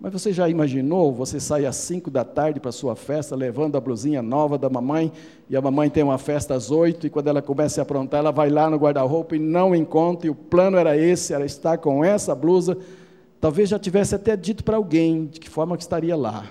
Mas 0.00 0.12
você 0.12 0.32
já 0.32 0.48
imaginou, 0.48 1.12
você 1.12 1.40
sai 1.40 1.64
às 1.64 1.76
5 1.76 2.10
da 2.10 2.24
tarde 2.24 2.60
para 2.60 2.68
a 2.68 2.72
sua 2.72 2.94
festa, 2.94 3.34
levando 3.34 3.76
a 3.76 3.80
blusinha 3.80 4.20
nova 4.20 4.58
da 4.58 4.68
mamãe, 4.68 5.10
e 5.48 5.56
a 5.56 5.62
mamãe 5.62 5.88
tem 5.88 6.02
uma 6.02 6.18
festa 6.18 6.54
às 6.54 6.70
8, 6.70 7.06
e 7.06 7.10
quando 7.10 7.28
ela 7.28 7.40
começa 7.40 7.80
a 7.80 7.82
aprontar, 7.82 8.20
ela 8.20 8.30
vai 8.30 8.50
lá 8.50 8.68
no 8.68 8.76
guarda-roupa 8.76 9.34
e 9.34 9.38
não 9.38 9.74
encontra, 9.74 10.26
e 10.26 10.30
o 10.30 10.34
plano 10.34 10.76
era 10.76 10.96
esse, 10.96 11.32
era 11.32 11.44
estar 11.44 11.78
com 11.78 12.04
essa 12.04 12.34
blusa. 12.34 12.76
Talvez 13.44 13.68
já 13.68 13.78
tivesse 13.78 14.14
até 14.14 14.34
dito 14.38 14.64
para 14.64 14.78
alguém 14.78 15.26
de 15.26 15.38
que 15.38 15.50
forma 15.50 15.76
que 15.76 15.82
estaria 15.82 16.16
lá. 16.16 16.50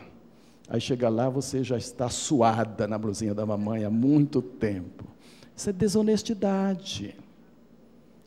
Aí 0.69 0.79
chega 0.79 1.09
lá, 1.09 1.27
você 1.27 1.63
já 1.63 1.75
está 1.75 2.07
suada 2.07 2.87
na 2.87 2.99
blusinha 2.99 3.33
da 3.33 3.43
mamãe 3.43 3.83
há 3.83 3.89
muito 3.89 4.43
tempo. 4.43 5.03
Isso 5.57 5.71
é 5.71 5.73
desonestidade. 5.73 7.15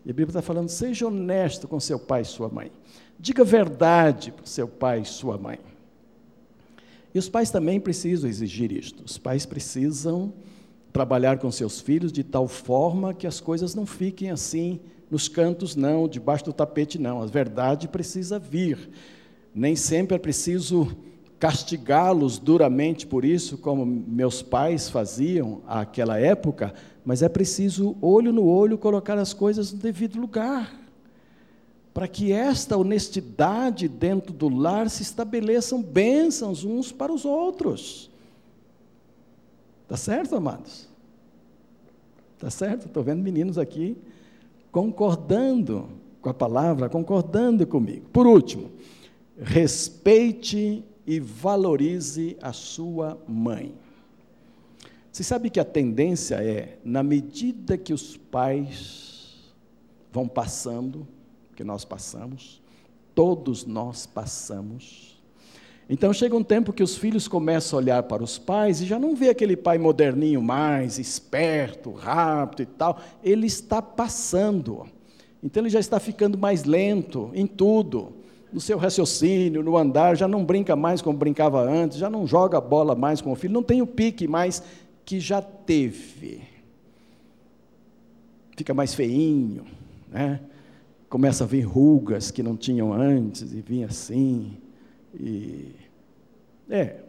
E 0.05 0.11
a 0.11 0.13
Bíblia 0.13 0.31
está 0.31 0.43
falando, 0.43 0.69
seja 0.69 1.07
honesto 1.07 1.69
com 1.69 1.79
seu 1.79 1.97
pai 1.97 2.23
e 2.23 2.25
sua 2.25 2.49
mãe. 2.49 2.73
Diga 3.21 3.45
verdade 3.45 4.33
para 4.33 4.47
seu 4.47 4.67
pai 4.67 5.03
e 5.03 5.05
sua 5.05 5.39
mãe. 5.39 5.61
E 7.15 7.21
os 7.21 7.29
pais 7.29 7.53
também 7.53 7.79
precisam 7.79 8.29
exigir 8.29 8.73
isto. 8.73 9.05
Os 9.05 9.17
pais 9.17 9.47
precisam 9.47 10.33
trabalhar 10.93 11.39
com 11.39 11.53
seus 11.53 11.81
filhos 11.81 12.11
de 12.11 12.25
tal 12.25 12.49
forma 12.49 13.15
que 13.15 13.29
as 13.29 13.39
coisas 13.39 13.77
não 13.77 13.87
fiquem 13.87 14.33
assim 14.33 14.81
nos 15.11 15.29
cantos, 15.29 15.77
não, 15.77 16.09
debaixo 16.09 16.45
do 16.45 16.53
tapete, 16.53 16.99
não. 16.99 17.23
A 17.23 17.27
verdade 17.27 17.89
precisa 17.89 18.39
vir. 18.39 18.91
Nem 19.55 19.77
sempre 19.77 20.17
é 20.17 20.19
preciso 20.19 20.97
castigá-los 21.39 22.39
duramente 22.39 23.07
por 23.07 23.25
isso, 23.25 23.59
como 23.59 23.85
meus 23.85 24.43
pais 24.43 24.89
faziam 24.89 25.63
àquela 25.67 26.19
época, 26.19 26.75
mas 27.05 27.23
é 27.23 27.29
preciso, 27.29 27.97
olho 28.01 28.33
no 28.33 28.47
olho, 28.47 28.79
colocar 28.79 29.19
as 29.19 29.33
coisas 29.33 29.73
no 29.73 29.79
devido 29.79 30.19
lugar 30.19 30.87
para 31.97 32.07
que 32.07 32.31
esta 32.31 32.77
honestidade 32.77 33.89
dentro 33.89 34.31
do 34.31 34.51
lar 34.51 34.91
se 34.91 35.03
estabeleçam 35.03 35.83
bênçãos 35.83 36.63
uns 36.63 36.93
para 36.93 37.11
os 37.11 37.25
outros. 37.25 38.11
Está 39.85 39.97
certo, 39.97 40.37
amados? 40.37 40.87
Está 42.35 42.51
certo? 42.51 42.87
Estou 42.87 43.03
vendo 43.03 43.23
meninos 43.23 43.57
aqui 43.57 43.97
concordando 44.77 45.89
com 46.21 46.29
a 46.29 46.35
palavra, 46.35 46.91
concordando 46.91 47.67
comigo. 47.67 48.11
Por 48.11 48.27
último, 48.27 48.71
respeite 49.41 50.85
e 51.07 51.19
valorize 51.19 52.37
a 52.43 52.53
sua 52.53 53.19
mãe. 53.27 53.75
Você 55.11 55.25
sabe 55.25 55.49
que 55.49 55.59
a 55.59 55.65
tendência 55.65 56.35
é, 56.45 56.77
na 56.85 57.03
medida 57.03 57.79
que 57.79 57.95
os 57.95 58.19
pais 58.19 59.51
vão 60.13 60.29
passando, 60.29 61.09
que 61.55 61.65
nós 61.65 61.83
passamos, 61.83 62.61
todos 63.15 63.65
nós 63.65 64.05
passamos. 64.05 65.16
Então 65.89 66.13
chega 66.13 66.35
um 66.35 66.43
tempo 66.43 66.73
que 66.73 66.83
os 66.83 66.97
filhos 66.97 67.29
começam 67.29 67.79
a 67.79 67.83
olhar 67.83 68.03
para 68.03 68.23
os 68.23 68.39
pais 68.39 68.81
e 68.81 68.87
já 68.87 68.99
não 68.99 69.15
vê 69.15 69.29
aquele 69.29 69.57
pai 69.57 69.79
moderninho 69.79 70.43
mais, 70.43 70.99
esperto, 70.99 71.93
rápido 71.93 72.63
e 72.63 72.67
tal. 72.67 73.01
Ele 73.23 73.47
está 73.47 73.81
passando. 73.81 74.87
Então 75.43 75.63
ele 75.63 75.71
já 75.71 75.79
está 75.79 76.01
ficando 76.01 76.37
mais 76.37 76.65
lento 76.65 77.31
em 77.35 77.47
tudo, 77.47 78.15
no 78.53 78.61
seu 78.61 78.79
raciocínio, 78.79 79.63
no 79.63 79.77
andar, 79.77 80.17
já 80.17 80.27
não 80.27 80.45
brinca 80.45 80.75
mais 80.75 81.01
como 81.01 81.17
brincava 81.17 81.63
antes, 81.63 81.99
já 81.99 82.11
não 82.11 82.27
joga 82.27 82.61
bola 82.61 82.97
mais 82.97 83.21
com 83.21 83.31
o 83.31 83.37
filho, 83.37 83.55
não 83.55 83.63
tem 83.63 83.81
o 83.81 83.87
pique 83.87 84.27
mais 84.27 84.63
que 85.05 85.21
já 85.21 85.41
teve. 85.41 86.43
Fica 88.57 88.75
mais 88.75 88.95
feinho, 88.95 89.65
né? 90.11 90.41
começa 91.09 91.45
a 91.45 91.47
vir 91.47 91.63
rugas 91.63 92.31
que 92.31 92.43
não 92.43 92.57
tinham 92.57 92.93
antes, 92.93 93.53
e 93.53 93.61
vinha 93.61 93.87
assim. 93.87 94.57
E 95.15 95.75
é, 96.69 97.01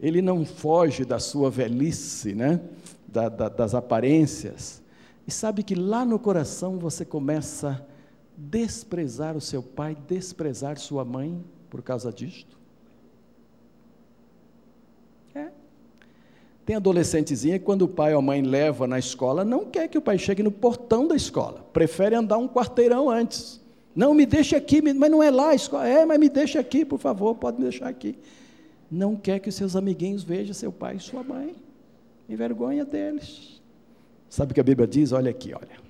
ele 0.00 0.20
não 0.20 0.44
foge 0.44 1.04
da 1.04 1.18
sua 1.18 1.50
velhice, 1.50 2.34
né? 2.34 2.60
Da, 3.06 3.28
da, 3.28 3.48
das 3.48 3.74
aparências. 3.74 4.82
E 5.26 5.30
sabe 5.30 5.62
que 5.62 5.74
lá 5.74 6.04
no 6.04 6.18
coração 6.18 6.78
você 6.78 7.04
começa 7.04 7.70
a 7.70 7.94
desprezar 8.36 9.36
o 9.36 9.40
seu 9.40 9.62
pai, 9.62 9.96
desprezar 10.08 10.78
sua 10.78 11.04
mãe 11.04 11.42
por 11.70 11.82
causa 11.82 12.12
disto? 12.12 12.54
Tem 16.64 16.76
adolescentezinha 16.76 17.58
que 17.58 17.64
quando 17.64 17.82
o 17.82 17.88
pai 17.88 18.14
ou 18.14 18.18
a 18.20 18.22
mãe 18.22 18.40
leva 18.40 18.86
na 18.86 18.98
escola, 18.98 19.44
não 19.44 19.66
quer 19.66 19.86
que 19.86 19.98
o 19.98 20.02
pai 20.02 20.16
chegue 20.16 20.42
no 20.42 20.50
portão 20.50 21.06
da 21.06 21.14
escola, 21.14 21.64
prefere 21.72 22.14
andar 22.14 22.38
um 22.38 22.48
quarteirão 22.48 23.10
antes. 23.10 23.60
Não, 23.94 24.12
me 24.12 24.26
deixe 24.26 24.56
aqui, 24.56 24.82
mas 24.82 25.10
não 25.10 25.22
é 25.22 25.30
lá 25.30 25.50
a 25.50 25.54
escola. 25.54 25.86
É, 25.86 26.04
mas 26.04 26.18
me 26.18 26.28
deixe 26.28 26.58
aqui, 26.58 26.84
por 26.84 26.98
favor, 26.98 27.34
pode 27.36 27.58
me 27.58 27.62
deixar 27.62 27.88
aqui. 27.88 28.18
Não 28.90 29.14
quer 29.14 29.38
que 29.38 29.48
os 29.48 29.54
seus 29.54 29.76
amiguinhos 29.76 30.24
vejam 30.24 30.52
seu 30.52 30.72
pai 30.72 30.96
e 30.96 31.00
sua 31.00 31.22
mãe. 31.22 31.54
Envergonha 32.28 32.84
deles. 32.84 33.62
Sabe 34.28 34.50
o 34.50 34.54
que 34.54 34.60
a 34.60 34.64
Bíblia 34.64 34.86
diz? 34.86 35.12
Olha 35.12 35.30
aqui, 35.30 35.54
olha. 35.54 35.84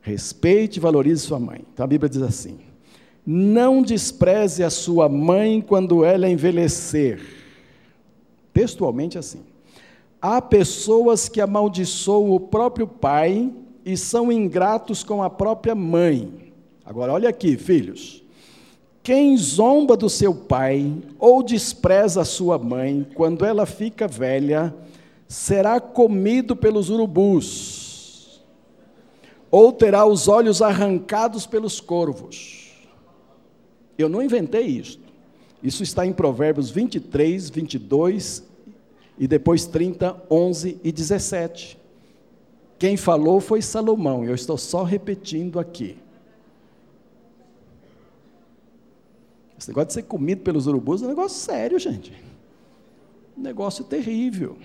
Respeite 0.00 0.78
e 0.78 0.80
valorize 0.80 1.22
sua 1.22 1.38
mãe. 1.38 1.64
Então 1.72 1.84
a 1.84 1.86
Bíblia 1.86 2.08
diz 2.08 2.22
assim: 2.22 2.60
Não 3.26 3.82
despreze 3.82 4.62
a 4.62 4.70
sua 4.70 5.08
mãe 5.08 5.60
quando 5.60 6.04
ela 6.04 6.28
envelhecer. 6.28 7.20
Textualmente 8.52 9.18
assim. 9.18 9.40
Há 10.20 10.40
pessoas 10.40 11.28
que 11.28 11.40
amaldiçoam 11.40 12.30
o 12.30 12.40
próprio 12.40 12.86
pai 12.86 13.52
e 13.84 13.96
são 13.96 14.32
ingratos 14.32 15.04
com 15.04 15.22
a 15.22 15.28
própria 15.28 15.74
mãe. 15.74 16.45
Agora, 16.86 17.12
olha 17.12 17.28
aqui, 17.28 17.56
filhos. 17.56 18.22
Quem 19.02 19.36
zomba 19.36 19.96
do 19.96 20.08
seu 20.08 20.32
pai 20.32 20.92
ou 21.18 21.42
despreza 21.42 22.22
a 22.22 22.24
sua 22.24 22.58
mãe 22.58 23.04
quando 23.14 23.44
ela 23.44 23.66
fica 23.66 24.06
velha, 24.06 24.74
será 25.26 25.80
comido 25.80 26.54
pelos 26.54 26.88
urubus, 26.88 28.40
ou 29.50 29.72
terá 29.72 30.06
os 30.06 30.28
olhos 30.28 30.62
arrancados 30.62 31.46
pelos 31.46 31.80
corvos. 31.80 32.72
Eu 33.98 34.08
não 34.08 34.22
inventei 34.22 34.66
isto. 34.66 35.02
Isso 35.62 35.82
está 35.82 36.06
em 36.06 36.12
Provérbios 36.12 36.70
23, 36.70 37.50
22 37.50 38.44
e 39.18 39.26
depois 39.26 39.66
30, 39.66 40.16
11 40.30 40.80
e 40.84 40.92
17. 40.92 41.78
Quem 42.78 42.96
falou 42.96 43.40
foi 43.40 43.62
Salomão, 43.62 44.24
eu 44.24 44.34
estou 44.34 44.58
só 44.58 44.82
repetindo 44.82 45.58
aqui. 45.58 45.96
Esse 49.58 49.68
negócio 49.68 49.88
de 49.88 49.92
ser 49.94 50.02
comido 50.02 50.42
pelos 50.42 50.66
urubus 50.66 51.02
é 51.02 51.06
um 51.06 51.08
negócio 51.08 51.38
sério, 51.38 51.78
gente. 51.78 52.12
Um 53.36 53.42
negócio 53.42 53.84
terrível. 53.84 54.56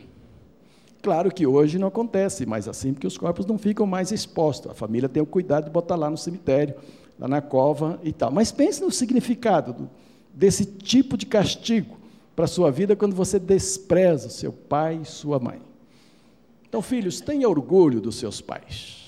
Claro 1.02 1.34
que 1.34 1.48
hoje 1.48 1.80
não 1.80 1.88
acontece 1.88 2.46
mais 2.46 2.68
assim, 2.68 2.94
porque 2.94 3.08
os 3.08 3.18
corpos 3.18 3.46
não 3.46 3.58
ficam 3.58 3.86
mais 3.86 4.12
expostos. 4.12 4.72
A 4.72 4.76
família 4.76 5.10
tem 5.10 5.22
o 5.22 5.26
cuidado 5.26 5.66
de 5.66 5.72
botar 5.72 5.96
lá 5.96 6.10
no 6.10 6.18
cemitério, 6.18 6.76
lá 7.18 7.28
na 7.28 7.42
cova 7.42 8.00
e 8.04 8.14
tal. 8.14 8.32
Mas 8.32 8.52
pense 8.52 8.82
no 8.82 8.92
significado 8.92 9.89
desse 10.34 10.66
tipo 10.66 11.18
de 11.18 11.26
castigo 11.26 11.98
para 12.36 12.46
a 12.46 12.48
sua 12.48 12.72
vida 12.72 12.96
quando 12.96 13.16
você 13.16 13.39
despreza 13.39 14.30
seu 14.30 14.54
pai 14.54 15.00
e 15.02 15.06
sua 15.06 15.39
mãe. 15.39 15.62
Então, 16.68 16.82
filhos, 16.82 17.20
tenha 17.20 17.50
orgulho 17.50 18.00
dos 18.00 18.16
seus 18.16 18.39
pais. 18.39 19.01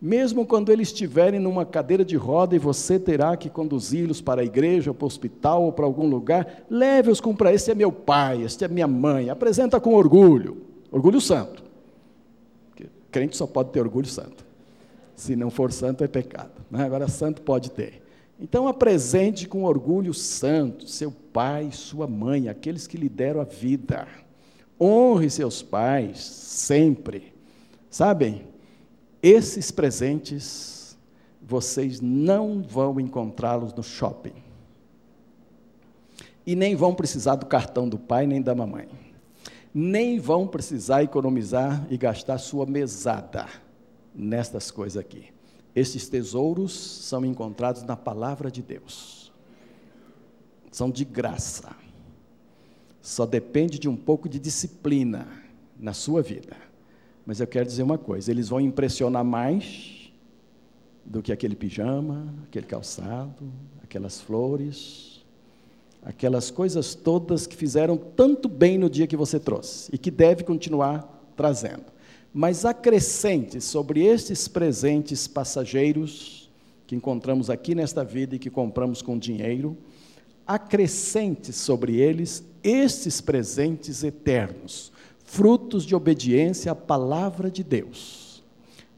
Mesmo 0.00 0.46
quando 0.46 0.70
eles 0.70 0.88
estiverem 0.88 1.40
numa 1.40 1.66
cadeira 1.66 2.04
de 2.04 2.14
roda 2.14 2.54
e 2.54 2.58
você 2.58 3.00
terá 3.00 3.36
que 3.36 3.50
conduzi-los 3.50 4.20
para 4.20 4.42
a 4.42 4.44
igreja, 4.44 4.94
para 4.94 5.04
o 5.04 5.06
hospital 5.06 5.64
ou 5.64 5.72
para 5.72 5.84
algum 5.84 6.08
lugar, 6.08 6.64
leve-os 6.70 7.20
com 7.20 7.34
para 7.34 7.52
esse 7.52 7.70
é 7.70 7.74
meu 7.74 7.90
pai, 7.90 8.42
este 8.42 8.64
é 8.64 8.68
minha 8.68 8.86
mãe. 8.86 9.28
Apresenta 9.28 9.80
com 9.80 9.94
orgulho, 9.94 10.58
orgulho 10.92 11.20
santo. 11.20 11.64
Porque 12.68 12.88
crente 13.10 13.36
só 13.36 13.46
pode 13.46 13.70
ter 13.70 13.80
orgulho 13.80 14.06
santo. 14.06 14.46
Se 15.16 15.34
não 15.34 15.50
for 15.50 15.72
santo 15.72 16.04
é 16.04 16.08
pecado. 16.08 16.52
Né? 16.70 16.84
Agora 16.84 17.08
santo 17.08 17.42
pode 17.42 17.72
ter. 17.72 18.00
Então 18.40 18.68
apresente 18.68 19.48
com 19.48 19.64
orgulho 19.64 20.14
santo 20.14 20.88
seu 20.88 21.10
pai, 21.10 21.70
sua 21.72 22.06
mãe, 22.06 22.48
aqueles 22.48 22.86
que 22.86 22.96
lhe 22.96 23.08
deram 23.08 23.40
a 23.40 23.44
vida. 23.44 24.06
Honre 24.80 25.28
seus 25.28 25.60
pais 25.60 26.20
sempre. 26.20 27.32
Sabem? 27.90 28.46
Esses 29.22 29.70
presentes, 29.72 30.96
vocês 31.42 32.00
não 32.00 32.62
vão 32.62 33.00
encontrá-los 33.00 33.74
no 33.74 33.82
shopping. 33.82 34.34
E 36.46 36.54
nem 36.54 36.76
vão 36.76 36.94
precisar 36.94 37.34
do 37.34 37.46
cartão 37.46 37.88
do 37.88 37.98
pai 37.98 38.26
nem 38.26 38.40
da 38.40 38.54
mamãe. 38.54 38.88
Nem 39.74 40.18
vão 40.18 40.46
precisar 40.46 41.02
economizar 41.02 41.86
e 41.90 41.98
gastar 41.98 42.38
sua 42.38 42.64
mesada 42.64 43.46
nestas 44.14 44.70
coisas 44.70 44.96
aqui. 44.96 45.26
Esses 45.74 46.08
tesouros 46.08 46.72
são 46.72 47.24
encontrados 47.24 47.82
na 47.82 47.96
palavra 47.96 48.50
de 48.50 48.62
Deus. 48.62 49.32
São 50.70 50.90
de 50.90 51.04
graça. 51.04 51.74
Só 53.02 53.26
depende 53.26 53.78
de 53.78 53.88
um 53.88 53.96
pouco 53.96 54.28
de 54.28 54.38
disciplina 54.38 55.26
na 55.78 55.92
sua 55.92 56.22
vida 56.22 56.67
mas 57.28 57.40
eu 57.40 57.46
quero 57.46 57.66
dizer 57.66 57.82
uma 57.82 57.98
coisa: 57.98 58.30
eles 58.30 58.48
vão 58.48 58.58
impressionar 58.58 59.22
mais 59.22 60.10
do 61.04 61.20
que 61.22 61.30
aquele 61.30 61.54
pijama, 61.54 62.34
aquele 62.44 62.64
calçado, 62.64 63.52
aquelas 63.82 64.18
flores, 64.18 65.22
aquelas 66.02 66.50
coisas 66.50 66.94
todas 66.94 67.46
que 67.46 67.54
fizeram 67.54 67.98
tanto 67.98 68.48
bem 68.48 68.78
no 68.78 68.88
dia 68.88 69.06
que 69.06 69.14
você 69.14 69.38
trouxe 69.38 69.94
e 69.94 69.98
que 69.98 70.10
deve 70.10 70.42
continuar 70.42 71.30
trazendo. 71.36 71.84
Mas 72.32 72.64
acrescente 72.64 73.60
sobre 73.60 74.06
estes 74.06 74.48
presentes 74.48 75.28
passageiros 75.28 76.50
que 76.86 76.96
encontramos 76.96 77.50
aqui 77.50 77.74
nesta 77.74 78.02
vida 78.02 78.36
e 78.36 78.38
que 78.38 78.48
compramos 78.48 79.02
com 79.02 79.18
dinheiro, 79.18 79.76
acrescente 80.46 81.52
sobre 81.52 81.96
eles 81.96 82.42
estes 82.64 83.20
presentes 83.20 84.02
eternos 84.02 84.90
frutos 85.28 85.84
de 85.84 85.94
obediência 85.94 86.72
à 86.72 86.74
palavra 86.74 87.50
de 87.50 87.62
Deus. 87.62 88.42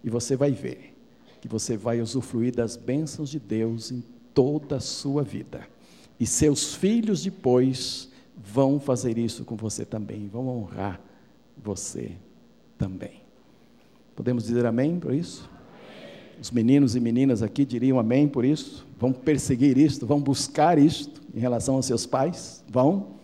E 0.03 0.09
você 0.09 0.37
vai 0.37 0.53
ver 0.53 0.95
que 1.41 1.49
você 1.49 1.76
vai 1.76 2.01
usufruir 2.01 2.55
das 2.55 2.76
bênçãos 2.76 3.28
de 3.28 3.41
Deus 3.41 3.91
em 3.91 4.03
toda 4.33 4.76
a 4.76 4.81
sua 4.81 5.24
vida. 5.24 5.66
E 6.20 6.26
seus 6.26 6.72
filhos 6.72 7.24
depois 7.24 8.11
vão 8.37 8.78
fazer 8.78 9.18
isso 9.18 9.45
com 9.45 9.57
você 9.57 9.85
também, 9.85 10.28
vão 10.28 10.49
honrar 10.49 11.01
você 11.57 12.12
também. 12.78 13.22
Podemos 14.14 14.45
dizer 14.45 14.64
amém 14.64 15.01
por 15.01 15.12
isso? 15.12 15.51
Os 16.41 16.53
meninos 16.53 16.95
e 16.95 17.01
meninas 17.01 17.43
aqui 17.43 17.64
diriam 17.64 17.99
amém 17.99 18.28
por 18.28 18.45
isso? 18.45 18.87
Vão 18.97 19.12
perseguir 19.12 19.76
isto, 19.76 20.07
vão 20.07 20.20
buscar 20.20 20.78
isto 20.78 21.20
em 21.35 21.41
relação 21.41 21.74
aos 21.74 21.87
seus 21.87 22.07
pais? 22.07 22.64
Vão? 22.68 23.19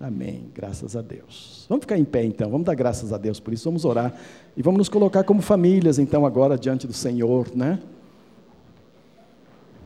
Amém. 0.00 0.50
Graças 0.54 0.94
a 0.94 1.00
Deus. 1.00 1.64
Vamos 1.68 1.84
ficar 1.84 1.96
em 1.96 2.04
pé 2.04 2.22
então, 2.24 2.50
vamos 2.50 2.66
dar 2.66 2.74
graças 2.74 3.12
a 3.12 3.18
Deus 3.18 3.40
por 3.40 3.54
isso, 3.54 3.64
vamos 3.64 3.84
orar 3.84 4.14
e 4.56 4.62
vamos 4.62 4.78
nos 4.78 4.88
colocar 4.88 5.24
como 5.24 5.40
famílias 5.40 5.98
então 5.98 6.26
agora 6.26 6.58
diante 6.58 6.86
do 6.86 6.92
Senhor, 6.92 7.46
né? 7.54 7.78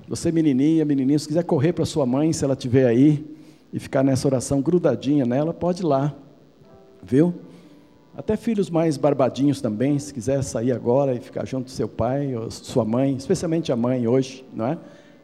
Você 0.08 0.32
menininha, 0.32 0.84
menininho, 0.84 1.20
se 1.20 1.28
quiser 1.28 1.44
correr 1.44 1.72
para 1.72 1.84
sua 1.84 2.04
mãe, 2.04 2.32
se 2.32 2.44
ela 2.44 2.54
estiver 2.54 2.86
aí 2.86 3.24
e 3.72 3.78
ficar 3.78 4.02
nessa 4.02 4.26
oração 4.26 4.60
grudadinha 4.60 5.24
nela, 5.24 5.54
pode 5.54 5.82
ir 5.82 5.86
lá, 5.86 6.12
viu? 7.00 7.32
Até 8.16 8.36
filhos 8.36 8.68
mais 8.68 8.96
barbadinhos 8.96 9.60
também, 9.60 9.96
se 10.00 10.12
quiser 10.12 10.42
sair 10.42 10.72
agora 10.72 11.14
e 11.14 11.20
ficar 11.20 11.46
junto 11.46 11.66
do 11.66 11.70
seu 11.70 11.86
pai 11.86 12.34
ou 12.34 12.50
sua 12.50 12.84
mãe, 12.84 13.14
especialmente 13.14 13.70
a 13.70 13.76
mãe 13.76 14.08
hoje, 14.08 14.44
não 14.52 14.66
é? 14.66 14.78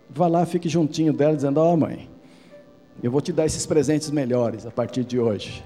Vá 0.09 0.28
lá, 0.28 0.47
fique 0.47 0.68
juntinho 0.68 1.12
dela, 1.12 1.34
dizendo: 1.34 1.59
Ó, 1.59 1.74
oh, 1.74 1.76
mãe, 1.76 2.09
eu 3.03 3.11
vou 3.11 3.21
te 3.21 3.33
dar 3.33 3.45
esses 3.45 3.67
presentes 3.67 4.11
melhores 4.11 4.67
a 4.67 4.71
partir 4.71 5.05
de 5.05 5.19
hoje. 5.19 5.63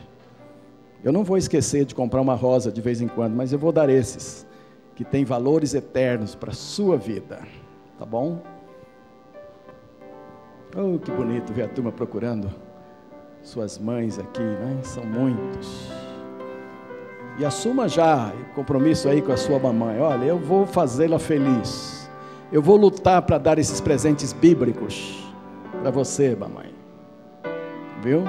Eu 1.02 1.12
não 1.12 1.24
vou 1.24 1.38
esquecer 1.38 1.84
de 1.84 1.94
comprar 1.94 2.20
uma 2.20 2.34
rosa 2.34 2.70
de 2.70 2.80
vez 2.80 3.00
em 3.00 3.08
quando, 3.08 3.34
mas 3.34 3.52
eu 3.52 3.58
vou 3.58 3.72
dar 3.72 3.88
esses 3.88 4.46
que 4.94 5.04
têm 5.04 5.24
valores 5.24 5.72
eternos 5.72 6.34
para 6.34 6.50
a 6.50 6.54
sua 6.54 6.96
vida. 6.96 7.40
Tá 7.98 8.04
bom? 8.04 8.42
Oh, 10.76 10.98
que 10.98 11.10
bonito 11.10 11.52
ver 11.52 11.62
a 11.62 11.68
turma 11.68 11.90
procurando 11.90 12.50
suas 13.42 13.78
mães 13.78 14.18
aqui, 14.18 14.42
né? 14.42 14.78
São 14.82 15.04
muitos. 15.04 15.88
E 17.38 17.44
assuma 17.44 17.88
já 17.88 18.32
o 18.50 18.54
compromisso 18.54 19.08
aí 19.08 19.22
com 19.22 19.32
a 19.32 19.36
sua 19.36 19.58
mamãe. 19.58 19.98
Olha, 20.00 20.24
eu 20.24 20.38
vou 20.38 20.66
fazê-la 20.66 21.18
feliz. 21.18 22.10
Eu 22.52 22.60
vou 22.60 22.76
lutar 22.76 23.22
para 23.22 23.38
dar 23.38 23.58
esses 23.58 23.80
presentes 23.80 24.32
bíblicos 24.32 25.24
para 25.80 25.90
você, 25.90 26.36
mamãe 26.36 26.79
viu? 28.02 28.24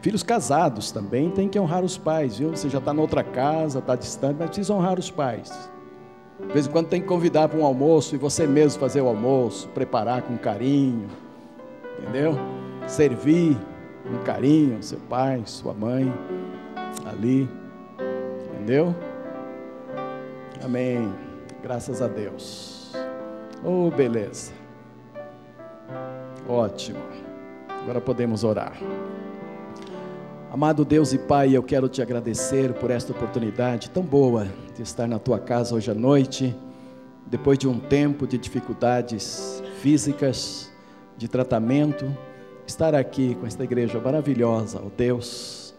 Filhos 0.00 0.22
casados 0.22 0.92
também 0.92 1.30
têm 1.30 1.48
que 1.48 1.58
honrar 1.58 1.82
os 1.82 1.96
pais, 1.96 2.36
viu? 2.36 2.50
Você 2.50 2.68
já 2.68 2.78
está 2.78 2.92
noutra 2.92 3.24
casa, 3.24 3.78
está 3.78 3.96
distante, 3.96 4.36
mas 4.38 4.48
precisa 4.48 4.74
honrar 4.74 4.98
os 4.98 5.10
pais. 5.10 5.70
De 6.38 6.52
vez 6.52 6.66
em 6.66 6.70
quando 6.70 6.88
tem 6.88 7.00
que 7.00 7.06
convidar 7.06 7.48
para 7.48 7.58
um 7.58 7.64
almoço 7.64 8.14
e 8.14 8.18
você 8.18 8.46
mesmo 8.46 8.78
fazer 8.78 9.00
o 9.00 9.08
almoço, 9.08 9.68
preparar 9.68 10.20
com 10.20 10.36
carinho, 10.36 11.08
entendeu? 11.98 12.34
Servir 12.86 13.56
com 14.02 14.22
carinho 14.24 14.82
seu 14.82 14.98
pai, 15.08 15.42
sua 15.46 15.72
mãe, 15.72 16.12
ali, 17.06 17.48
entendeu? 18.52 18.94
Amém. 20.62 21.10
Graças 21.62 22.02
a 22.02 22.08
Deus. 22.08 22.92
Oh, 23.64 23.90
beleza. 23.90 24.52
Ótimo. 26.48 26.98
Agora 27.82 28.00
podemos 28.00 28.44
orar. 28.44 28.76
Amado 30.50 30.84
Deus 30.84 31.12
e 31.12 31.18
Pai, 31.18 31.56
eu 31.56 31.62
quero 31.62 31.88
te 31.88 32.00
agradecer 32.00 32.72
por 32.74 32.90
esta 32.90 33.12
oportunidade 33.12 33.90
tão 33.90 34.02
boa 34.02 34.46
de 34.76 34.82
estar 34.82 35.08
na 35.08 35.18
tua 35.18 35.38
casa 35.38 35.74
hoje 35.74 35.90
à 35.90 35.94
noite, 35.94 36.54
depois 37.26 37.58
de 37.58 37.66
um 37.66 37.78
tempo 37.78 38.26
de 38.26 38.38
dificuldades 38.38 39.62
físicas, 39.80 40.70
de 41.16 41.28
tratamento, 41.28 42.06
estar 42.66 42.94
aqui 42.94 43.34
com 43.34 43.46
esta 43.46 43.64
igreja 43.64 43.98
maravilhosa, 43.98 44.80
ó 44.82 44.86
oh 44.86 44.90
Deus. 44.96 45.74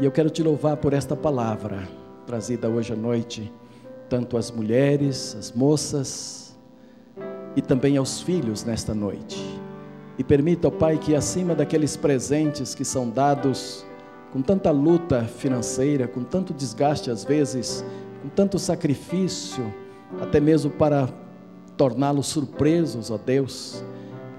E 0.00 0.04
eu 0.04 0.10
quero 0.10 0.30
te 0.30 0.42
louvar 0.42 0.76
por 0.78 0.92
esta 0.92 1.14
palavra 1.14 1.88
trazida 2.26 2.68
hoje 2.68 2.92
à 2.92 2.96
noite, 2.96 3.52
tanto 4.08 4.36
às 4.36 4.50
mulheres, 4.50 5.36
às 5.38 5.52
moças 5.52 6.58
e 7.56 7.62
também 7.62 7.96
aos 7.96 8.20
filhos 8.20 8.64
nesta 8.64 8.94
noite. 8.94 9.57
E 10.18 10.24
permita, 10.24 10.66
ó 10.66 10.70
Pai, 10.70 10.98
que 10.98 11.14
acima 11.14 11.54
daqueles 11.54 11.96
presentes 11.96 12.74
que 12.74 12.84
são 12.84 13.08
dados 13.08 13.86
com 14.32 14.42
tanta 14.42 14.70
luta 14.70 15.22
financeira, 15.22 16.08
com 16.08 16.24
tanto 16.24 16.52
desgaste 16.52 17.10
às 17.10 17.24
vezes, 17.24 17.84
com 18.20 18.28
tanto 18.28 18.58
sacrifício, 18.58 19.72
até 20.20 20.40
mesmo 20.40 20.70
para 20.70 21.08
torná-los 21.76 22.26
surpresos, 22.26 23.10
ó 23.10 23.16
Deus, 23.16 23.82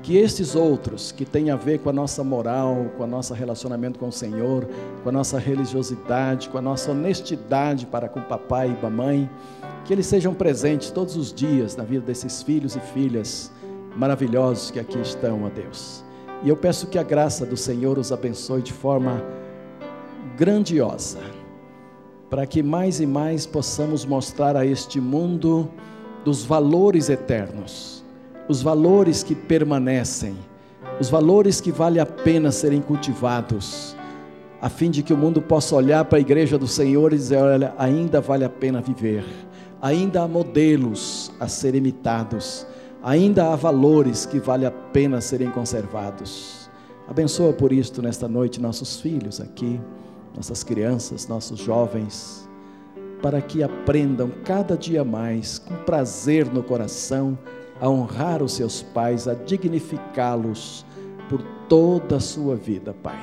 que 0.04 0.18
estes 0.18 0.56
outros 0.56 1.12
que 1.12 1.26
têm 1.26 1.50
a 1.50 1.56
ver 1.56 1.80
com 1.80 1.90
a 1.90 1.94
nossa 1.94 2.24
moral, 2.24 2.92
com 2.98 3.04
o 3.04 3.08
nosso 3.08 3.34
relacionamento 3.34 3.98
com 3.98 4.10
o 4.10 4.12
Senhor, 4.12 4.68
com 5.02 5.10
a 5.10 5.12
nossa 5.12 5.40
religiosidade, 5.40 6.50
com 6.50 6.58
a 6.58 6.62
nossa 6.62 6.92
honestidade 6.92 7.86
para 7.86 8.10
com 8.10 8.20
o 8.20 8.24
papai 8.24 8.70
e 8.70 8.84
mamãe, 8.84 9.30
que 9.86 9.94
eles 9.94 10.06
sejam 10.06 10.34
presentes 10.34 10.92
todos 10.92 11.16
os 11.16 11.34
dias 11.34 11.76
na 11.76 11.84
vida 11.84 12.06
desses 12.06 12.44
filhos 12.44 12.76
e 12.76 12.80
filhas 12.80 13.52
maravilhosos 13.96 14.72
que 14.72 14.80
aqui 14.80 15.00
estão, 15.00 15.44
ó 15.44 15.50
Deus. 15.50 16.04
E 16.44 16.50
eu 16.50 16.56
peço 16.56 16.88
que 16.88 16.98
a 16.98 17.04
graça 17.04 17.46
do 17.46 17.58
Senhor 17.58 17.98
os 17.98 18.12
abençoe 18.12 18.62
de 18.62 18.72
forma 18.72 19.24
grandiosa, 20.38 21.20
para 22.30 22.46
que 22.46 22.64
mais 22.64 23.02
e 23.02 23.06
mais 23.06 23.46
possamos 23.46 24.06
mostrar 24.06 24.56
a 24.56 24.66
este 24.66 25.02
mundo 25.02 25.70
dos 26.24 26.46
valores 26.46 27.10
eternos, 27.10 28.06
os 28.48 28.62
valores 28.62 29.22
que 29.22 29.36
permanecem, 29.36 30.36
os 31.00 31.10
valores 31.10 31.60
que 31.60 31.72
vale 31.72 32.00
a 32.00 32.06
pena 32.06 32.52
serem 32.52 32.82
cultivados, 32.82 33.96
a 34.62 34.70
fim 34.70 34.90
de 34.90 35.02
que 35.04 35.14
o 35.14 35.18
mundo 35.18 35.42
possa 35.42 35.76
olhar 35.76 36.06
para 36.06 36.18
a 36.18 36.22
igreja 36.22 36.58
do 36.58 36.68
Senhor 36.68 37.14
e 37.14 37.18
dizer: 37.18 37.38
olha, 37.38 37.74
ainda 37.78 38.22
vale 38.22 38.46
a 38.46 38.50
pena 38.50 38.82
viver, 38.82 39.26
ainda 39.82 40.22
há 40.22 40.28
modelos 40.28 41.32
a 41.40 41.48
serem 41.48 41.80
imitados, 41.80 42.66
ainda 43.04 43.52
há 43.52 43.56
valores 43.56 44.26
que 44.26 44.40
vale 44.40 44.66
a 44.66 44.72
pena 44.72 45.22
serem 45.22 45.50
conservados. 45.50 46.70
Abençoa 47.08 47.54
por 47.54 47.72
isto 47.72 48.02
nesta 48.02 48.28
noite 48.28 48.62
nossos 48.62 49.00
filhos 49.02 49.42
aqui, 49.42 49.80
nossas 50.36 50.64
crianças, 50.64 51.28
nossos 51.28 51.60
jovens 51.60 52.50
para 53.22 53.42
que 53.42 53.62
aprendam 53.62 54.32
cada 54.44 54.78
dia 54.78 55.04
mais, 55.04 55.60
com 55.60 55.76
prazer 55.76 56.46
no 56.48 56.64
coração, 56.64 57.38
a 57.80 57.90
honrar 57.90 58.42
os 58.42 58.54
seus 58.54 58.82
pais, 58.82 59.28
a 59.28 59.34
dignificá-los 59.34 60.86
por 61.30 61.42
toda 61.68 62.18
a 62.18 62.20
sua 62.20 62.56
vida, 62.56 62.94
Pai. 63.04 63.22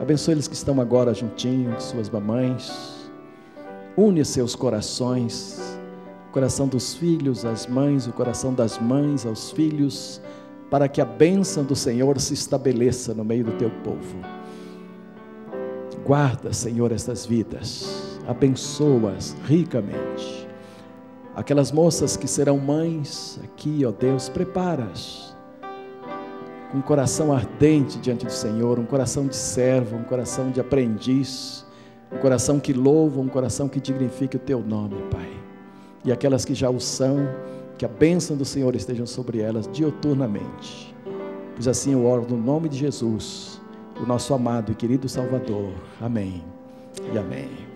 Abençoe 0.00 0.34
eles 0.34 0.48
que 0.48 0.54
estão 0.54 0.80
agora 0.80 1.12
juntinhos, 1.12 1.84
suas 1.84 2.08
mamães. 2.08 3.10
Une 3.96 4.24
seus 4.24 4.54
corações, 4.54 5.78
o 6.30 6.32
coração 6.32 6.68
dos 6.68 6.94
filhos 6.94 7.44
às 7.44 7.66
mães, 7.66 8.06
o 8.06 8.12
coração 8.12 8.54
das 8.54 8.78
mães 8.78 9.26
aos 9.26 9.50
filhos, 9.50 10.22
para 10.70 10.86
que 10.86 11.00
a 11.00 11.04
bênção 11.04 11.64
do 11.64 11.74
Senhor 11.74 12.20
se 12.20 12.34
estabeleça 12.34 13.12
no 13.12 13.24
meio 13.24 13.42
do 13.42 13.50
teu 13.58 13.68
povo. 13.82 14.16
Guarda, 16.06 16.52
Senhor, 16.52 16.92
estas 16.92 17.26
vidas 17.26 18.20
abençoa-as 18.28 19.34
ricamente. 19.44 20.48
Aquelas 21.34 21.72
moças 21.72 22.16
que 22.16 22.28
serão 22.28 22.58
mães, 22.58 23.40
aqui, 23.42 23.84
ó 23.84 23.90
Deus, 23.90 24.28
prepara-as 24.28 25.34
com 26.70 26.78
um 26.78 26.82
coração 26.82 27.32
ardente 27.32 27.98
diante 27.98 28.24
do 28.24 28.32
Senhor, 28.32 28.78
um 28.78 28.86
coração 28.86 29.26
de 29.26 29.34
servo, 29.34 29.96
um 29.96 30.04
coração 30.04 30.52
de 30.52 30.60
aprendiz, 30.60 31.66
um 32.12 32.18
coração 32.18 32.60
que 32.60 32.72
louva, 32.72 33.20
um 33.20 33.28
coração 33.28 33.68
que 33.68 33.80
dignifique 33.80 34.36
o 34.36 34.40
teu 34.40 34.60
nome, 34.60 34.94
Pai. 35.10 35.49
E 36.04 36.12
aquelas 36.12 36.44
que 36.44 36.54
já 36.54 36.70
o 36.70 36.80
são, 36.80 37.28
que 37.76 37.84
a 37.84 37.88
bênção 37.88 38.36
do 38.36 38.44
Senhor 38.44 38.74
esteja 38.74 39.06
sobre 39.06 39.40
elas 39.40 39.68
dioturnamente. 39.72 40.94
Pois 41.54 41.68
assim 41.68 41.92
eu 41.92 42.06
oro 42.06 42.26
no 42.28 42.36
nome 42.36 42.68
de 42.68 42.78
Jesus, 42.78 43.60
o 44.02 44.06
nosso 44.06 44.32
amado 44.32 44.72
e 44.72 44.74
querido 44.74 45.08
Salvador. 45.08 45.72
Amém 46.00 46.42
e 47.12 47.18
amém. 47.18 47.69